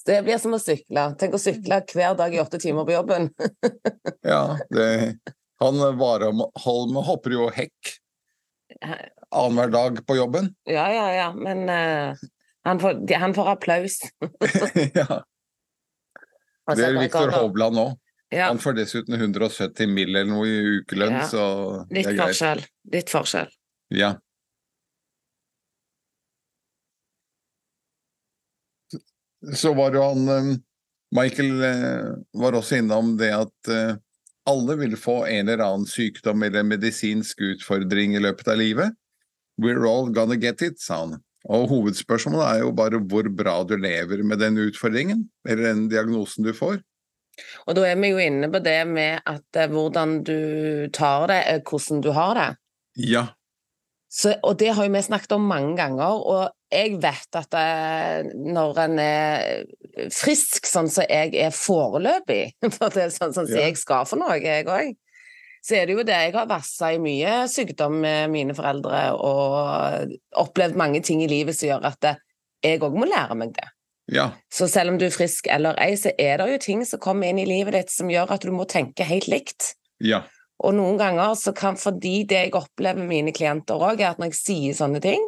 Det 0.06 0.20
blir 0.22 0.38
som 0.38 0.54
å 0.54 0.60
sykle. 0.62 1.08
Tenk 1.18 1.34
å 1.34 1.42
sykle 1.42 1.80
hver 1.90 2.14
dag 2.20 2.34
i 2.36 2.38
åtte 2.38 2.60
timer 2.62 2.86
på 2.86 2.94
jobben. 2.94 3.32
ja, 4.34 4.60
det, 4.70 4.90
han 5.64 5.82
Warholm 5.98 7.00
hopper 7.08 7.34
jo 7.34 7.48
hekk 7.56 7.96
annenhver 9.32 9.72
dag 9.74 10.02
på 10.06 10.18
jobben. 10.20 10.52
Ja, 10.70 10.86
ja, 10.94 11.08
ja, 11.14 11.30
men 11.34 11.64
uh, 11.70 12.28
han, 12.68 12.80
får, 12.80 13.02
han, 13.18 13.34
får, 13.34 13.50
applaus. 13.56 13.98
ja. 14.94 15.24
Det 16.76 16.86
er 16.86 17.00
Viktor 17.00 17.34
Hovland 17.34 17.82
òg. 17.82 17.98
Ja. 18.36 18.50
Han 18.52 18.60
får 18.60 18.74
dessuten 18.74 19.16
170 19.16 19.88
mill. 19.88 20.16
eller 20.16 20.28
noe 20.28 20.48
i 20.48 20.80
ukelønn, 20.82 21.22
ja. 21.22 21.28
så 21.32 21.44
Litt 21.96 22.10
forskjell. 22.18 22.64
Litt 22.92 23.12
forskjell. 23.14 23.52
Ja. 23.96 24.16
Så 29.56 29.72
var 29.78 29.94
jo 29.96 30.04
han 30.04 30.32
eh, 30.34 30.56
Michael 31.16 31.64
eh, 31.64 32.10
var 32.34 32.58
også 32.58 32.82
innom 32.82 33.14
det 33.20 33.32
at 33.36 33.72
eh, 33.72 33.94
alle 34.50 34.76
vil 34.82 34.98
få 35.00 35.22
en 35.30 35.48
eller 35.48 35.64
annen 35.64 35.88
sykdom 35.90 36.44
eller 36.44 36.66
medisinsk 36.68 37.42
utfordring 37.54 38.18
i 38.18 38.24
løpet 38.26 38.50
av 38.52 38.60
livet. 38.60 38.98
We're 39.62 39.86
all 39.88 40.12
gonna 40.14 40.36
get 40.36 40.62
it, 40.66 40.82
sa 40.82 41.06
han. 41.06 41.16
Og 41.46 41.70
hovedspørsmålet 41.70 42.46
er 42.50 42.66
jo 42.66 42.74
bare 42.76 43.00
hvor 43.00 43.30
bra 43.30 43.60
du 43.64 43.78
lever 43.78 44.24
med 44.26 44.42
den 44.42 44.58
utfordringen, 44.60 45.28
eller 45.48 45.70
den 45.70 45.88
diagnosen 45.94 46.46
du 46.46 46.52
får. 46.58 46.82
Og 47.66 47.76
da 47.78 47.86
er 47.90 47.98
vi 48.00 48.12
jo 48.14 48.20
inne 48.22 48.50
på 48.52 48.62
det 48.64 48.80
med 48.88 49.24
at 49.28 49.60
eh, 49.60 49.72
hvordan 49.72 50.20
du 50.28 50.38
tar 50.96 51.28
det, 51.32 51.42
eh, 51.52 51.64
hvordan 51.66 52.04
du 52.06 52.12
har 52.16 52.38
det. 52.40 52.50
Ja. 53.12 53.26
Så, 54.16 54.32
og 54.48 54.56
det 54.62 54.70
har 54.78 54.86
jo 54.88 54.94
vi 54.94 55.02
snakket 55.04 55.34
om 55.36 55.48
mange 55.50 55.74
ganger, 55.76 56.22
og 56.24 56.52
jeg 56.72 56.94
vet 57.04 57.36
at 57.36 57.50
det, 57.52 58.36
når 58.48 58.78
en 58.86 59.00
er 59.04 59.66
frisk 60.16 60.70
sånn 60.70 60.88
som 60.92 61.04
jeg 61.10 61.34
er 61.36 61.52
foreløpig, 61.52 62.54
for 62.78 62.94
det 62.96 63.10
er 63.10 63.12
sånn 63.16 63.36
som 63.36 63.50
Ja. 63.52 63.66
jeg 63.66 63.76
skal 63.82 64.08
for 64.08 64.22
noe, 64.22 64.38
jeg 64.40 64.70
òg, 64.72 64.94
så 65.66 65.80
er 65.80 65.90
det 65.90 65.98
jo 65.98 66.06
det 66.08 66.16
jeg 66.28 66.36
har 66.38 66.48
vassa 66.48 66.94
i 66.94 67.02
mye 67.02 67.42
sykdom 67.52 67.98
med 68.04 68.30
mine 68.32 68.56
foreldre 68.56 69.00
og 69.18 70.14
opplevd 70.38 70.78
mange 70.78 71.02
ting 71.04 71.24
i 71.26 71.30
livet 71.32 71.58
som 71.58 71.72
gjør 71.74 71.88
at 71.90 72.12
jeg 72.64 72.84
òg 72.86 72.96
må 72.96 73.08
lære 73.10 73.36
meg 73.36 73.56
det. 73.58 73.68
Ja. 74.12 74.30
Så 74.54 74.68
selv 74.70 74.94
om 74.94 75.00
du 75.02 75.08
er 75.08 75.14
frisk 75.14 75.48
eller 75.52 75.78
ei, 75.82 75.96
så 75.98 76.12
er 76.22 76.38
det 76.42 76.50
jo 76.52 76.62
ting 76.62 76.84
som 76.86 77.02
kommer 77.02 77.30
inn 77.32 77.40
i 77.42 77.48
livet 77.50 77.74
ditt 77.74 77.94
som 77.94 78.12
gjør 78.12 78.36
at 78.36 78.46
du 78.46 78.52
må 78.54 78.68
tenke 78.70 79.08
helt 79.08 79.30
likt. 79.32 79.74
Ja. 80.04 80.24
Og 80.64 80.76
noen 80.78 81.00
ganger 81.00 81.34
så 81.40 81.52
kan, 81.56 81.76
fordi 81.80 82.24
det 82.30 82.44
jeg 82.46 82.54
opplever 82.56 83.02
med 83.02 83.10
mine 83.12 83.34
klienter 83.36 83.82
òg, 83.82 84.00
er 84.00 84.14
at 84.14 84.22
når 84.22 84.32
jeg 84.32 84.40
sier 84.40 84.78
sånne 84.78 85.02
ting, 85.04 85.26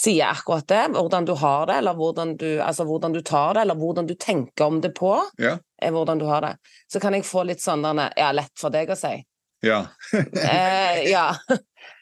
sier 0.00 0.30
akkurat 0.30 0.68
det, 0.70 0.84
hvordan 0.94 1.26
du 1.28 1.34
har 1.36 1.66
det, 1.68 1.80
eller 1.82 1.98
hvordan 1.98 2.36
du, 2.40 2.48
altså 2.64 2.86
hvordan 2.88 3.12
du 3.12 3.20
tar 3.26 3.56
det, 3.58 3.66
eller 3.66 3.76
hvordan 3.76 4.06
du 4.08 4.14
tenker 4.14 4.70
om 4.70 4.80
det 4.80 4.94
på, 4.96 5.12
Ja. 5.42 5.58
er 5.82 5.92
hvordan 5.92 6.18
du 6.18 6.24
har 6.30 6.40
det, 6.46 6.54
så 6.88 7.00
kan 7.00 7.14
jeg 7.14 7.26
få 7.28 7.44
litt 7.44 7.60
sånn 7.60 7.84
ja, 8.16 8.30
lett 8.32 8.54
for 8.58 8.72
deg 8.72 8.90
å 8.90 8.96
si. 8.96 9.18
Ja. 9.66 9.82
Eh, 10.14 11.02
ja. 11.14 11.34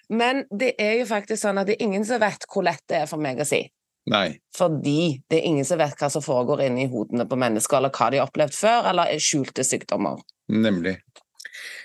Men 0.08 0.44
det 0.50 0.74
er 0.80 1.00
jo 1.00 1.08
faktisk 1.10 1.42
sånn 1.42 1.58
at 1.58 1.66
det 1.68 1.76
er 1.76 1.84
ingen 1.84 2.04
som 2.06 2.20
vet 2.22 2.46
hvor 2.48 2.64
lett 2.64 2.84
det 2.88 3.02
er 3.02 3.10
for 3.10 3.20
meg 3.20 3.40
å 3.42 3.48
si. 3.48 3.64
Nei. 4.08 4.38
Fordi 4.56 5.20
det 5.30 5.40
er 5.40 5.48
ingen 5.50 5.66
som 5.68 5.80
vet 5.80 5.98
hva 6.00 6.10
som 6.12 6.24
foregår 6.24 6.64
inni 6.66 6.88
hodene 6.90 7.26
på 7.28 7.38
mennesker, 7.38 7.78
eller 7.78 7.94
hva 7.94 8.10
de 8.10 8.20
har 8.20 8.30
opplevd 8.30 8.56
før, 8.56 8.90
eller 8.90 9.12
er 9.12 9.22
skjulte 9.22 9.64
sykdommer. 9.66 10.22
Nemlig. 10.48 10.96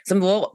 Så 0.08 0.18
vår 0.20 0.50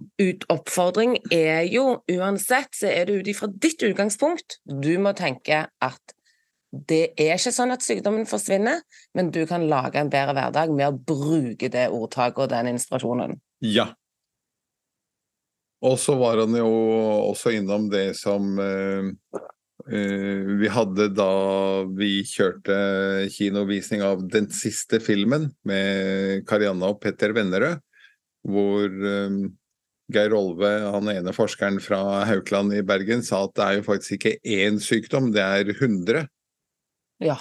oppfordring 0.53 1.17
er 1.35 1.65
jo, 1.69 2.01
uansett, 2.13 2.71
så 2.77 2.91
er 2.93 3.09
det 3.09 3.19
ut 3.21 3.31
ifra 3.33 3.49
ditt 3.51 3.83
utgangspunkt. 3.85 4.61
Du 4.65 4.93
må 5.03 5.15
tenke 5.17 5.67
at 5.69 6.15
det 6.69 7.15
er 7.17 7.39
ikke 7.39 7.55
sånn 7.55 7.73
at 7.73 7.85
sykdommen 7.85 8.29
forsvinner, 8.29 8.83
men 9.17 9.31
du 9.33 9.41
kan 9.49 9.65
lage 9.71 10.01
en 10.01 10.11
bedre 10.13 10.35
hverdag 10.37 10.75
med 10.77 10.91
å 10.91 10.99
bruke 11.15 11.71
det 11.73 11.87
ordtaket 11.89 12.45
og 12.45 12.51
den 12.53 12.75
inspirasjonen. 12.75 13.39
Ja. 13.65 13.89
Og 15.81 15.97
så 16.03 16.17
var 16.19 16.43
han 16.43 16.57
jo 16.59 16.69
også 17.31 17.55
innom 17.57 17.87
det 17.93 18.11
som 18.19 18.59
eh, 18.61 19.09
vi 19.87 20.69
hadde 20.75 21.07
da 21.15 21.31
vi 21.97 22.25
kjørte 22.27 23.29
kinovisning 23.31 24.03
av 24.03 24.25
den 24.29 24.49
siste 24.51 24.99
filmen 25.01 25.53
med 25.69 26.43
Karianna 26.49 26.91
og 26.91 26.99
Petter 27.01 27.33
Vennerød, 27.37 27.79
hvor 28.49 28.89
eh, 28.89 29.39
Geir 30.13 30.33
Olve, 30.33 30.71
han 30.89 31.11
ene 31.13 31.35
forskeren 31.37 31.79
fra 31.85 32.25
Haukeland 32.29 32.73
i 32.75 32.83
Bergen, 32.87 33.23
sa 33.23 33.45
at 33.45 33.55
det 33.59 33.65
er 33.67 33.79
jo 33.79 33.87
faktisk 33.91 34.17
ikke 34.17 34.35
én 34.43 34.81
sykdom, 34.81 35.31
det 35.35 35.45
er 35.45 35.69
100. 35.75 36.27
Ja. 37.25 37.37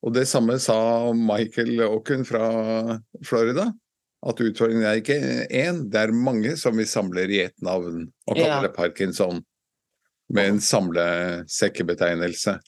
Og 0.00 0.14
det 0.14 0.26
samme 0.30 0.56
sa 0.62 1.12
Michael 1.12 1.82
Aukun 1.84 2.22
fra 2.24 2.46
Florida. 3.26 3.68
At 4.20 4.40
utfordringen 4.44 4.84
er 4.84 5.00
ikke 5.00 5.16
én, 5.48 5.86
det 5.90 6.00
er 6.02 6.12
mange 6.12 6.52
som 6.60 6.76
vi 6.76 6.84
samler 6.88 7.30
i 7.32 7.40
ett 7.46 7.56
navn 7.64 8.04
og 8.28 8.34
kaller 8.36 8.60
Ja. 8.60 8.62
det 8.66 8.74
parkinson. 8.76 9.40
Med 10.30 10.48
en 10.48 10.60
samlesekkebetegnelse. 10.62 12.58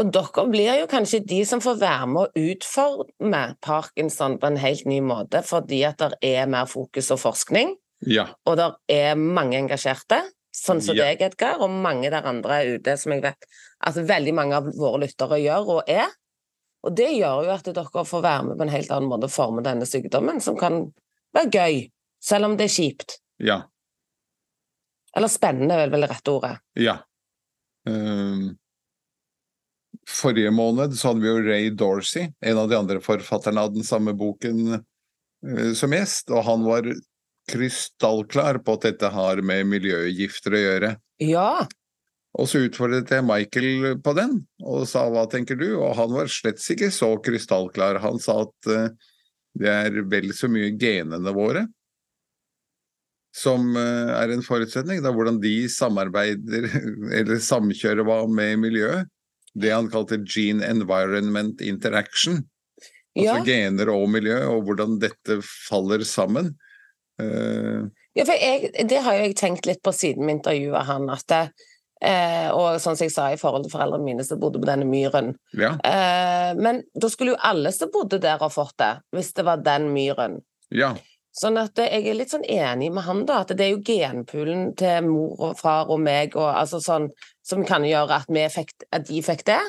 Og 0.00 0.12
dere 0.14 0.44
blir 0.48 0.78
jo 0.80 0.86
kanskje 0.88 1.20
de 1.28 1.42
som 1.44 1.60
får 1.60 1.80
være 1.82 2.06
med 2.08 2.22
å 2.22 2.44
utforme 2.52 3.40
parkinson 3.60 4.38
på 4.40 4.48
en 4.48 4.56
helt 4.62 4.86
ny 4.88 5.00
måte, 5.04 5.42
fordi 5.44 5.82
at 5.88 6.00
det 6.00 6.16
er 6.24 6.48
mer 6.48 6.70
fokus 6.70 7.10
og 7.12 7.20
forskning, 7.20 7.74
Ja. 8.06 8.28
og 8.46 8.56
det 8.56 8.70
er 8.88 9.14
mange 9.14 9.58
engasjerte, 9.58 10.22
sånn 10.56 10.80
som 10.80 10.96
Ja. 10.96 11.04
deg, 11.04 11.20
Edgar, 11.20 11.60
og 11.60 11.68
mange 11.70 12.08
der 12.10 12.22
andre 12.24 12.78
ute 12.78 12.96
som 12.96 13.12
jeg 13.12 13.22
vet 13.22 13.44
at 13.82 13.94
veldig 13.94 14.34
mange 14.34 14.54
av 14.56 14.64
våre 14.64 15.00
lyttere 15.00 15.38
gjør 15.42 15.68
og 15.68 15.82
er. 15.88 16.08
Og 16.82 16.96
det 16.96 17.10
gjør 17.18 17.44
jo 17.44 17.50
at 17.50 17.64
dere 17.64 18.04
får 18.04 18.22
være 18.22 18.44
med 18.44 18.56
på 18.56 18.62
en 18.62 18.68
helt 18.68 18.90
annen 18.90 19.10
måte 19.10 19.24
å 19.24 19.30
forme 19.30 19.62
denne 19.62 19.84
sykdommen, 19.84 20.40
som 20.40 20.56
kan 20.56 20.92
være 21.34 21.50
gøy, 21.50 21.90
selv 22.22 22.44
om 22.46 22.56
det 22.56 22.64
er 22.70 22.82
kjipt. 22.82 23.18
Ja. 23.38 23.64
Eller 25.16 25.30
spennende, 25.32 25.76
er 25.76 25.92
vel 25.92 26.04
det 26.06 26.12
rette 26.12 26.34
ordet. 26.34 26.56
ja. 26.78 27.00
Um, 27.88 28.58
forrige 30.10 30.50
måned 30.52 30.92
så 30.98 31.10
hadde 31.10 31.22
vi 31.24 31.30
jo 31.30 31.44
Ray 31.46 31.70
Dorsey, 31.72 32.28
en 32.44 32.58
av 32.60 32.68
de 32.68 32.76
andre 32.76 33.00
forfatterne 33.00 33.62
av 33.64 33.72
den 33.72 33.86
samme 33.86 34.12
boken, 34.14 34.76
uh, 34.76 35.70
som 35.74 35.94
gjest. 35.96 36.28
Og 36.30 36.44
han 36.46 36.66
var 36.66 36.90
krystallklar 37.50 38.60
på 38.62 38.76
at 38.76 38.84
dette 38.90 39.10
har 39.10 39.40
med 39.42 39.66
miljøgifter 39.72 40.54
å 40.54 40.64
gjøre. 40.64 40.94
Ja, 41.24 41.66
Og 42.38 42.46
så 42.46 42.60
utfordret 42.62 43.10
jeg 43.10 43.26
Michael 43.26 43.96
på 44.04 44.12
den, 44.14 44.36
og 44.62 44.84
sa 44.86 45.08
hva 45.10 45.24
tenker 45.26 45.56
du? 45.58 45.72
Og 45.80 45.96
han 45.98 46.12
var 46.14 46.28
slett 46.30 46.62
ikke 46.62 46.92
så 46.94 47.16
krystallklar. 47.18 47.98
Han 48.04 48.20
sa 48.22 48.44
at 48.44 48.70
uh, 48.70 48.92
det 49.58 49.72
er 49.72 50.02
vel 50.06 50.30
så 50.36 50.46
mye 50.52 50.70
genene 50.78 51.32
våre 51.34 51.64
som 53.36 53.76
eh, 53.78 54.12
er 54.16 54.34
en 54.34 54.44
forutsetning. 54.44 55.02
Er 55.02 55.14
hvordan 55.14 55.40
de 55.42 55.54
samarbeider, 55.70 56.68
eller 57.18 57.42
samkjører 57.44 58.06
hva 58.06 58.22
med 58.30 58.60
miljøet. 58.66 59.10
Det 59.58 59.72
han 59.74 59.90
kalte 59.90 60.20
gene 60.22 60.66
environment 60.70 61.62
interaction. 61.64 62.44
Altså 63.18 63.40
ja. 63.40 63.46
gener 63.46 63.90
og 63.90 64.06
miljø, 64.12 64.36
og 64.52 64.68
hvordan 64.68 65.00
dette 65.02 65.40
faller 65.42 66.04
sammen. 66.06 66.52
Uh... 67.20 67.90
ja 68.16 68.24
for 68.24 68.38
jeg, 68.38 68.70
det 68.88 69.00
har 69.04 69.18
jo 69.18 69.24
jeg 69.26 69.34
tenkt 69.36 69.66
litt 69.68 69.82
på 69.84 69.92
siden 69.92 70.24
vi 70.24 70.36
intervjuet 70.38 70.86
han, 70.88 71.08
at 71.12 71.26
det, 71.28 71.40
eh, 72.06 72.46
og 72.54 72.78
sånn 72.80 72.96
som 72.96 73.08
jeg 73.08 73.12
sa 73.12 73.26
i 73.34 73.40
forhold 73.40 73.66
til 73.66 73.74
foreldrene 73.74 74.06
mine 74.06 74.24
som 74.24 74.40
bodde 74.40 74.62
på 74.62 74.70
denne 74.70 74.86
myren. 74.88 75.34
ja, 75.58 75.74
Eh, 75.84 76.54
men 76.58 76.80
da 76.94 77.10
skulle 77.10 77.34
jo 77.34 77.42
alle 77.46 77.74
som 77.74 77.90
bodde 77.92 78.18
der 78.22 78.40
ha 78.40 78.48
fått 78.50 78.78
det, 78.80 78.94
hvis 79.14 79.34
det 79.36 79.44
var 79.46 79.60
den 79.66 79.90
myren. 79.94 80.40
ja, 80.70 80.94
Sånn 81.36 81.60
at 81.60 81.78
jeg 81.78 82.08
er 82.10 82.16
litt 82.18 82.32
sånn 82.32 82.46
enig 82.48 82.88
med 82.90 83.04
han, 83.06 83.22
da, 83.26 83.44
at 83.44 83.52
det 83.54 83.66
er 83.68 83.76
jo 83.76 83.84
genpoolen 83.86 84.72
til 84.78 85.06
mor 85.06 85.38
og 85.50 85.60
far 85.60 85.92
og 85.92 86.00
meg 86.02 86.34
og, 86.34 86.48
altså 86.50 86.80
sånn, 86.82 87.06
som 87.46 87.62
kan 87.66 87.86
gjøre 87.86 88.18
at, 88.24 88.32
fikk, 88.50 88.74
at 88.90 89.06
de 89.06 89.22
fikk 89.22 89.44
det, 89.46 89.60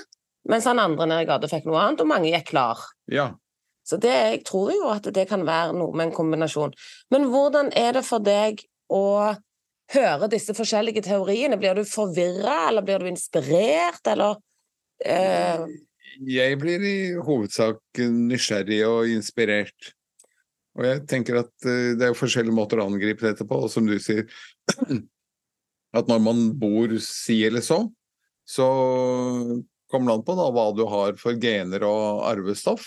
mens 0.49 0.65
han 0.65 0.81
andre 0.81 1.05
nede 1.05 1.27
i 1.27 1.29
gata 1.29 1.49
fikk 1.51 1.69
noe 1.69 1.83
annet, 1.83 2.01
og 2.01 2.09
mange 2.09 2.33
gikk 2.33 2.49
klar. 2.55 2.81
ja. 3.11 3.31
Så 3.91 3.97
det, 3.97 4.11
jeg 4.13 4.41
tror 4.45 4.69
jo 4.71 4.89
at 4.91 5.07
det 5.13 5.25
kan 5.29 5.41
være 5.43 5.73
noe 5.75 5.91
med 5.97 6.05
en 6.05 6.13
kombinasjon. 6.15 6.73
Men 7.11 7.25
hvordan 7.33 7.71
er 7.75 7.97
det 7.97 8.03
for 8.05 8.23
deg 8.23 8.61
å 8.93 9.33
høre 9.91 10.29
disse 10.31 10.53
forskjellige 10.55 11.03
teoriene? 11.07 11.57
Blir 11.59 11.75
du 11.75 11.81
forvirra, 11.89 12.69
eller 12.69 12.85
blir 12.85 13.01
du 13.01 13.09
inspirert, 13.09 14.05
eller 14.07 14.37
eh, 15.03 15.65
Jeg 16.29 16.59
blir 16.61 16.85
i 16.85 16.97
hovedsak 17.17 18.03
nysgjerrig 18.13 18.83
og 18.87 19.09
inspirert. 19.09 19.91
Og 20.79 20.85
jeg 20.87 21.01
tenker 21.11 21.41
at 21.41 21.51
eh, 21.67 21.93
det 21.99 22.05
er 22.05 22.13
jo 22.13 22.19
forskjellige 22.21 22.55
måter 22.55 22.79
å 22.79 22.87
angripe 22.87 23.25
dette 23.27 23.47
på, 23.47 23.63
og 23.65 23.71
som 23.73 23.87
du 23.89 23.97
sier 23.99 24.27
At 25.91 26.07
når 26.07 26.21
man 26.23 26.37
bor 26.55 26.93
si 27.03 27.41
eller 27.43 27.59
så, 27.65 27.81
så 28.47 28.67
kommer 29.91 30.07
det 30.07 30.13
an 30.15 30.23
på 30.23 30.35
da, 30.39 30.45
hva 30.55 30.69
du 30.71 30.85
har 30.87 31.17
for 31.19 31.35
gener 31.35 31.83
og 31.83 32.21
arvestoff. 32.29 32.85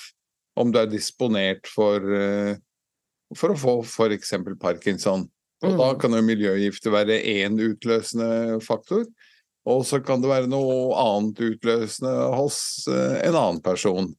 Om 0.56 0.70
du 0.72 0.78
er 0.80 0.88
disponert 0.88 1.68
for, 1.68 2.00
eh, 2.00 2.56
for 3.36 3.52
å 3.52 3.58
få 3.60 3.74
f.eks. 3.84 4.32
parkinson. 4.62 5.26
Og 5.64 5.76
da 5.76 5.90
Mm. 5.92 5.98
kan 6.00 6.16
jo 6.16 6.22
miljøgifter 6.24 6.90
være 6.96 7.20
én 7.20 7.60
utløsende 7.60 8.62
faktor. 8.64 9.04
Og 9.66 9.84
så 9.84 10.00
kan 10.04 10.20
det 10.20 10.28
være 10.28 10.48
noe 10.48 10.92
annet 10.96 11.40
utløsende 11.44 12.12
hos 12.36 12.86
eh, 12.88 13.20
en 13.28 13.34
annen 13.36 13.60
person. 13.60 14.14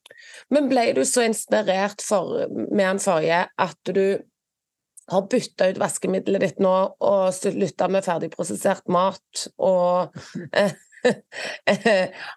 Men 0.53 0.69
ble 0.69 0.91
du 0.93 1.01
så 1.07 1.25
inspirert 1.25 2.03
for, 2.05 2.45
med 2.51 2.85
han 2.85 3.01
forrige 3.01 3.45
at 3.49 3.93
du 3.95 4.19
har 5.11 5.27
bytta 5.29 5.69
ut 5.69 5.77
vaskemiddelet 5.81 6.41
ditt 6.41 6.63
nå 6.63 6.73
og 7.05 7.33
slutta 7.35 7.87
med 7.93 8.05
ferdigprosessert 8.05 8.89
mat 8.93 9.45
og 9.61 10.15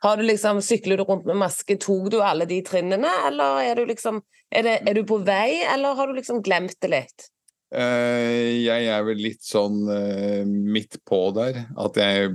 Har 0.04 0.16
du 0.16 0.22
liksom 0.28 0.60
Sykler 0.60 1.00
rundt 1.08 1.24
med 1.24 1.38
maske? 1.40 1.78
Tok 1.80 2.10
du 2.12 2.18
alle 2.20 2.44
de 2.48 2.58
trinnene, 2.66 3.08
eller 3.24 3.62
er 3.64 3.78
du 3.78 3.88
liksom 3.88 4.20
er, 4.52 4.66
det, 4.66 4.74
er 4.84 4.98
du 4.98 5.06
på 5.08 5.22
vei, 5.24 5.62
eller 5.72 5.96
har 5.96 6.10
du 6.10 6.18
liksom 6.18 6.42
glemt 6.44 6.76
det 6.84 6.90
litt? 6.92 7.28
Uh, 7.72 8.60
jeg 8.64 8.88
er 8.88 9.02
vel 9.04 9.20
litt 9.20 9.44
sånn 9.44 9.82
uh, 9.88 10.44
midt 10.44 11.00
på 11.08 11.20
der. 11.36 11.62
At 11.80 11.96
jeg 12.00 12.32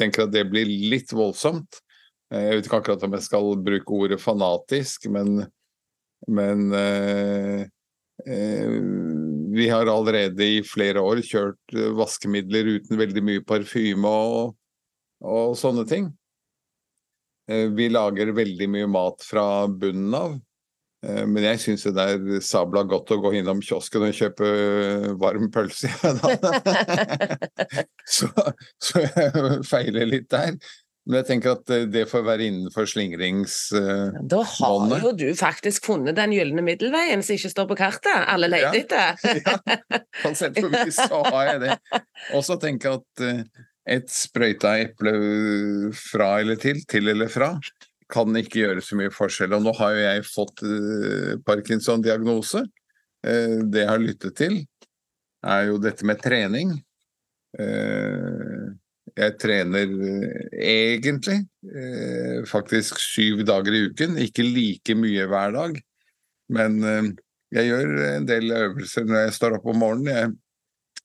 tenker 0.00 0.26
at 0.26 0.34
det 0.34 0.46
blir 0.52 0.68
litt 0.68 1.12
voldsomt. 1.16 1.80
Eh, 2.30 2.46
jeg 2.46 2.58
vet 2.58 2.68
ikke 2.68 2.80
akkurat 2.82 3.06
om 3.06 3.16
jeg 3.18 3.26
skal 3.26 3.50
bruke 3.66 3.96
ordet 3.96 4.20
fanatisk, 4.22 5.08
men, 5.10 5.42
men 6.30 6.68
eh, 6.78 7.64
eh, 8.26 8.76
vi 9.50 9.68
har 9.70 9.90
allerede 9.90 10.46
i 10.46 10.62
flere 10.66 11.02
år 11.02 11.24
kjørt 11.26 11.74
eh, 11.74 11.90
vaskemidler 11.98 12.76
uten 12.76 13.00
veldig 13.00 13.24
mye 13.26 13.46
parfyme 13.46 14.14
og, 14.30 14.54
og 15.26 15.56
sånne 15.58 15.86
ting. 15.90 16.12
Eh, 17.50 17.66
vi 17.74 17.90
lager 17.90 18.30
veldig 18.36 18.70
mye 18.70 18.90
mat 18.90 19.26
fra 19.26 19.66
bunnen 19.66 20.14
av. 20.14 20.36
Eh, 21.02 21.24
men 21.26 21.48
jeg 21.48 21.62
syns 21.64 21.88
det 21.88 22.04
er 22.04 22.44
sabla 22.46 22.84
godt 22.86 23.10
å 23.10 23.18
gå 23.24 23.32
innom 23.40 23.62
kiosken 23.64 24.06
og 24.06 24.14
kjøpe 24.14 24.52
varm 25.18 25.50
pølse. 25.50 25.90
så, 28.18 28.30
så 28.78 29.02
jeg 29.02 29.58
feiler 29.66 30.06
litt 30.14 30.30
der. 30.30 30.54
Men 31.10 31.18
jeg 31.18 31.26
tenker 31.26 31.56
at 31.56 31.70
eh, 31.74 31.86
det 31.90 32.04
får 32.06 32.22
være 32.22 32.44
innenfor 32.46 32.86
slingringsbåndet. 32.86 34.28
Da 34.30 34.42
har 34.46 34.92
jo 35.02 35.10
du 35.18 35.26
faktisk 35.34 35.88
funnet 35.90 36.14
den 36.14 36.30
gylne 36.36 36.62
middelveien 36.62 37.24
som 37.26 37.34
ikke 37.34 37.50
står 37.50 37.66
på 37.72 37.76
kartet. 37.80 38.14
Alle 38.30 38.46
leter 38.52 38.78
Ja. 38.94 39.14
etter. 39.18 39.42
ja, 39.42 39.56
på 40.22 40.30
sett 40.38 40.60
og 40.62 40.70
vis 40.76 41.00
så 41.00 41.18
har 41.26 41.48
jeg 41.48 41.62
det. 41.64 41.78
Og 42.38 42.44
så 42.46 42.56
tenker 42.62 42.92
jeg 42.92 43.00
at 43.02 43.24
eh, 43.26 43.42
et 43.96 44.12
sprøyta 44.14 44.76
eple 44.84 45.12
fra 45.98 46.36
eller 46.44 46.60
til, 46.62 46.78
til 46.86 47.10
eller 47.10 47.30
fra, 47.32 47.56
kan 48.10 48.36
ikke 48.38 48.60
gjøre 48.62 48.82
så 48.84 48.98
mye 48.98 49.10
forskjell. 49.14 49.56
Og 49.58 49.64
nå 49.66 49.72
har 49.80 49.96
jo 49.96 50.04
jeg 50.04 50.28
fått 50.30 50.62
eh, 50.68 51.32
Parkinson-diagnose. 51.46 52.62
Eh, 53.26 53.56
det 53.66 53.82
jeg 53.82 53.90
har 53.90 54.04
lyttet 54.04 54.36
til, 54.38 54.60
er 55.42 55.66
jo 55.72 55.80
dette 55.82 56.06
med 56.06 56.22
trening. 56.22 56.76
Jeg 59.20 59.36
trener 59.40 59.90
eh, 60.08 60.52
egentlig 60.64 61.40
eh, 61.68 62.38
faktisk 62.48 63.00
syv 63.02 63.42
dager 63.48 63.74
i 63.76 63.82
uken, 63.90 64.16
ikke 64.22 64.46
like 64.46 64.96
mye 64.96 65.26
hver 65.28 65.52
dag. 65.56 65.80
Men 66.56 66.78
eh, 66.86 67.10
jeg 67.58 67.68
gjør 67.68 67.92
en 68.06 68.28
del 68.28 68.54
øvelser 68.54 69.04
når 69.08 69.26
jeg 69.26 69.36
står 69.36 69.58
opp 69.58 69.68
om 69.68 69.80
morgenen. 69.82 70.14
Jeg, 70.14 70.32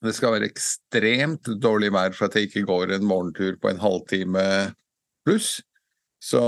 det 0.06 0.14
skal 0.16 0.36
være 0.36 0.48
ekstremt 0.48 1.50
dårlig 1.60 1.92
vær 1.92 2.16
for 2.16 2.28
at 2.28 2.38
jeg 2.38 2.48
ikke 2.48 2.64
går 2.68 2.96
en 2.96 3.06
morgentur 3.08 3.56
på 3.60 3.72
en 3.72 3.80
halvtime 3.82 4.46
pluss. 5.26 5.58
Så, 6.22 6.40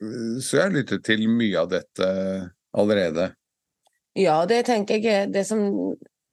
så 0.00 0.56
jeg 0.56 0.64
har 0.64 0.74
lyttet 0.74 1.04
til 1.06 1.26
mye 1.30 1.58
av 1.58 1.70
dette 1.72 2.08
allerede. 2.76 3.30
Ja, 4.18 4.42
det 4.46 4.64
tenker 4.66 4.98
jeg 4.98 5.06
er- 5.24 5.30
det 5.30 5.46
som 5.46 5.62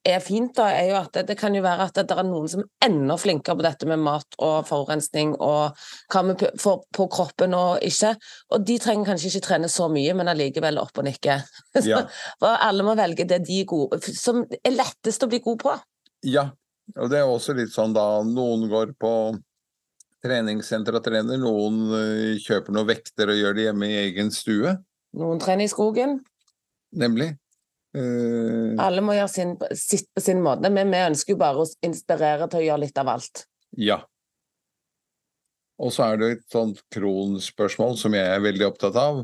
er 0.07 0.21
fint, 0.23 0.53
da, 0.57 0.67
er 0.73 0.91
jo 0.91 0.97
at 0.99 1.11
det, 1.15 1.25
det 1.29 1.35
kan 1.39 1.55
jo 1.55 1.61
være 1.65 1.87
at 1.89 1.97
det 1.99 2.15
er 2.15 2.27
noen 2.27 2.49
som 2.51 2.63
er 2.63 2.87
enda 2.87 3.17
flinkere 3.19 3.57
på 3.59 3.65
dette 3.65 3.89
med 3.89 4.01
mat 4.03 4.37
og 4.43 4.67
forurensning 4.69 5.33
og 5.35 5.77
hva 6.13 6.23
vi 6.29 6.35
får 6.61 6.77
på 6.95 7.07
kroppen 7.13 7.55
og 7.57 7.83
ikke. 7.85 8.13
Og 8.55 8.65
de 8.67 8.77
trenger 8.83 9.11
kanskje 9.11 9.31
ikke 9.31 9.45
trene 9.47 9.71
så 9.71 9.89
mye, 9.91 10.13
men 10.17 10.31
allikevel 10.31 10.79
opp 10.83 10.97
og 11.01 11.09
nikke. 11.09 11.41
Ja. 11.87 12.01
Alle 12.41 12.83
må 12.83 12.95
velge 12.97 13.23
det 13.29 13.43
de 13.47 13.61
er 13.61 13.67
gode 13.69 13.99
som 14.17 14.41
er 14.57 14.73
lettest 14.73 15.23
å 15.23 15.29
bli 15.31 15.39
god 15.45 15.61
på. 15.61 15.75
Ja, 16.25 16.47
og 16.97 17.11
det 17.11 17.19
er 17.21 17.29
også 17.29 17.53
litt 17.57 17.73
sånn 17.73 17.93
da 17.95 18.05
noen 18.25 18.65
går 18.71 18.95
på 18.99 19.11
treningssenter 20.25 20.97
og 20.97 21.03
trener, 21.05 21.39
noen 21.39 21.83
eh, 21.93 22.37
kjøper 22.41 22.73
noen 22.73 22.89
vekter 22.89 23.31
og 23.31 23.37
gjør 23.37 23.57
det 23.57 23.67
hjemme 23.67 23.89
i 23.89 23.99
egen 24.07 24.31
stue, 24.33 24.77
Noen 25.17 25.39
trener 25.41 25.65
i 25.65 25.71
skogen. 25.71 26.19
nemlig. 26.91 27.31
Eh, 27.95 28.75
Alle 28.83 29.03
må 29.05 29.15
gjøre 29.15 29.31
sin, 29.31 29.55
sitt 29.77 30.09
på 30.15 30.23
sin 30.23 30.41
måte, 30.43 30.71
men 30.73 30.91
vi 30.91 31.05
ønsker 31.07 31.35
jo 31.35 31.39
bare 31.41 31.63
å 31.63 31.71
inspirere 31.87 32.49
til 32.51 32.61
å 32.61 32.67
gjøre 32.67 32.83
litt 32.85 33.01
av 33.03 33.15
alt. 33.15 33.47
ja. 33.77 34.01
Og 35.77 35.91
så 35.93 36.07
er 36.07 36.15
det 36.17 36.27
et 36.31 36.45
sånt 36.49 36.79
kronspørsmål 36.89 37.99
som 38.01 38.15
jeg 38.17 38.25
er 38.25 38.39
veldig 38.41 38.65
opptatt 38.65 38.95
av, 38.97 39.19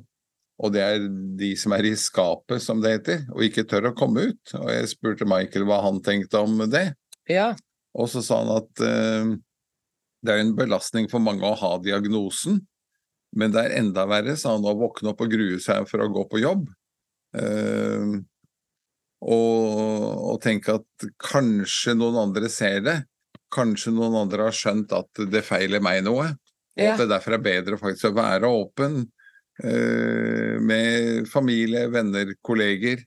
og 0.62 0.74
det 0.76 0.84
er 0.86 1.08
de 1.40 1.48
som 1.58 1.74
er 1.74 1.88
i 1.90 1.96
skapet, 1.98 2.62
som 2.62 2.78
det 2.84 2.92
heter, 2.92 3.24
og 3.34 3.42
ikke 3.42 3.64
tør 3.66 3.88
å 3.90 3.96
komme 3.98 4.28
ut. 4.30 4.54
Og 4.60 4.68
jeg 4.70 4.92
spurte 4.92 5.26
Michael 5.26 5.66
hva 5.66 5.80
han 5.82 5.98
tenkte 6.06 6.44
om 6.46 6.62
det. 6.70 6.92
Ja. 7.26 7.56
Og 7.98 8.12
så 8.14 8.22
sa 8.22 8.44
han 8.44 8.54
at 8.54 8.84
uh, 8.86 9.34
det 10.24 10.36
er 10.36 10.44
en 10.44 10.54
belastning 10.54 11.10
for 11.10 11.24
mange 11.26 11.42
å 11.48 11.58
ha 11.58 11.72
diagnosen, 11.82 12.62
men 13.34 13.54
det 13.54 13.66
er 13.66 13.76
enda 13.82 14.06
verre, 14.06 14.38
sa 14.38 14.54
han, 14.54 14.66
å 14.66 14.78
våkne 14.78 15.12
opp 15.12 15.26
og 15.26 15.34
grue 15.34 15.58
seg 15.64 15.90
for 15.90 16.06
å 16.06 16.12
gå 16.14 16.28
på 16.30 16.44
jobb. 16.44 16.68
Eh, 17.34 18.14
og, 19.24 20.34
og 20.34 20.38
tenke 20.44 20.76
at 20.80 21.08
kanskje 21.24 21.96
noen 21.96 22.20
andre 22.28 22.50
ser 22.52 22.82
det. 22.86 22.98
Kanskje 23.54 23.94
noen 23.96 24.16
andre 24.26 24.50
har 24.50 24.56
skjønt 24.58 24.94
at 24.98 25.24
det 25.32 25.44
feiler 25.48 25.84
meg 25.84 26.04
noe. 26.08 26.34
Og 26.34 26.82
Ja. 26.82 26.96
at 26.96 27.04
det 27.04 27.12
derfor 27.12 27.36
er 27.38 27.44
bedre 27.46 27.78
faktisk 27.78 28.10
å 28.10 28.18
være 28.18 28.50
åpen 28.50 29.04
uh, 29.64 30.54
med 30.60 31.28
familie, 31.30 31.86
venner, 31.94 32.34
kolleger. 32.42 33.04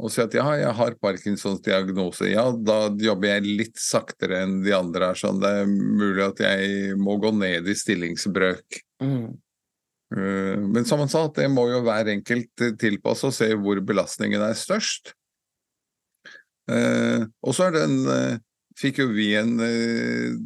Og 0.00 0.10
si 0.12 0.20
at 0.20 0.34
ja, 0.36 0.44
jeg 0.60 0.72
har 0.76 0.96
Parkinsons 1.00 1.62
diagnose. 1.64 2.28
Ja, 2.28 2.50
da 2.52 2.90
jobber 3.00 3.30
jeg 3.30 3.46
litt 3.60 3.78
saktere 3.80 4.42
enn 4.44 4.58
de 4.64 4.74
andre 4.76 5.12
her. 5.12 5.20
Sånn 5.20 5.40
det 5.40 5.52
er 5.62 5.70
mulig 5.70 6.24
at 6.26 6.42
jeg 6.44 6.96
må 7.00 7.16
gå 7.20 7.30
ned 7.32 7.68
i 7.68 7.76
stillingsbrøk. 7.76 8.82
Mm. 9.04 9.36
Eh, 10.14 10.58
Men 10.58 10.84
som 10.84 11.02
han 11.02 11.10
sa, 11.10 11.26
det 11.34 11.48
må 11.50 11.66
jo 11.72 11.82
hver 11.86 12.12
enkelt 12.12 12.62
eh, 12.62 12.74
tilpasse 12.78 13.26
og 13.26 13.34
se 13.34 13.50
hvor 13.58 13.80
belastningen 13.82 14.42
er 14.44 14.58
størst. 14.58 15.14
Eh, 16.70 17.26
Og 17.42 17.56
så 17.56 17.70
fikk 18.76 19.00
jo 19.00 19.08
vi 19.16 19.32
en 19.38 19.56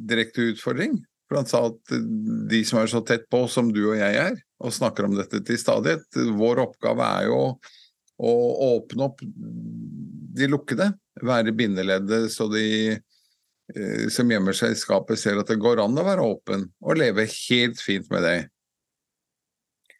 direkte 0.06 0.52
utfordring. 0.52 1.00
For 1.26 1.40
han 1.40 1.48
sa 1.50 1.64
at 1.66 1.92
de 2.50 2.60
som 2.66 2.78
er 2.80 2.90
så 2.90 3.00
tett 3.06 3.24
på 3.30 3.44
som 3.50 3.72
du 3.74 3.82
og 3.88 3.98
jeg 3.98 4.16
er, 4.18 4.36
og 4.62 4.74
snakker 4.74 5.06
om 5.06 5.16
dette 5.18 5.40
til 5.46 5.58
stadighet, 5.58 6.06
vår 6.38 6.62
oppgave 6.62 7.06
er 7.06 7.26
jo 7.26 7.40
å 8.20 8.32
åpne 8.76 9.06
opp 9.06 9.22
de 9.24 10.48
lukkede, 10.50 10.90
være 11.26 11.54
bindeleddet 11.56 12.30
så 12.34 12.46
de 12.52 12.98
som 14.10 14.30
gjemmer 14.30 14.54
seg 14.58 14.74
i 14.74 14.78
skapet 14.78 15.18
ser 15.18 15.38
at 15.38 15.50
det 15.50 15.58
går 15.62 15.82
an 15.82 15.98
å 15.98 16.06
være 16.06 16.26
åpen, 16.26 16.66
og 16.82 16.98
leve 16.98 17.26
helt 17.30 17.82
fint 17.82 18.10
med 18.10 18.26
det. 18.26 18.38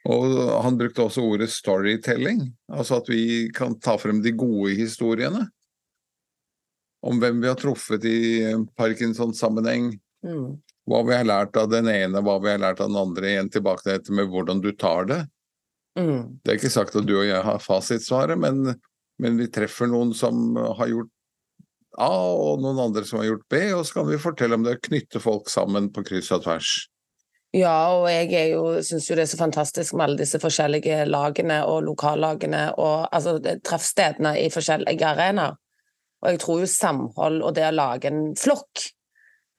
Og 0.09 0.32
han 0.64 0.78
brukte 0.80 1.05
også 1.05 1.22
ordet 1.28 1.51
storytelling, 1.53 2.46
altså 2.72 3.03
at 3.03 3.11
vi 3.12 3.51
kan 3.53 3.74
ta 3.82 3.98
frem 4.01 4.22
de 4.24 4.32
gode 4.32 4.72
historiene. 4.78 5.44
Om 7.05 7.20
hvem 7.20 7.42
vi 7.42 7.48
har 7.48 7.59
truffet 7.61 8.05
i 8.09 8.20
Parkinson-sammenheng, 8.76 9.92
Mm. 10.20 10.59
hva 10.84 10.98
vi 11.09 11.14
har 11.16 11.24
lært 11.24 11.57
av 11.57 11.70
den 11.72 11.86
ene, 11.88 12.20
hva 12.20 12.34
vi 12.44 12.51
har 12.51 12.59
lært 12.61 12.80
av 12.84 12.90
den 12.90 12.98
andre, 13.01 13.24
igjen 13.24 13.48
tilbake 13.48 13.80
til 13.80 13.94
dette 13.94 14.12
med 14.12 14.28
hvordan 14.28 14.61
du 14.61 14.68
tar 14.76 15.07
det. 15.09 15.22
Mm. 15.96 16.40
Det 16.44 16.53
er 16.53 16.59
ikke 16.59 16.72
sagt 16.74 16.96
at 16.96 17.07
du 17.09 17.14
og 17.16 17.24
jeg 17.24 17.40
har 17.40 17.62
fasitsvaret, 17.64 18.36
men, 18.36 18.74
men 19.16 19.38
vi 19.40 19.48
treffer 19.48 19.88
noen 19.88 20.12
som 20.12 20.59
har 20.76 20.92
gjort 20.92 21.09
A, 21.98 22.12
og 22.12 22.61
noen 22.61 22.78
andre 22.84 23.03
som 23.09 23.18
har 23.18 23.30
gjort 23.30 23.48
B, 23.48 23.62
og 23.74 23.86
så 23.88 23.96
kan 23.98 24.11
vi 24.11 24.20
fortelle 24.20 24.61
om 24.61 24.62
det, 24.66 24.76
knytte 24.84 25.20
folk 25.24 25.48
sammen 25.51 25.88
på 25.90 26.05
kryss 26.07 26.30
og 26.36 26.44
tvers. 26.44 26.74
Ja, 27.57 27.96
og 27.98 28.07
jeg 28.07 28.30
er 28.38 28.82
syns 28.86 29.09
jo 29.11 29.16
det 29.18 29.24
er 29.24 29.32
så 29.32 29.40
fantastisk 29.40 29.96
med 29.96 30.05
alle 30.05 30.20
disse 30.20 30.38
forskjellige 30.38 31.03
lagene 31.11 31.64
og 31.66 31.82
lokallagene 31.88 32.68
og 32.78 33.09
altså 33.11 33.40
treffstedene 33.66 34.36
i 34.38 34.46
forskjellige 34.55 35.09
arenaer. 35.09 35.59
Og 36.20 36.34
jeg 36.34 36.40
tror 36.42 36.62
jo 36.62 36.70
samhold 36.70 37.40
og 37.42 37.55
det 37.57 37.66
å 37.66 37.74
lage 37.74 38.11
en 38.11 38.34
flokk 38.38 38.84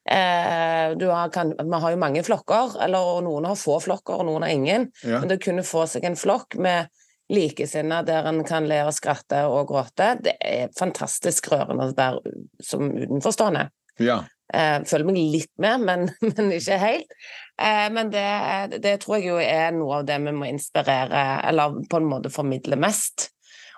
eh, 0.05 0.93
har, 0.93 1.31
kan, 1.33 1.55
Vi 1.57 1.79
har 1.83 1.93
jo 1.93 1.99
mange 1.99 2.23
flokker, 2.23 2.77
eller 2.85 3.13
og 3.15 3.23
noen 3.25 3.49
har 3.49 3.59
få 3.59 3.79
flokker, 3.81 4.21
og 4.21 4.29
noen 4.29 4.45
har 4.45 4.53
ingen. 4.53 4.89
Ja. 5.01 5.19
Men 5.19 5.31
det 5.31 5.41
å 5.41 5.45
kunne 5.49 5.67
få 5.67 5.87
seg 5.89 6.05
en 6.07 6.19
flokk 6.19 6.55
med 6.61 6.91
likesinnede 7.31 8.11
der 8.11 8.27
en 8.29 8.43
kan 8.47 8.67
le 8.69 8.81
og 8.85 8.93
skratte 8.95 9.45
og 9.49 9.71
gråte, 9.71 10.13
det 10.23 10.35
er 10.37 10.71
fantastisk 10.77 11.49
rørende 11.51 11.89
der 11.97 12.21
som 12.63 12.91
utenforstående. 12.91 13.67
ja. 13.99 14.23
Eh, 14.51 14.81
føler 14.83 15.07
meg 15.07 15.15
litt 15.15 15.51
med, 15.63 15.83
men, 15.87 16.01
men 16.35 16.49
ikke 16.51 16.75
helt. 16.81 17.13
Eh, 17.59 17.87
men 17.93 18.11
det, 18.13 18.79
det 18.83 18.97
tror 19.03 19.19
jeg 19.19 19.31
jo 19.31 19.37
er 19.41 19.73
noe 19.75 20.01
av 20.01 20.07
det 20.07 20.17
vi 20.23 20.33
må 20.35 20.47
inspirere, 20.49 21.41
eller 21.49 21.81
på 21.89 22.01
en 22.01 22.09
måte 22.09 22.33
formidle 22.33 22.79
mest. 22.79 23.29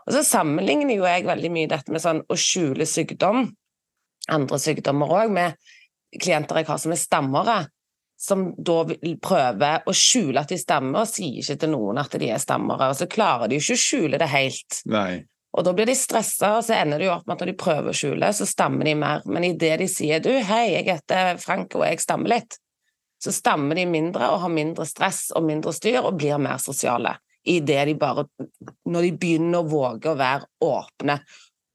Og 0.05 0.15
så 0.15 0.23
sammenligner 0.27 0.97
jo 0.97 1.07
jeg 1.07 1.27
veldig 1.27 1.51
mye 1.53 1.71
dette 1.71 1.93
med 1.93 2.03
sånn 2.03 2.23
å 2.27 2.39
skjule 2.39 2.87
sykdom, 2.89 3.45
andre 4.33 4.59
sykdommer 4.59 5.11
òg, 5.15 5.31
med 5.35 6.19
klienter 6.19 6.59
jeg 6.59 6.69
har 6.69 6.81
som 6.81 6.93
er 6.93 6.99
stammere, 6.99 7.57
som 8.19 8.45
da 8.55 8.83
vil 8.87 9.17
prøve 9.19 9.71
å 9.89 9.93
skjule 9.97 10.43
at 10.43 10.51
de 10.53 10.59
stammer, 10.59 11.03
og 11.03 11.11
sier 11.11 11.41
ikke 11.41 11.59
til 11.63 11.73
noen 11.73 11.99
at 11.99 12.15
de 12.19 12.29
er 12.31 12.41
stammere. 12.41 12.91
Og 12.91 12.99
så 12.99 13.09
klarer 13.11 13.49
de 13.49 13.57
jo 13.57 13.65
ikke 13.65 13.79
å 13.79 13.83
skjule 13.83 14.19
det 14.21 14.29
helt. 14.31 14.79
Nei. 14.91 15.23
Og 15.53 15.65
da 15.67 15.73
blir 15.75 15.85
de 15.85 15.95
stressa, 15.97 16.55
og 16.57 16.63
så 16.65 16.77
ender 16.79 17.01
det 17.01 17.09
jo 17.09 17.13
opp 17.13 17.27
med 17.27 17.35
at 17.35 17.43
når 17.43 17.51
de 17.51 17.59
prøver 17.61 17.91
å 17.91 17.97
skjule, 17.97 18.29
så 18.33 18.47
stammer 18.49 18.89
de 18.89 18.95
mer. 18.97 19.25
Men 19.29 19.45
idet 19.51 19.75
de 19.83 19.89
sier 19.91 20.23
'du, 20.23 20.31
hei, 20.49 20.73
jeg 20.73 20.87
heter 20.89 21.37
Frank, 21.41 21.75
og 21.75 21.85
jeg 21.85 22.01
stammer 22.01 22.37
litt', 22.37 22.57
så 23.23 23.31
stammer 23.31 23.77
de 23.79 23.85
mindre 23.87 24.27
og 24.33 24.41
har 24.43 24.51
mindre 24.51 24.85
stress 24.89 25.29
og 25.35 25.45
mindre 25.47 25.71
styr 25.75 26.01
og 26.03 26.17
blir 26.19 26.41
mer 26.41 26.59
sosiale. 26.61 27.15
I 27.47 27.57
det 27.59 27.81
de 27.89 27.93
bare 27.99 28.23
Når 28.87 29.01
de 29.07 29.11
begynner 29.19 29.59
å 29.63 29.67
våge 29.67 30.11
å 30.11 30.15
være 30.19 30.47
åpne. 30.63 31.17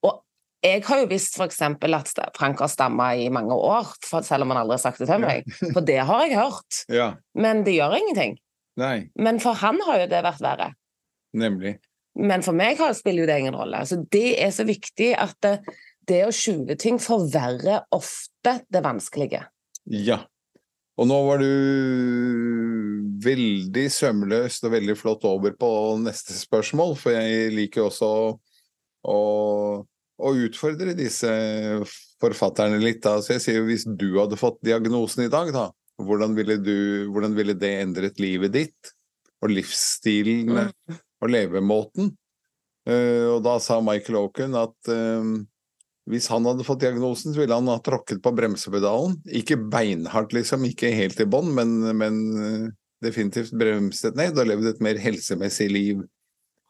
Og 0.04 0.22
jeg 0.64 0.82
har 0.86 1.02
jo 1.02 1.08
visst 1.10 1.36
eksempel 1.44 1.96
at 1.96 2.12
Frank 2.36 2.60
har 2.64 2.70
stamma 2.72 3.10
i 3.16 3.28
mange 3.32 3.56
år, 3.56 3.90
selv 4.24 4.44
om 4.46 4.52
han 4.54 4.62
aldri 4.62 4.78
har 4.78 4.84
sagt 4.84 5.02
det 5.02 5.08
til 5.10 5.20
meg. 5.24 5.44
For 5.74 5.84
det 5.84 5.98
har 6.08 6.24
jeg 6.26 6.38
hørt. 6.38 6.80
Ja. 7.00 7.10
Men 7.36 7.64
det 7.66 7.76
gjør 7.76 7.98
ingenting. 7.98 8.38
Nei. 8.80 9.10
Men 9.18 9.40
for 9.42 9.58
han 9.60 9.80
har 9.86 10.04
jo 10.04 10.08
det 10.10 10.22
vært 10.24 10.40
verre. 10.44 10.70
Nemlig. 11.36 11.76
Men 12.18 12.42
for 12.42 12.56
meg 12.56 12.80
har- 12.80 12.96
spiller 12.96 13.24
jo 13.24 13.28
det 13.30 13.38
ingen 13.40 13.54
rolle. 13.56 13.84
Så 13.86 14.00
det 14.10 14.40
er 14.42 14.50
så 14.56 14.64
viktig 14.68 15.12
at 15.18 15.36
det, 15.44 15.58
det 16.08 16.24
å 16.26 16.32
skjule 16.34 16.76
ting 16.80 16.98
forverrer 17.02 17.84
ofte 17.94 18.60
det 18.72 18.82
vanskelige. 18.82 19.44
Ja. 19.84 20.22
Og 20.98 21.06
nå 21.06 21.16
var 21.28 21.42
du 21.42 21.50
veldig 23.22 23.86
sømløst 23.92 24.66
og 24.66 24.74
veldig 24.74 24.96
flott 24.98 25.24
over 25.28 25.54
på 25.58 25.70
neste 26.02 26.34
spørsmål, 26.34 26.96
for 26.98 27.14
jeg 27.14 27.52
liker 27.54 27.86
også 27.86 28.08
å, 29.06 29.18
å 29.86 30.32
utfordre 30.44 30.96
disse 30.98 31.30
forfatterne 32.22 32.80
litt. 32.82 33.02
Da. 33.04 33.18
Så 33.22 33.36
jeg 33.36 33.44
sier 33.44 33.60
jo 33.60 33.68
hvis 33.68 33.86
du 33.86 34.10
hadde 34.18 34.38
fått 34.40 34.58
diagnosen 34.66 35.26
i 35.26 35.32
dag, 35.32 35.52
da, 35.54 35.68
hvordan 36.02 36.34
ville, 36.38 36.58
du, 36.62 36.78
hvordan 37.12 37.36
ville 37.38 37.54
det 37.58 37.74
endret 37.82 38.22
livet 38.22 38.54
ditt? 38.54 38.94
Og 39.38 39.52
livsstilen 39.54 40.50
mm. 40.50 40.98
og 41.22 41.30
levemåten? 41.30 42.10
Uh, 42.88 43.36
og 43.36 43.42
da 43.46 43.58
sa 43.62 43.78
Michael 43.84 44.18
Oken 44.24 44.56
at 44.58 44.90
uh, 44.90 45.22
hvis 46.08 46.28
han 46.32 46.46
hadde 46.48 46.64
fått 46.64 46.80
diagnosen, 46.82 47.34
så 47.34 47.42
ville 47.42 47.56
han 47.56 47.68
ha 47.68 47.76
tråkket 47.84 48.22
på 48.24 48.32
bremsepedalen. 48.36 49.18
Ikke 49.36 49.58
beinhardt, 49.60 50.32
liksom, 50.36 50.64
ikke 50.68 50.92
helt 50.94 51.20
i 51.20 51.26
bånn, 51.28 51.50
men, 51.56 51.74
men, 51.98 52.20
eh, 52.40 52.66
definitivt 53.04 53.52
bremset 53.58 54.16
ned 54.18 54.38
og 54.40 54.48
levd 54.48 54.72
et 54.72 54.82
mer 54.84 55.00
helsemessig 55.02 55.68
liv. 55.70 56.02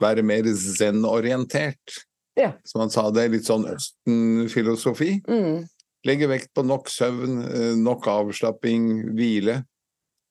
Være 0.03 0.25
mer 0.27 0.47
zen-orientert. 0.59 2.03
Ja. 2.39 2.53
Som 2.67 2.85
han 2.85 2.93
sa, 2.95 3.09
det 3.15 3.25
er 3.25 3.35
litt 3.35 3.49
sånn 3.49 3.67
Østen-filosofi. 3.71 5.21
Mm. 5.31 5.67
Legge 6.07 6.29
vekt 6.31 6.53
på 6.55 6.65
nok 6.67 6.91
søvn, 6.91 7.41
eh, 7.47 7.75
nok 7.79 8.07
avslapping, 8.11 8.89
hvile. 9.19 9.61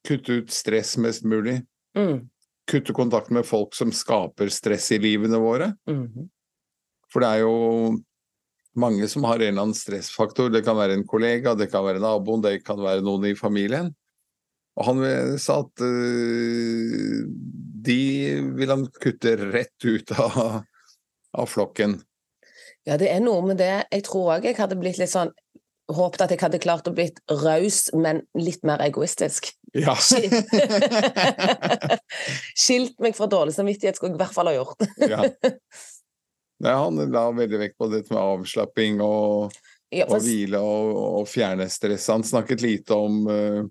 Kutte 0.08 0.42
ut 0.42 0.52
stress 0.52 0.96
mest 1.04 1.24
mulig. 1.28 1.62
Mm. 1.98 2.28
Kutte 2.68 2.96
kontakt 2.96 3.32
med 3.32 3.48
folk 3.48 3.76
som 3.76 3.92
skaper 3.96 4.52
stress 4.52 4.92
i 4.96 5.00
livene 5.00 5.40
våre. 5.40 5.74
Mm. 5.88 6.28
For 7.12 7.24
det 7.24 7.32
er 7.32 7.46
jo 7.46 7.56
mange 8.80 9.08
som 9.10 9.26
har 9.28 9.42
en 9.42 9.48
eller 9.48 9.62
annen 9.68 9.78
stressfaktor. 9.78 10.52
Det 10.54 10.64
kan 10.66 10.78
være 10.78 10.98
en 10.98 11.08
kollega, 11.08 11.56
det 11.58 11.70
kan 11.72 11.86
være 11.86 12.02
naboen, 12.04 12.44
det 12.46 12.62
kan 12.66 12.80
være 12.82 13.04
noen 13.06 13.32
i 13.32 13.38
familien. 13.38 13.92
Og 14.78 14.86
han 14.86 15.02
sa 15.42 15.62
at 15.64 15.82
uh, 15.82 17.24
de 17.88 18.02
vil 18.60 18.74
han 18.74 18.86
kutte 19.02 19.34
rett 19.40 19.88
ut 19.88 20.14
av, 20.14 20.62
av, 21.34 21.50
flokken. 21.50 21.98
Ja, 22.86 23.00
det 23.02 23.10
er 23.12 23.24
noe 23.24 23.42
med 23.48 23.58
det. 23.60 23.74
Jeg 23.92 24.06
tror 24.08 24.36
òg 24.38 24.46
jeg 24.48 24.60
hadde 24.60 24.80
blitt 24.80 25.02
litt 25.02 25.14
sånn 25.14 25.34
Håpet 25.88 26.20
at 26.20 26.32
jeg 26.34 26.42
hadde 26.42 26.60
klart 26.60 26.88
å 26.90 26.92
blitt 26.92 27.22
raus, 27.32 27.86
men 27.96 28.18
litt 28.36 28.60
mer 28.68 28.82
egoistisk. 28.84 29.54
Ja. 29.72 29.94
Skilt 32.60 32.98
meg 33.00 33.16
fra 33.16 33.30
dårlig 33.32 33.56
samvittighet 33.56 33.96
skulle 33.96 34.12
jeg 34.12 34.20
i 34.20 34.22
hvert 34.26 34.36
fall 34.36 34.52
ha 34.52 34.58
gjort. 34.58 34.84
ja. 35.00 35.24
Nei, 36.64 36.74
han 36.74 36.98
la 37.14 37.28
veldig 37.32 37.60
vekt 37.62 37.78
på 37.78 37.90
dette 37.92 38.14
med 38.14 38.22
avslapping 38.22 39.02
og, 39.06 39.58
ja, 39.94 40.08
for... 40.08 40.18
og 40.18 40.26
hvile 40.26 40.62
og, 40.62 40.94
og, 41.22 41.28
fjerne 41.30 41.68
stress. 41.70 42.10
Han 42.10 42.26
snakket 42.26 42.64
lite 42.66 42.98
om, 42.98 43.20
uh, 43.30 43.62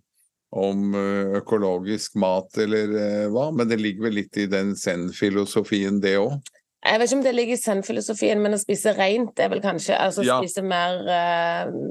om 0.55 0.95
uh, 0.95 1.39
økologisk 1.41 2.19
mat 2.23 2.61
eller 2.63 2.95
uh, 2.95 3.25
hva, 3.35 3.49
men 3.57 3.71
det 3.71 3.81
ligger 3.83 4.07
vel 4.07 4.21
litt 4.23 4.39
i 4.39 4.47
den 4.51 4.77
zen-filosofien, 4.79 5.99
det 6.05 6.15
òg? 6.23 6.39
Jeg 6.87 7.01
vet 7.03 7.11
ikke 7.11 7.19
om 7.19 7.27
det 7.27 7.35
ligger 7.35 7.57
i 7.57 7.59
zen-filosofien, 7.59 8.39
men 8.45 8.55
å 8.55 8.63
spise 8.63 8.93
rent 8.95 9.41
er 9.43 9.51
vel 9.51 9.63
kanskje 9.65 9.97
Altså 9.99 10.23
ja. 10.23 10.37
spise 10.39 10.63
mer, 10.63 11.01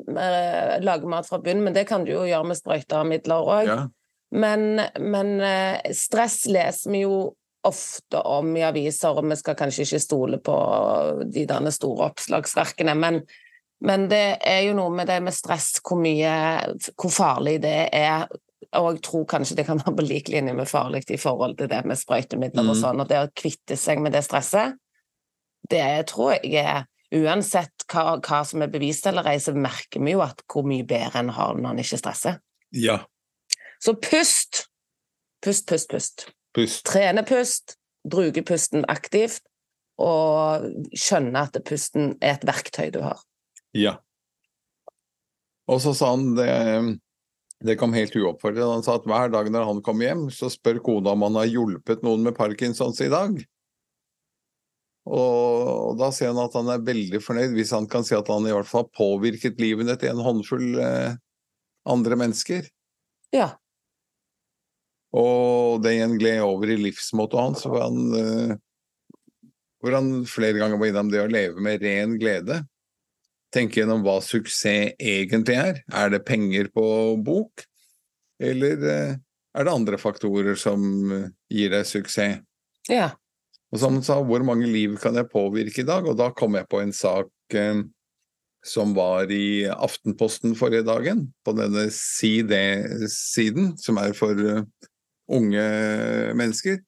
mer 0.07 0.77
Lage 0.85 1.09
mat 1.11 1.27
fra 1.27 1.41
bunnen, 1.43 1.65
men 1.65 1.75
det 1.75 1.83
kan 1.89 2.05
du 2.07 2.13
jo 2.13 2.21
gjøre 2.23 2.47
med 2.47 2.55
sprøytemidler 2.55 3.49
òg. 3.57 3.67
Ja. 3.67 3.81
Men, 4.31 4.79
men 5.03 5.33
stress 5.91 6.45
leser 6.47 6.95
vi 6.95 7.03
jo 7.03 7.17
ofte 7.65 8.21
om 8.29 8.53
i 8.57 8.63
aviser, 8.65 9.17
og 9.17 9.27
vi 9.29 9.37
skal 9.39 9.57
kanskje 9.59 9.85
ikke 9.85 10.03
stole 10.03 10.39
på 10.43 10.55
de 11.33 11.45
derne 11.49 11.73
store 11.73 12.09
oppslagsverkene, 12.11 12.95
men, 12.99 13.19
men, 13.85 14.07
det 14.11 14.39
er 14.45 14.63
jo 14.67 14.77
noe 14.77 14.93
med 14.95 15.09
det 15.11 15.21
med 15.25 15.35
stress, 15.35 15.75
hvor 15.81 15.99
mye 16.01 16.33
Hvor 16.93 17.13
farlig 17.13 17.59
det 17.65 17.77
er. 17.93 18.27
Og 18.75 18.95
jeg 18.95 19.03
tror 19.05 19.27
kanskje 19.29 19.59
det 19.59 19.67
kan 19.67 19.79
være 19.79 19.95
på 19.95 20.07
lik 20.07 20.29
linje 20.33 20.53
med 20.53 20.67
farlig 20.67 21.05
i 21.13 21.21
forhold 21.21 21.57
til 21.57 21.69
det 21.71 21.83
med 21.85 21.99
sprøytemidler 21.99 22.65
mm. 22.65 22.71
og 22.73 22.79
sånn. 22.79 23.03
Og 23.03 23.07
det 23.09 23.21
å 23.21 23.31
kvitte 23.35 23.77
seg 23.79 24.01
med 24.03 24.15
det 24.15 24.25
stresset, 24.25 24.75
det 25.69 25.85
tror 26.11 26.35
jeg 26.37 26.65
er 26.65 26.85
Uansett 27.15 27.85
hva, 27.91 28.17
hva 28.17 28.39
som 28.47 28.63
er 28.65 28.71
bevist 28.73 29.05
eller 29.07 29.27
ei, 29.29 29.37
så 29.39 29.53
merker 29.53 30.01
vi 30.03 30.15
jo 30.15 30.23
at 30.25 30.41
hvor 30.51 30.65
mye 30.67 30.83
bedre 30.87 31.21
en 31.21 31.29
har 31.35 31.53
når 31.55 31.75
en 31.75 31.83
ikke 31.83 31.99
stresser. 32.01 32.39
Ja. 32.75 32.97
Så 33.79 33.93
pust! 34.01 34.65
Pust, 35.45 35.67
pust, 35.69 35.91
pust. 35.91 36.25
Pust. 36.55 36.85
Trene 36.87 37.25
pust, 37.27 37.75
bruke 38.07 38.43
pusten 38.47 38.85
aktivt, 38.91 39.43
og 40.01 40.67
skjønne 40.95 41.45
at 41.47 41.57
pusten 41.67 42.13
er 42.23 42.37
et 42.37 42.45
verktøy 42.47 42.91
du 42.95 43.01
har. 43.03 43.19
Ja. 43.75 43.97
Og 45.71 45.81
så 45.83 45.95
sa 45.97 46.13
han 46.13 46.35
det, 46.37 46.51
det 47.65 47.77
kom 47.79 47.95
helt 47.95 48.15
uoppfordret. 48.15 48.67
Han 48.69 48.85
sa 48.85 48.99
at 48.99 49.07
hver 49.09 49.31
dag 49.33 49.49
når 49.51 49.67
han 49.71 49.81
kom 49.85 50.03
hjem, 50.03 50.27
så 50.31 50.51
spør 50.51 50.81
kona 50.85 51.15
om 51.15 51.25
han 51.27 51.39
har 51.39 51.49
hjulpet 51.49 52.05
noen 52.05 52.23
med 52.27 52.37
Parkinsons 52.37 53.01
i 53.03 53.11
dag. 53.11 53.39
Og, 55.05 55.93
da 55.99 56.09
ser 56.13 56.31
han 56.31 56.41
at 56.41 56.55
han 56.57 56.69
er 56.73 56.85
veldig 56.85 57.21
fornøyd 57.21 57.53
hvis 57.53 57.73
han 57.75 57.85
kan 57.89 58.05
si 58.05 58.15
at 58.17 58.29
han 58.31 58.47
i 58.49 58.53
hvert 58.53 58.69
fall 58.69 58.87
har 58.87 58.95
påvirket 58.97 59.61
livene 59.61 59.93
til 60.01 60.11
en 60.11 60.23
håndfull 60.25 60.79
eh, 60.81 61.17
andre 61.85 62.17
mennesker. 62.17 62.65
Ja. 63.35 63.53
Og 65.15 65.81
det 65.83 65.95
igjen 65.95 66.17
gled 66.19 66.43
over 66.43 66.71
i 66.71 66.79
livsmåten 66.79 67.39
hans, 67.39 67.65
hvor 67.67 67.85
han, 67.85 67.99
uh, 68.11 69.51
hvor 69.83 69.95
han 69.95 70.09
flere 70.27 70.59
ganger 70.59 70.79
var 70.81 70.91
innom 70.91 71.11
det 71.13 71.23
å 71.23 71.31
leve 71.31 71.63
med 71.63 71.83
ren 71.85 72.17
glede. 72.19 72.61
Tenke 73.55 73.79
gjennom 73.79 74.03
hva 74.03 74.17
suksess 74.23 74.97
egentlig 74.99 75.55
er. 75.61 75.83
Er 75.87 76.11
det 76.11 76.25
penger 76.27 76.67
på 76.73 76.87
bok, 77.23 77.63
eller 78.43 78.81
uh, 78.83 79.13
er 79.55 79.67
det 79.67 79.75
andre 79.75 79.99
faktorer 80.01 80.59
som 80.59 80.83
uh, 81.13 81.29
gir 81.51 81.71
deg 81.71 81.87
suksess? 81.87 82.41
Ja. 82.91 83.13
Og 83.71 83.79
som 83.81 83.95
han 83.95 84.03
sa, 84.05 84.19
hvor 84.19 84.43
mange 84.45 84.67
liv 84.69 84.97
kan 85.01 85.15
jeg 85.17 85.31
påvirke 85.31 85.83
i 85.83 85.87
dag? 85.87 86.05
Og 86.07 86.19
da 86.19 86.29
kom 86.35 86.59
jeg 86.59 86.67
på 86.71 86.83
en 86.83 86.93
sak 86.95 87.31
som 88.65 88.93
var 88.95 89.29
i 89.33 89.65
Aftenposten 89.69 90.53
forrige 90.57 90.85
dagen, 90.87 91.25
på 91.45 91.53
denne 91.57 91.87
CD-siden, 91.93 93.73
som 93.81 93.99
er 94.01 94.13
for 94.17 94.37
unge 95.31 95.65
mennesker. 96.37 96.79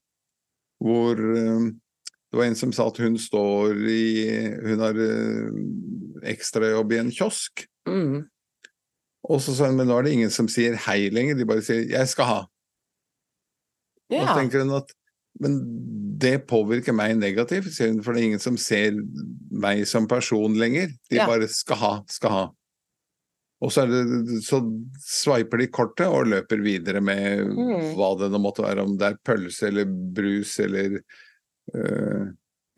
Hvor 0.82 1.18
eh, 1.18 1.68
det 2.28 2.38
var 2.38 2.44
en 2.44 2.58
som 2.58 2.72
sa 2.76 2.88
at 2.90 3.00
hun 3.00 3.16
står 3.18 3.80
i 3.88 4.02
Hun 4.62 4.82
har 4.84 4.98
eh, 5.00 5.48
ekstrajobb 6.34 6.92
i 6.92 7.00
en 7.02 7.14
kiosk. 7.14 7.64
Mm. 7.88 8.28
Og 9.28 9.42
så 9.42 9.54
sa 9.56 9.70
hun 9.70 9.80
men 9.80 9.90
nå 9.90 9.96
er 9.98 10.06
det 10.06 10.14
ingen 10.16 10.32
som 10.32 10.48
sier 10.50 10.76
hei 10.86 11.08
lenger, 11.12 11.36
de 11.38 11.48
bare 11.48 11.64
sier 11.64 11.88
'jeg 11.88 12.08
skal 12.08 12.24
ha'. 12.24 12.46
Ja. 14.10 14.22
Og 14.22 14.28
så 14.28 14.38
tenker 14.40 14.64
hun 14.64 14.76
at 14.76 14.92
men 15.40 15.58
det 16.18 16.48
påvirker 16.50 16.92
meg 16.92 17.16
negativt, 17.18 17.70
sier 17.74 17.92
hun, 17.92 18.02
for 18.02 18.12
det 18.12 18.22
er 18.22 18.26
ingen 18.32 18.42
som 18.42 18.56
ser 18.56 18.96
meg 19.50 19.84
som 19.86 20.08
person 20.08 20.56
lenger. 20.58 20.90
De 21.10 21.16
ja. 21.20 21.26
bare 21.26 21.48
skal 21.48 21.76
ha, 21.76 21.92
skal 22.10 22.30
ha. 22.30 22.44
Og 23.58 23.72
så, 23.74 23.84
det, 23.90 24.02
så 24.46 24.60
sveiper 25.02 25.58
de 25.58 25.70
kortet 25.74 26.06
og 26.06 26.28
løper 26.30 26.60
videre 26.62 27.02
med 27.02 27.48
mm. 27.48 27.94
hva 27.98 28.12
det 28.20 28.28
nå 28.30 28.38
måtte 28.42 28.62
være, 28.62 28.84
om 28.86 28.94
det 28.98 29.08
er 29.08 29.22
pølse 29.26 29.70
eller 29.70 29.88
brus 29.88 30.58
eller 30.64 31.00
øh, 31.74 32.28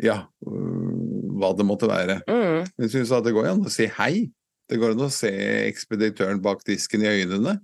Ja, 0.01 0.14
øh, 0.49 0.93
hva 1.37 1.51
det 1.53 1.66
måtte 1.68 1.91
være. 1.91 2.22
Mm. 2.24 2.70
Men 2.81 2.93
sa 2.95 3.18
at 3.18 3.26
det 3.26 3.35
går 3.37 3.51
an 3.51 3.66
å 3.68 3.72
si 3.72 3.91
hei. 3.99 4.31
Det 4.70 4.78
går 4.81 4.95
an 4.95 5.05
å 5.05 5.12
se 5.12 5.28
ekspeditøren 5.66 6.41
bak 6.41 6.62
disken 6.64 7.05
i 7.05 7.11
øynene. 7.11 7.59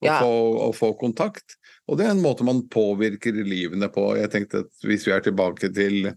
Og, 0.00 0.08
ja. 0.08 0.16
få, 0.22 0.32
og, 0.64 0.72
få, 0.78 0.94
kontakt. 0.98 1.58
Og 1.90 1.98
det 1.98 2.06
er 2.06 2.14
en 2.14 2.24
måte 2.24 2.46
man 2.48 2.64
påvirker 2.72 3.36
livene 3.44 3.90
på. 3.92 4.06
Jeg 4.16 4.32
tenkte 4.32 4.64
at 4.64 4.86
hvis 4.88 5.04
vi 5.06 5.12
er 5.14 5.24
tilbake 5.28 5.68
til 5.76 6.14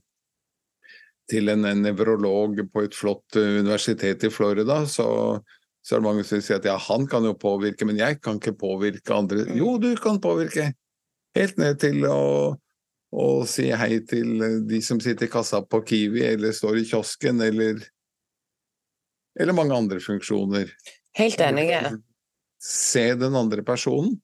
til 1.30 1.49
en, 1.49 1.66
en 1.66 1.80
nevrolog 1.82 2.59
på 2.70 2.84
et 2.86 2.93
flott 2.93 3.38
universitet 3.39 4.28
i 4.28 4.30
Florida, 4.30 4.84
så 4.86 5.07
så 5.86 5.96
er 5.96 6.02
det 6.02 6.08
mange 6.08 6.26
som 6.26 6.42
sier 6.42 6.58
at 6.58 6.66
ja, 6.66 6.80
han 6.82 7.06
kan 7.06 7.26
jo 7.28 7.36
påvirke, 7.38 7.86
men 7.86 8.00
jeg 8.00 8.18
kan 8.26 8.40
ikke 8.40 8.56
påvirke 8.58 9.14
andre. 9.14 9.44
Mm. 9.46 9.58
Jo, 9.60 9.76
du 9.78 9.92
kan 10.02 10.18
påvirke! 10.22 10.72
Helt 11.38 11.60
ned 11.62 11.78
til 11.84 12.08
å, 12.10 12.56
å 13.14 13.26
si 13.50 13.68
hei 13.70 14.00
til 14.08 14.64
de 14.66 14.80
som 14.82 15.02
sitter 15.04 15.28
i 15.28 15.32
kassa 15.32 15.62
på 15.62 15.84
Kiwi, 15.86 16.24
eller 16.32 16.56
står 16.56 16.80
i 16.80 16.86
kiosken, 16.90 17.44
eller, 17.44 17.84
eller 19.38 19.58
mange 19.58 19.78
andre 19.78 20.02
funksjoner. 20.02 20.74
Helt 21.20 21.44
enig. 21.44 21.70
Se 22.58 23.12
den 23.20 23.38
andre 23.38 23.62
personen. 23.68 24.16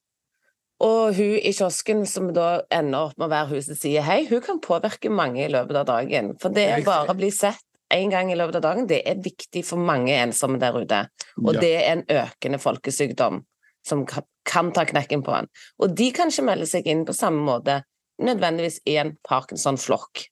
Og 0.81 1.13
hun 1.13 1.35
i 1.37 1.51
kiosken 1.53 2.07
som 2.09 2.31
da 2.33 2.63
ender 2.73 3.11
opp 3.11 3.19
med 3.19 3.27
å 3.27 3.33
være 3.35 3.51
hun 3.51 3.65
som 3.67 3.77
sier 3.77 4.07
hei, 4.07 4.23
hun 4.31 4.41
kan 4.41 4.63
påvirke 4.63 5.11
mange 5.13 5.43
i 5.45 5.51
løpet 5.51 5.83
av 5.83 5.91
dagen. 5.91 6.33
For 6.41 6.53
det 6.55 6.71
er 6.71 6.87
bare 6.87 7.13
å 7.13 7.19
bli 7.19 7.29
sett 7.29 7.61
én 7.93 8.11
gang 8.13 8.31
i 8.31 8.37
løpet 8.39 8.59
av 8.59 8.65
dagen, 8.65 8.87
det 8.89 9.01
er 9.07 9.21
viktig 9.23 9.63
for 9.67 9.81
mange 9.81 10.13
ensomme 10.15 10.59
der 10.61 10.77
ute. 10.77 11.05
Og 11.41 11.55
ja. 11.55 11.61
det 11.63 11.71
er 11.77 11.87
en 11.93 12.03
økende 12.23 12.59
folkesykdom 12.61 13.41
som 13.87 14.05
kan 14.07 14.71
ta 14.75 14.85
knekken 14.85 15.23
på 15.25 15.33
en. 15.35 15.49
Og 15.81 15.95
de 15.97 16.11
kan 16.15 16.29
ikke 16.31 16.45
melde 16.45 16.67
seg 16.69 16.87
inn 16.89 17.05
på 17.07 17.15
samme 17.17 17.41
måte 17.45 17.81
nødvendigvis 18.21 18.81
i 18.89 18.97
en 19.01 19.15
Parkinson-flokk. 19.25 20.27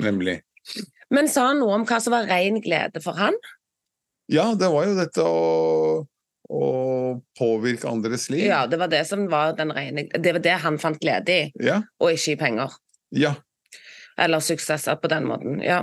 Nemlig. 0.00 0.40
Men 1.10 1.28
sa 1.30 1.48
han 1.50 1.60
noe 1.62 1.74
om 1.78 1.86
hva 1.86 1.98
som 2.02 2.14
var 2.14 2.28
ren 2.30 2.60
glede 2.62 3.02
for 3.02 3.18
han? 3.18 3.36
Ja, 4.30 4.52
det 4.54 4.70
var 4.70 4.86
jo 4.86 4.96
dette 4.98 5.26
å, 5.26 6.02
å 6.50 6.64
påvirke 7.38 7.90
andres 7.90 8.28
liv. 8.30 8.44
Ja, 8.46 8.64
det 8.70 8.78
var 8.78 8.90
det 8.92 9.02
som 9.08 9.26
var 9.30 9.56
den 9.58 9.72
rene 9.74 10.06
Det 10.14 10.34
var 10.36 10.44
det 10.44 10.58
han 10.64 10.78
fant 10.82 11.00
glede 11.02 11.34
i, 11.34 11.46
Ja. 11.66 11.80
og 11.98 12.14
ikke 12.14 12.34
i 12.36 12.40
penger. 12.46 12.76
ja. 13.10 13.36
Eller 14.20 14.42
suksesser 14.44 14.98
på 15.00 15.08
den 15.08 15.24
måten. 15.24 15.62
Ja. 15.64 15.78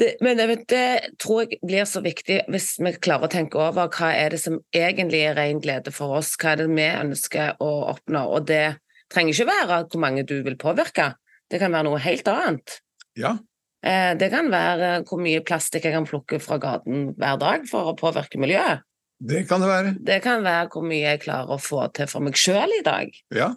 Det, 0.00 0.16
men 0.24 0.38
det, 0.38 0.64
det 0.72 1.16
tror 1.20 1.42
jeg 1.44 1.58
blir 1.62 1.84
så 1.86 2.00
viktig 2.02 2.38
hvis 2.50 2.70
vi 2.80 2.94
klarer 2.96 3.28
å 3.28 3.32
tenke 3.32 3.58
over 3.60 3.90
hva 3.92 4.08
er 4.16 4.32
det 4.32 4.40
som 4.40 4.56
egentlig 4.74 5.20
er 5.28 5.36
ren 5.36 5.60
glede 5.62 5.92
for 5.94 6.16
oss, 6.18 6.32
hva 6.40 6.54
er 6.54 6.62
det 6.62 6.70
vi 6.72 6.86
ønsker 6.88 7.60
å 7.62 7.70
oppnå. 7.92 8.24
Og 8.32 8.46
det 8.48 8.78
trenger 9.12 9.36
ikke 9.36 9.50
være 9.50 9.82
hvor 9.92 10.02
mange 10.02 10.24
du 10.26 10.38
vil 10.46 10.56
påvirke, 10.60 11.12
det 11.52 11.60
kan 11.60 11.74
være 11.74 11.90
noe 11.90 12.00
helt 12.02 12.28
annet. 12.32 12.78
ja. 13.18 13.36
Eh, 13.82 14.14
Det 14.14 14.30
kan 14.30 14.46
være 14.50 15.02
hvor 15.08 15.18
mye 15.18 15.42
plastikk 15.42 15.88
jeg 15.88 15.92
kan 15.96 16.06
plukke 16.06 16.38
fra 16.38 16.56
gaten 16.62 17.16
hver 17.18 17.38
dag 17.40 17.64
for 17.66 17.90
å 17.90 17.96
påvirke 17.98 18.38
miljøet. 18.38 18.84
Det 19.18 19.44
kan 19.48 19.60
det 19.60 19.68
være. 19.68 19.94
Det 19.98 20.20
kan 20.22 20.44
være 20.46 20.68
hvor 20.70 20.86
mye 20.86 21.02
jeg 21.02 21.22
klarer 21.24 21.50
å 21.50 21.58
få 21.58 21.88
til 21.94 22.06
for 22.06 22.22
meg 22.22 22.38
sjøl 22.38 22.70
i 22.78 22.82
dag. 22.86 23.10
Ja. 23.34 23.52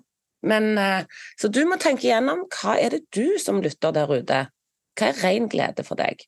Men, 0.45 0.77
eh, 0.77 1.05
så 1.38 1.49
du 1.49 1.61
må 1.69 1.77
tenke 1.77 2.07
igjennom 2.07 2.43
hva 2.49 2.73
er 2.77 2.97
det 2.97 3.03
du 3.13 3.38
som 3.41 3.61
lytter 3.61 3.93
der 3.93 4.09
ute, 4.09 4.41
hva 4.95 5.09
er 5.11 5.19
ren 5.23 5.49
glede 5.51 5.83
for 5.87 5.99
deg? 5.99 6.23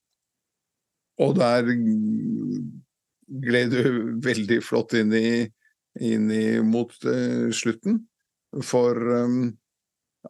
Og 1.24 1.34
der 1.40 1.66
gled 3.48 3.74
du 3.74 3.88
veldig 4.24 4.60
flott 4.64 4.94
inn 5.00 5.14
i, 5.18 5.30
inn 6.04 6.28
i 6.32 6.60
mot 6.64 6.94
uh, 7.08 7.48
slutten. 7.56 8.04
For 8.64 8.96
um, 9.24 9.42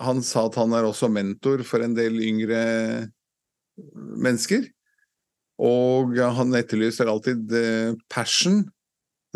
han 0.01 0.23
sa 0.25 0.47
at 0.47 0.57
han 0.59 0.73
er 0.77 0.87
også 0.87 1.09
mentor 1.11 1.63
for 1.67 1.83
en 1.85 1.95
del 1.97 2.17
yngre 2.23 2.61
mennesker. 4.17 4.65
Og 5.57 6.15
han 6.17 6.53
etterlyser 6.57 7.09
alltid 7.09 7.51
uh, 7.53 7.93
passion. 8.13 8.63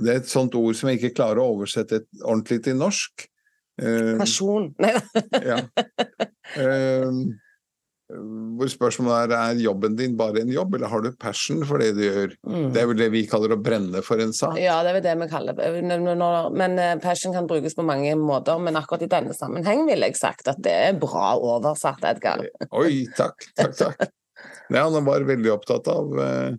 Det 0.02 0.10
er 0.14 0.22
et 0.22 0.32
sånt 0.32 0.56
ord 0.58 0.78
som 0.78 0.90
jeg 0.90 1.02
ikke 1.02 1.16
klarer 1.20 1.42
å 1.44 1.52
oversette 1.58 2.02
et- 2.02 2.24
ordentlig 2.24 2.62
til 2.66 2.78
norsk. 2.80 3.28
Uh, 3.82 4.18
Person. 4.22 4.72
Nei, 4.82 4.94
ja. 5.52 5.62
Eh, 6.56 7.22
hvor 8.58 8.70
spørsmålet 8.72 9.32
er 9.32 9.36
er 9.38 9.62
jobben 9.64 9.96
din 9.98 10.16
bare 10.20 10.42
en 10.44 10.52
jobb, 10.52 10.76
eller 10.76 10.92
har 10.92 11.04
du 11.04 11.12
passion 11.20 11.64
for 11.68 11.82
det 11.82 11.92
du 11.98 12.02
gjør? 12.04 12.36
mm. 12.46 12.70
Det 12.74 12.82
er 12.82 12.88
vel 12.90 13.02
det 13.02 13.10
vi 13.14 13.24
kaller 13.30 13.56
å 13.56 13.60
brenne 13.62 14.04
for 14.06 14.22
en 14.24 14.34
sak. 14.36 14.58
Ja, 14.62 14.80
det 14.84 14.92
er 14.92 14.98
vel 15.00 15.06
det 15.06 15.16
vi 15.22 15.30
kaller 15.32 15.58
det. 15.58 15.70
Men 16.58 16.80
eh, 16.80 16.96
passion 17.04 17.36
kan 17.36 17.50
brukes 17.50 17.78
på 17.78 17.86
mange 17.88 18.14
måter, 18.20 18.60
men 18.62 18.80
akkurat 18.80 19.06
i 19.06 19.12
denne 19.12 19.36
sammenheng 19.38 19.86
ville 19.90 20.12
jeg 20.12 20.20
sagt 20.20 20.52
at 20.52 20.62
det 20.64 20.74
er 20.90 20.98
bra 21.00 21.36
oversatt, 21.40 22.04
Edgar. 22.12 22.44
Oi, 22.72 23.06
takk, 23.18 23.48
takk, 23.56 23.78
takk. 23.78 24.10
Ja, 24.72 24.88
han 24.88 25.06
var 25.06 25.22
veldig 25.28 25.52
opptatt 25.54 25.86
av, 25.92 26.16
eh, 26.18 26.54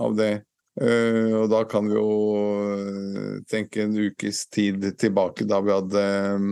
av 0.00 0.14
det. 0.16 0.32
Eh, 0.80 1.32
og 1.36 1.50
da 1.52 1.64
kan 1.68 1.88
vi 1.90 1.98
jo 1.98 2.12
eh, 2.72 3.32
tenke 3.50 3.82
en 3.84 3.96
ukes 3.98 4.46
tid 4.48 4.86
tilbake, 4.96 5.44
da 5.44 5.60
vi 5.60 5.74
hadde 5.74 6.04
eh, 6.04 6.46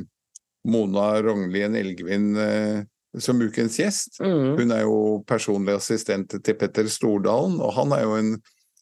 Mona 0.68 1.06
Rognlien 1.24 1.78
Elgvin 1.78 2.34
eh, 2.36 2.82
som 3.18 3.40
ukens 3.42 3.78
gjest. 3.80 4.20
Mm. 4.22 4.56
Hun 4.60 4.70
er 4.76 4.82
jo 4.84 4.98
personlig 5.26 5.74
assistent 5.80 6.36
til 6.44 6.54
Petter 6.60 6.86
Stordalen, 6.92 7.56
og 7.60 7.72
han 7.74 7.92
er 7.96 8.04
jo 8.06 8.14
en 8.20 8.34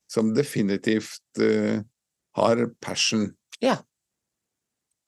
som 0.08 0.34
definitivt 0.36 1.20
uh, 1.40 1.78
har 2.36 2.66
passion. 2.84 3.30
Ja. 3.64 3.78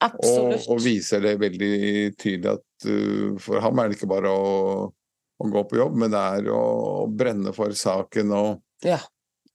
Absolutt. 0.01 0.65
og 0.73 0.79
viser 0.81 1.21
det 1.21 1.35
veldig 1.41 2.15
tydelig 2.17 2.55
at 2.55 2.87
uh, 2.89 3.35
for 3.41 3.61
ham 3.61 3.77
er 3.83 3.91
det 3.91 3.99
ikke 3.99 4.09
bare 4.09 4.31
å, 4.33 4.87
å 4.89 5.49
gå 5.53 5.61
på 5.69 5.77
jobb, 5.77 5.99
men 6.01 6.13
det 6.13 6.21
er 6.39 6.49
å, 6.49 6.61
å 7.03 7.07
brenne 7.13 7.53
for 7.53 7.73
saken 7.77 8.33
og 8.33 8.61
Ja. 8.85 8.97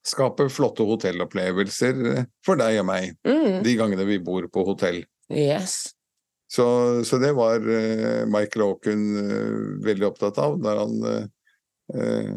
skape 0.07 0.47
flotte 0.55 0.87
hotellopplevelser 0.87 1.97
eh, 2.12 2.25
for 2.47 2.55
deg 2.61 2.79
og 2.79 2.87
meg 2.87 3.17
Mm. 3.27 3.62
de 3.67 3.73
gangene 3.79 4.05
vi 4.07 4.21
bor 4.23 4.47
på 4.55 4.62
hotell. 4.69 5.01
Yes. 5.31 5.96
Så, 6.47 7.05
så 7.05 7.19
det 7.19 7.33
var 7.33 7.57
eh, 7.57 8.27
Michael 8.27 8.69
Aakun 8.69 9.05
eh, 9.19 9.85
veldig 9.87 10.07
opptatt 10.07 10.39
av 10.39 10.59
når 10.63 10.83
han 10.83 11.07
eh, 11.11 12.35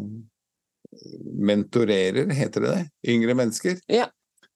mentorerer, 1.39 2.31
heter 2.33 2.65
det 2.65 2.71
det, 2.73 2.85
yngre 3.13 3.35
mennesker. 3.37 3.77
Ja. 3.89 4.09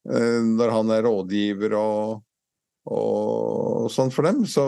Når 0.03 0.71
han 0.73 0.89
er 0.91 1.05
rådgiver 1.05 1.75
og, 1.79 2.23
og 2.91 3.85
sånn 3.93 4.09
for 4.11 4.27
dem, 4.27 4.41
så 4.49 4.65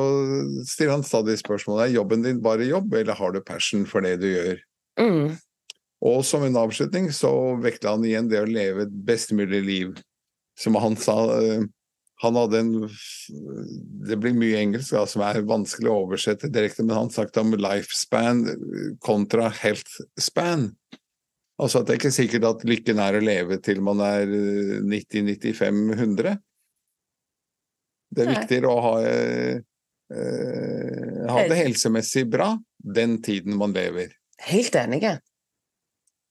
stiller 0.64 0.94
han 0.94 1.04
stadig 1.04 1.36
spørsmålet 1.42 1.90
er 1.90 1.98
jobben 1.98 2.24
din 2.24 2.40
bare 2.46 2.70
jobb, 2.70 2.94
eller 2.96 3.20
har 3.20 3.36
du 3.36 3.42
passion 3.44 3.84
for 3.90 4.06
det 4.06 4.14
du 4.22 4.30
gjør? 4.30 4.62
Mm. 5.02 5.34
Og 6.08 6.22
som 6.24 6.46
en 6.48 6.62
avslutning 6.62 7.10
så 7.12 7.34
vekla 7.60 7.98
han 7.98 8.08
igjen 8.08 8.32
det 8.32 8.46
å 8.46 8.48
leve 8.48 8.86
et 8.86 8.96
best 9.10 9.36
mulig 9.36 9.60
liv. 9.66 9.92
Som 10.56 10.80
han 10.80 10.96
sa 10.96 11.18
Han 12.24 12.38
hadde 12.40 12.60
en 12.60 12.72
Det 14.08 14.16
blir 14.22 14.36
mye 14.38 14.62
engelsk 14.62 14.96
da, 14.96 15.04
som 15.10 15.24
er 15.26 15.42
vanskelig 15.48 15.92
å 15.92 15.98
oversette 16.06 16.52
direkte, 16.52 16.86
men 16.86 16.96
han 16.96 17.12
snakket 17.12 17.42
om 17.42 17.56
lifespan 17.60 18.46
kontra 19.04 19.50
health 19.52 20.00
span. 20.20 20.70
Altså 21.62 21.80
at 21.80 21.88
det 21.88 21.96
er 21.96 22.02
ikke 22.02 22.16
sikkert 22.16 22.48
at 22.50 22.66
lykken 22.68 23.00
er 23.00 23.18
å 23.18 23.24
leve 23.24 23.60
til 23.64 23.80
man 23.84 24.02
er 24.04 24.28
90-95-100. 24.84 26.36
Det 28.16 28.24
er 28.24 28.30
Nei. 28.30 28.36
viktigere 28.40 28.72
å 28.72 28.82
ha, 28.84 28.96
eh, 29.04 29.62
eh, 30.16 31.22
ha 31.32 31.46
det 31.48 31.60
helsemessig 31.64 32.26
bra 32.32 32.54
den 32.80 33.18
tiden 33.24 33.56
man 33.60 33.76
lever. 33.76 34.14
Helt 34.46 34.76
enige. 34.80 35.18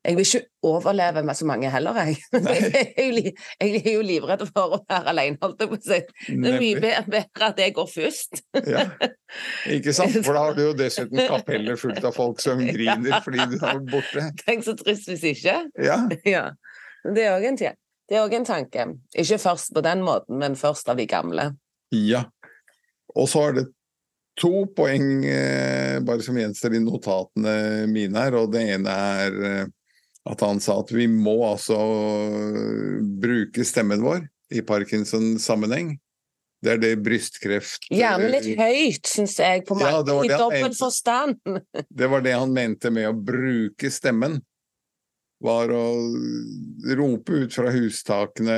Jeg 0.05 0.19
vil 0.19 0.27
ikke 0.27 0.47
overleve 0.69 1.23
med 1.25 1.37
så 1.39 1.47
mange 1.49 1.71
heller, 1.73 1.97
jeg. 2.05 2.17
Jeg 2.33 3.45
er 3.61 3.93
jo, 3.95 4.03
livredd 4.05 4.43
for 4.51 4.77
å 4.77 4.81
være 4.83 5.13
alene, 5.15 5.39
holdt 5.41 5.63
jeg 5.65 5.71
på 5.71 5.79
å 5.79 5.85
si. 5.85 6.01
Det 6.29 6.51
er 6.51 6.59
mye 6.61 6.83
bedre 6.83 7.49
at 7.49 7.63
jeg 7.63 7.75
går 7.79 7.89
først. 7.89 8.43
Ja, 8.69 8.85
ikke 9.73 9.95
sant? 9.97 10.19
For 10.27 10.37
da 10.37 10.43
har 10.49 10.59
du 10.59 10.61
jo 10.67 10.75
dessuten 10.77 11.23
kapellet 11.31 11.81
fullt 11.81 12.05
av 12.05 12.17
folk 12.17 12.43
som 12.45 12.61
griner 12.61 13.25
fordi 13.25 13.49
du 13.55 13.57
har 13.63 13.79
vært 13.81 13.89
borte. 13.95 14.27
Tenk 14.45 14.67
så 14.67 14.77
trist 14.79 15.09
hvis 15.11 15.25
ikke. 15.35 15.57
Ja, 15.81 16.03
Ja. 16.35 16.45
Det 17.05 17.25
er 17.25 17.35
òg 17.37 17.45
en, 17.49 17.59
en 18.41 18.47
tanke. 18.49 18.87
Ikke 19.21 19.41
først 19.41 19.75
på 19.77 19.83
den 19.85 20.05
måten, 20.05 20.39
men 20.41 20.57
først 20.57 20.89
av 20.93 21.01
de 21.01 21.09
gamle. 21.11 21.53
ja. 21.93 22.27
Og 23.15 23.29
så 23.31 23.45
er 23.47 23.53
det 23.55 23.63
to 24.41 24.65
poeng 24.75 25.23
eh, 25.29 26.01
bare 26.03 26.25
som 26.27 26.35
gjenstår 26.39 26.75
i 26.75 26.81
notatene 26.83 27.53
mine 27.87 28.25
her, 28.25 28.35
og 28.41 28.51
det 28.51 28.65
ene 28.75 28.95
er 29.21 29.37
eh, 29.47 29.69
at 30.25 30.41
han 30.41 30.61
sa 30.63 30.79
at 30.81 30.93
vi 30.95 31.07
må 31.11 31.37
altså 31.47 31.77
bruke 33.21 33.67
stemmen 33.69 34.05
vår 34.05 34.25
i 34.55 34.63
Parkinson-sammenheng. 34.65 35.95
Det 36.65 36.73
er 36.73 36.81
det 36.81 36.95
brystkreft 37.05 37.91
Gjerne 37.93 38.31
litt 38.33 38.49
høyt, 38.57 39.05
syns 39.09 39.37
jeg, 39.37 39.67
på 39.69 39.77
Ja, 39.83 39.99
mange, 39.99 40.05
det 40.09 40.17
i 40.17 40.33
det 40.33 40.41
dobbel 40.41 40.75
forstand. 40.79 41.37
Det 42.01 42.09
var 42.09 42.25
det 42.25 42.33
han 42.39 42.55
mente 42.57 42.93
med 42.95 43.11
å 43.11 43.17
bruke 43.17 43.91
stemmen. 43.93 44.39
Var 45.45 45.73
å 45.77 45.83
rope 46.97 47.43
ut 47.43 47.53
fra 47.53 47.69
hustakene 47.75 48.57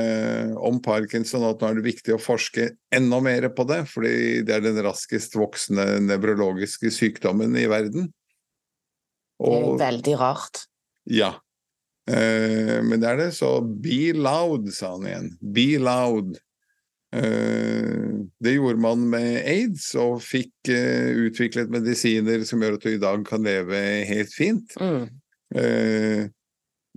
om 0.55 0.77
parkinson 0.79 1.43
at 1.49 1.59
nå 1.59 1.71
er 1.73 1.81
det 1.81 1.87
viktig 1.89 2.15
å 2.15 2.21
forske 2.21 2.69
enda 2.95 3.19
mer 3.19 3.49
på 3.51 3.65
det, 3.67 3.81
fordi 3.91 4.45
det 4.47 4.55
er 4.55 4.63
den 4.63 4.79
raskest 4.85 5.35
voksende 5.35 5.97
nevrologiske 6.05 6.93
sykdommen 6.95 7.59
i 7.59 7.65
verden. 7.67 8.07
Det 9.41 9.51
er 9.57 9.83
veldig 9.83 10.15
rart. 10.21 10.63
ja. 11.11 11.33
Eh, 12.07 12.79
men 12.87 13.01
det 13.01 13.09
er 13.09 13.17
det, 13.19 13.31
så 13.35 13.61
be 13.61 14.13
loud, 14.15 14.73
sa 14.73 14.91
han 14.95 15.07
igjen. 15.09 15.37
Be 15.55 15.77
loud. 15.81 16.37
Eh, 17.15 18.07
det 18.43 18.53
gjorde 18.55 18.81
man 18.83 18.99
med 19.11 19.45
aids, 19.47 19.95
og 19.99 20.21
fikk 20.23 20.69
eh, 20.73 21.09
utviklet 21.27 21.69
medisiner 21.73 22.39
som 22.47 22.61
gjør 22.63 22.75
at 22.77 22.85
du 22.85 22.89
i 22.93 23.03
dag 23.03 23.19
kan 23.27 23.41
leve 23.47 23.77
helt 24.09 24.33
fint. 24.35 24.67
Mm. 24.79 25.03
Eh, 25.55 26.21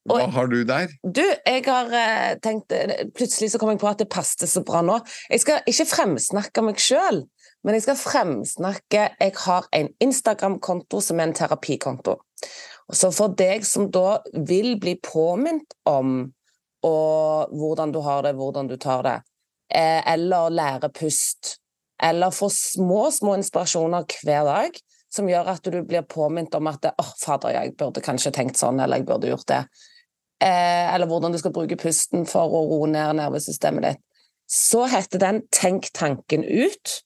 hva 0.06 0.20
Og- 0.22 0.34
har 0.36 0.48
du 0.48 0.64
der? 0.64 0.92
Du, 1.02 1.24
jeg 1.24 1.64
har 1.66 1.88
uh, 1.90 2.36
tenkt 2.44 2.72
eh, 2.72 3.08
Plutselig 3.18 3.52
så 3.52 3.60
kom 3.62 3.72
jeg 3.74 3.82
på 3.82 3.90
at 3.90 4.04
det 4.04 4.10
passet 4.14 4.50
så 4.50 4.62
bra 4.66 4.84
nå. 4.86 5.00
Jeg 5.32 5.42
skal 5.42 5.66
ikke 5.66 5.88
fremsnakke 5.90 6.62
meg 6.62 6.82
sjøl, 6.82 7.24
men 7.66 7.78
jeg 7.78 7.88
skal 7.88 7.98
fremsnakke 7.98 9.08
Jeg 9.18 9.34
har 9.48 9.66
en 9.74 9.90
Instagram-konto 10.06 11.02
som 11.02 11.20
er 11.20 11.32
en 11.32 11.34
terapikonto. 11.34 12.20
Så 12.94 13.10
for 13.16 13.34
deg 13.34 13.66
som 13.66 13.90
da 13.90 14.20
vil 14.46 14.76
bli 14.78 14.94
påminnet 15.02 15.74
om 15.90 16.32
og 16.86 17.50
hvordan 17.58 17.90
du 17.96 17.98
har 18.06 18.22
det, 18.22 18.36
hvordan 18.38 18.68
du 18.70 18.76
tar 18.78 19.02
det, 19.02 19.16
eh, 19.74 20.04
eller 20.14 20.54
lære 20.54 20.92
pust, 20.94 21.56
eller 21.98 22.30
få 22.30 22.52
små, 22.54 23.08
små 23.10 23.34
inspirasjoner 23.40 24.06
hver 24.22 24.46
dag 24.46 24.78
som 25.10 25.30
gjør 25.30 25.50
at 25.56 25.66
du 25.66 25.80
blir 25.82 26.06
påminnet 26.06 26.54
om 26.58 26.68
at 26.70 26.86
åh, 26.92 27.12
fader, 27.18 27.56
jeg 27.56 27.74
burde 27.80 28.04
kanskje 28.06 28.34
tenkt 28.36 28.60
sånn, 28.60 28.82
eller 28.84 29.02
jeg 29.02 29.08
burde 29.08 29.32
gjort 29.32 29.48
det 29.50 29.64
eller 30.44 31.08
hvordan 31.08 31.34
du 31.34 31.40
skal 31.40 31.54
bruke 31.56 31.78
pusten 31.80 32.26
for 32.28 32.52
å 32.52 32.66
roe 32.70 32.90
ned 32.92 33.18
nervesystemet 33.22 33.86
ditt, 33.88 34.02
så 34.52 34.86
heter 34.92 35.22
den 35.22 35.42
Tenk 35.54 35.90
tanken 35.96 36.44
ut. 36.44 37.00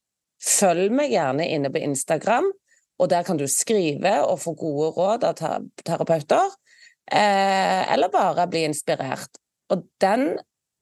Følg 0.43 0.91
meg 0.95 1.13
gjerne 1.13 1.47
inne 1.47 1.71
på 1.71 1.81
Instagram, 1.83 2.47
og 2.99 3.09
der 3.11 3.23
kan 3.27 3.39
du 3.39 3.45
skrive 3.47 4.17
og 4.25 4.41
få 4.43 4.55
gode 4.59 4.91
råd 4.95 5.25
av 5.27 5.37
terapeuter, 5.85 6.55
eh, 7.11 7.93
eller 7.93 8.11
bare 8.11 8.47
bli 8.47 8.65
inspirert. 8.67 9.39
Og 9.69 9.85
den 10.01 10.39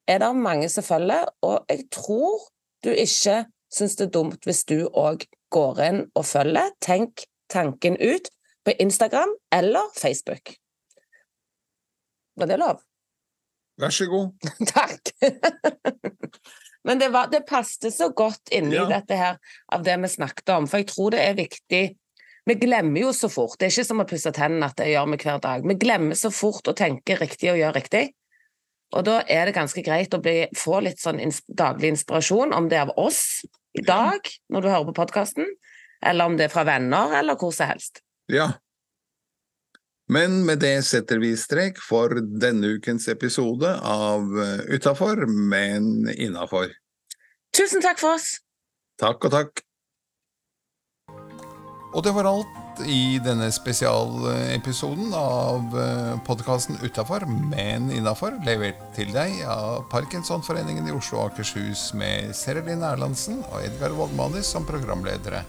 er 0.08 0.22
det 0.24 0.36
mange 0.36 0.70
som 0.70 0.86
følger, 0.86 1.28
og 1.41 1.66
jeg 1.70 1.89
tror 1.91 2.48
du 2.86 2.91
ikke 2.93 3.43
syns 3.74 3.98
det 4.00 4.08
er 4.08 4.14
dumt 4.16 4.45
hvis 4.48 4.64
du 4.70 4.88
òg 4.88 5.26
går 5.54 5.82
inn 5.84 6.00
og 6.16 6.26
følger 6.26 6.72
Tenk 6.84 7.26
tanken 7.52 7.98
ut 8.00 8.30
på 8.66 8.76
Instagram 8.80 9.34
eller 9.52 9.91
Facebook. 9.95 10.56
Var 12.38 12.50
det 12.52 12.58
lov? 12.62 12.82
Vær 13.82 13.94
så 13.94 14.08
god. 14.10 14.34
Takk! 14.74 15.12
Men 16.88 17.00
det, 17.02 17.10
var, 17.12 17.28
det 17.32 17.44
passet 17.50 17.94
så 17.94 18.10
godt 18.16 18.50
inni 18.56 18.78
Ja. 18.78 18.86
dette 18.90 19.16
her 19.20 19.40
av 19.76 19.84
det 19.84 19.98
vi 20.02 20.08
snakket 20.08 20.50
om, 20.56 20.68
for 20.70 20.80
jeg 20.80 20.88
tror 20.94 21.12
det 21.12 21.24
er 21.26 21.36
viktig 21.36 21.82
Vi 22.48 22.56
glemmer 22.62 23.02
jo 23.02 23.10
så 23.12 23.28
fort, 23.28 23.58
det 23.60 23.68
er 23.68 23.74
ikke 23.74 23.84
som 23.90 24.00
å 24.00 24.06
pusse 24.08 24.32
tennene 24.32 24.70
at 24.70 24.78
det 24.80 24.86
gjør 24.94 25.10
vi 25.12 25.18
hver 25.20 25.42
dag. 25.44 25.66
Vi 25.68 25.76
glemmer 25.82 26.16
så 26.16 26.30
fort 26.32 26.70
å 26.72 26.74
tenke 26.80 27.18
riktig 27.20 27.50
og 27.52 27.58
gjøre 27.60 27.76
riktig. 27.76 28.04
Og 28.96 29.04
da 29.04 29.18
er 29.28 29.50
det 29.50 29.56
ganske 29.58 29.84
greit 29.84 30.16
å 30.16 30.22
bli, 30.24 30.46
få 30.56 30.78
litt 30.86 31.02
sånn 31.04 31.20
ins 31.20 31.42
daglig 31.52 31.90
inspirasjon, 31.92 32.54
om 32.56 32.70
det 32.72 32.78
er 32.80 32.86
av 32.88 32.94
oss 33.04 33.42
i 33.76 33.84
dag, 33.84 34.24
når 34.48 34.64
du 34.64 34.70
hører 34.72 34.88
på 34.88 34.96
podkasten, 35.02 35.50
eller 36.00 36.32
om 36.32 36.38
det 36.40 36.48
er 36.48 36.54
fra 36.54 36.64
venner, 36.70 37.12
eller 37.20 37.36
hvor 37.36 37.52
som 37.52 37.68
helst. 37.68 38.00
Ja. 38.32 38.54
Men 40.08 40.45
med 40.47 40.62
det 40.64 40.86
setter 40.88 41.20
vi 41.20 41.34
strek 41.36 41.82
for 41.84 42.14
denne 42.39 42.78
ukens 42.78 43.10
episode 43.12 43.74
av 43.84 44.38
eh, 44.39 44.76
Utafor, 44.78 45.26
men 45.28 46.08
innafor. 46.16 46.72
Tusen 47.58 47.84
takk 47.84 47.99
for 47.99 48.16
oss! 48.16 48.38
Takk 49.01 49.28
og 49.28 49.34
takk. 49.36 49.64
Og 51.97 52.03
det 52.05 52.14
var 52.16 52.30
alt 52.30 52.82
i 52.88 53.18
denne 53.26 53.49
spesialepisoden 53.51 55.12
av 55.18 55.76
podkasten 56.28 56.78
Utafor, 56.86 57.26
men 57.49 57.89
innafor, 57.95 58.38
levert 58.45 58.80
til 58.95 59.10
deg 59.16 59.41
av 59.49 59.88
Parkinsonforeningen 59.91 60.88
i 60.88 60.95
Oslo 60.95 61.24
og 61.24 61.32
Akershus 61.32 61.89
med 61.97 62.36
Serelin 62.38 62.86
Erlandsen 62.86 63.41
og 63.49 63.64
Edgar 63.66 63.97
Woldmanis 63.97 64.53
som 64.53 64.68
programledere. 64.68 65.41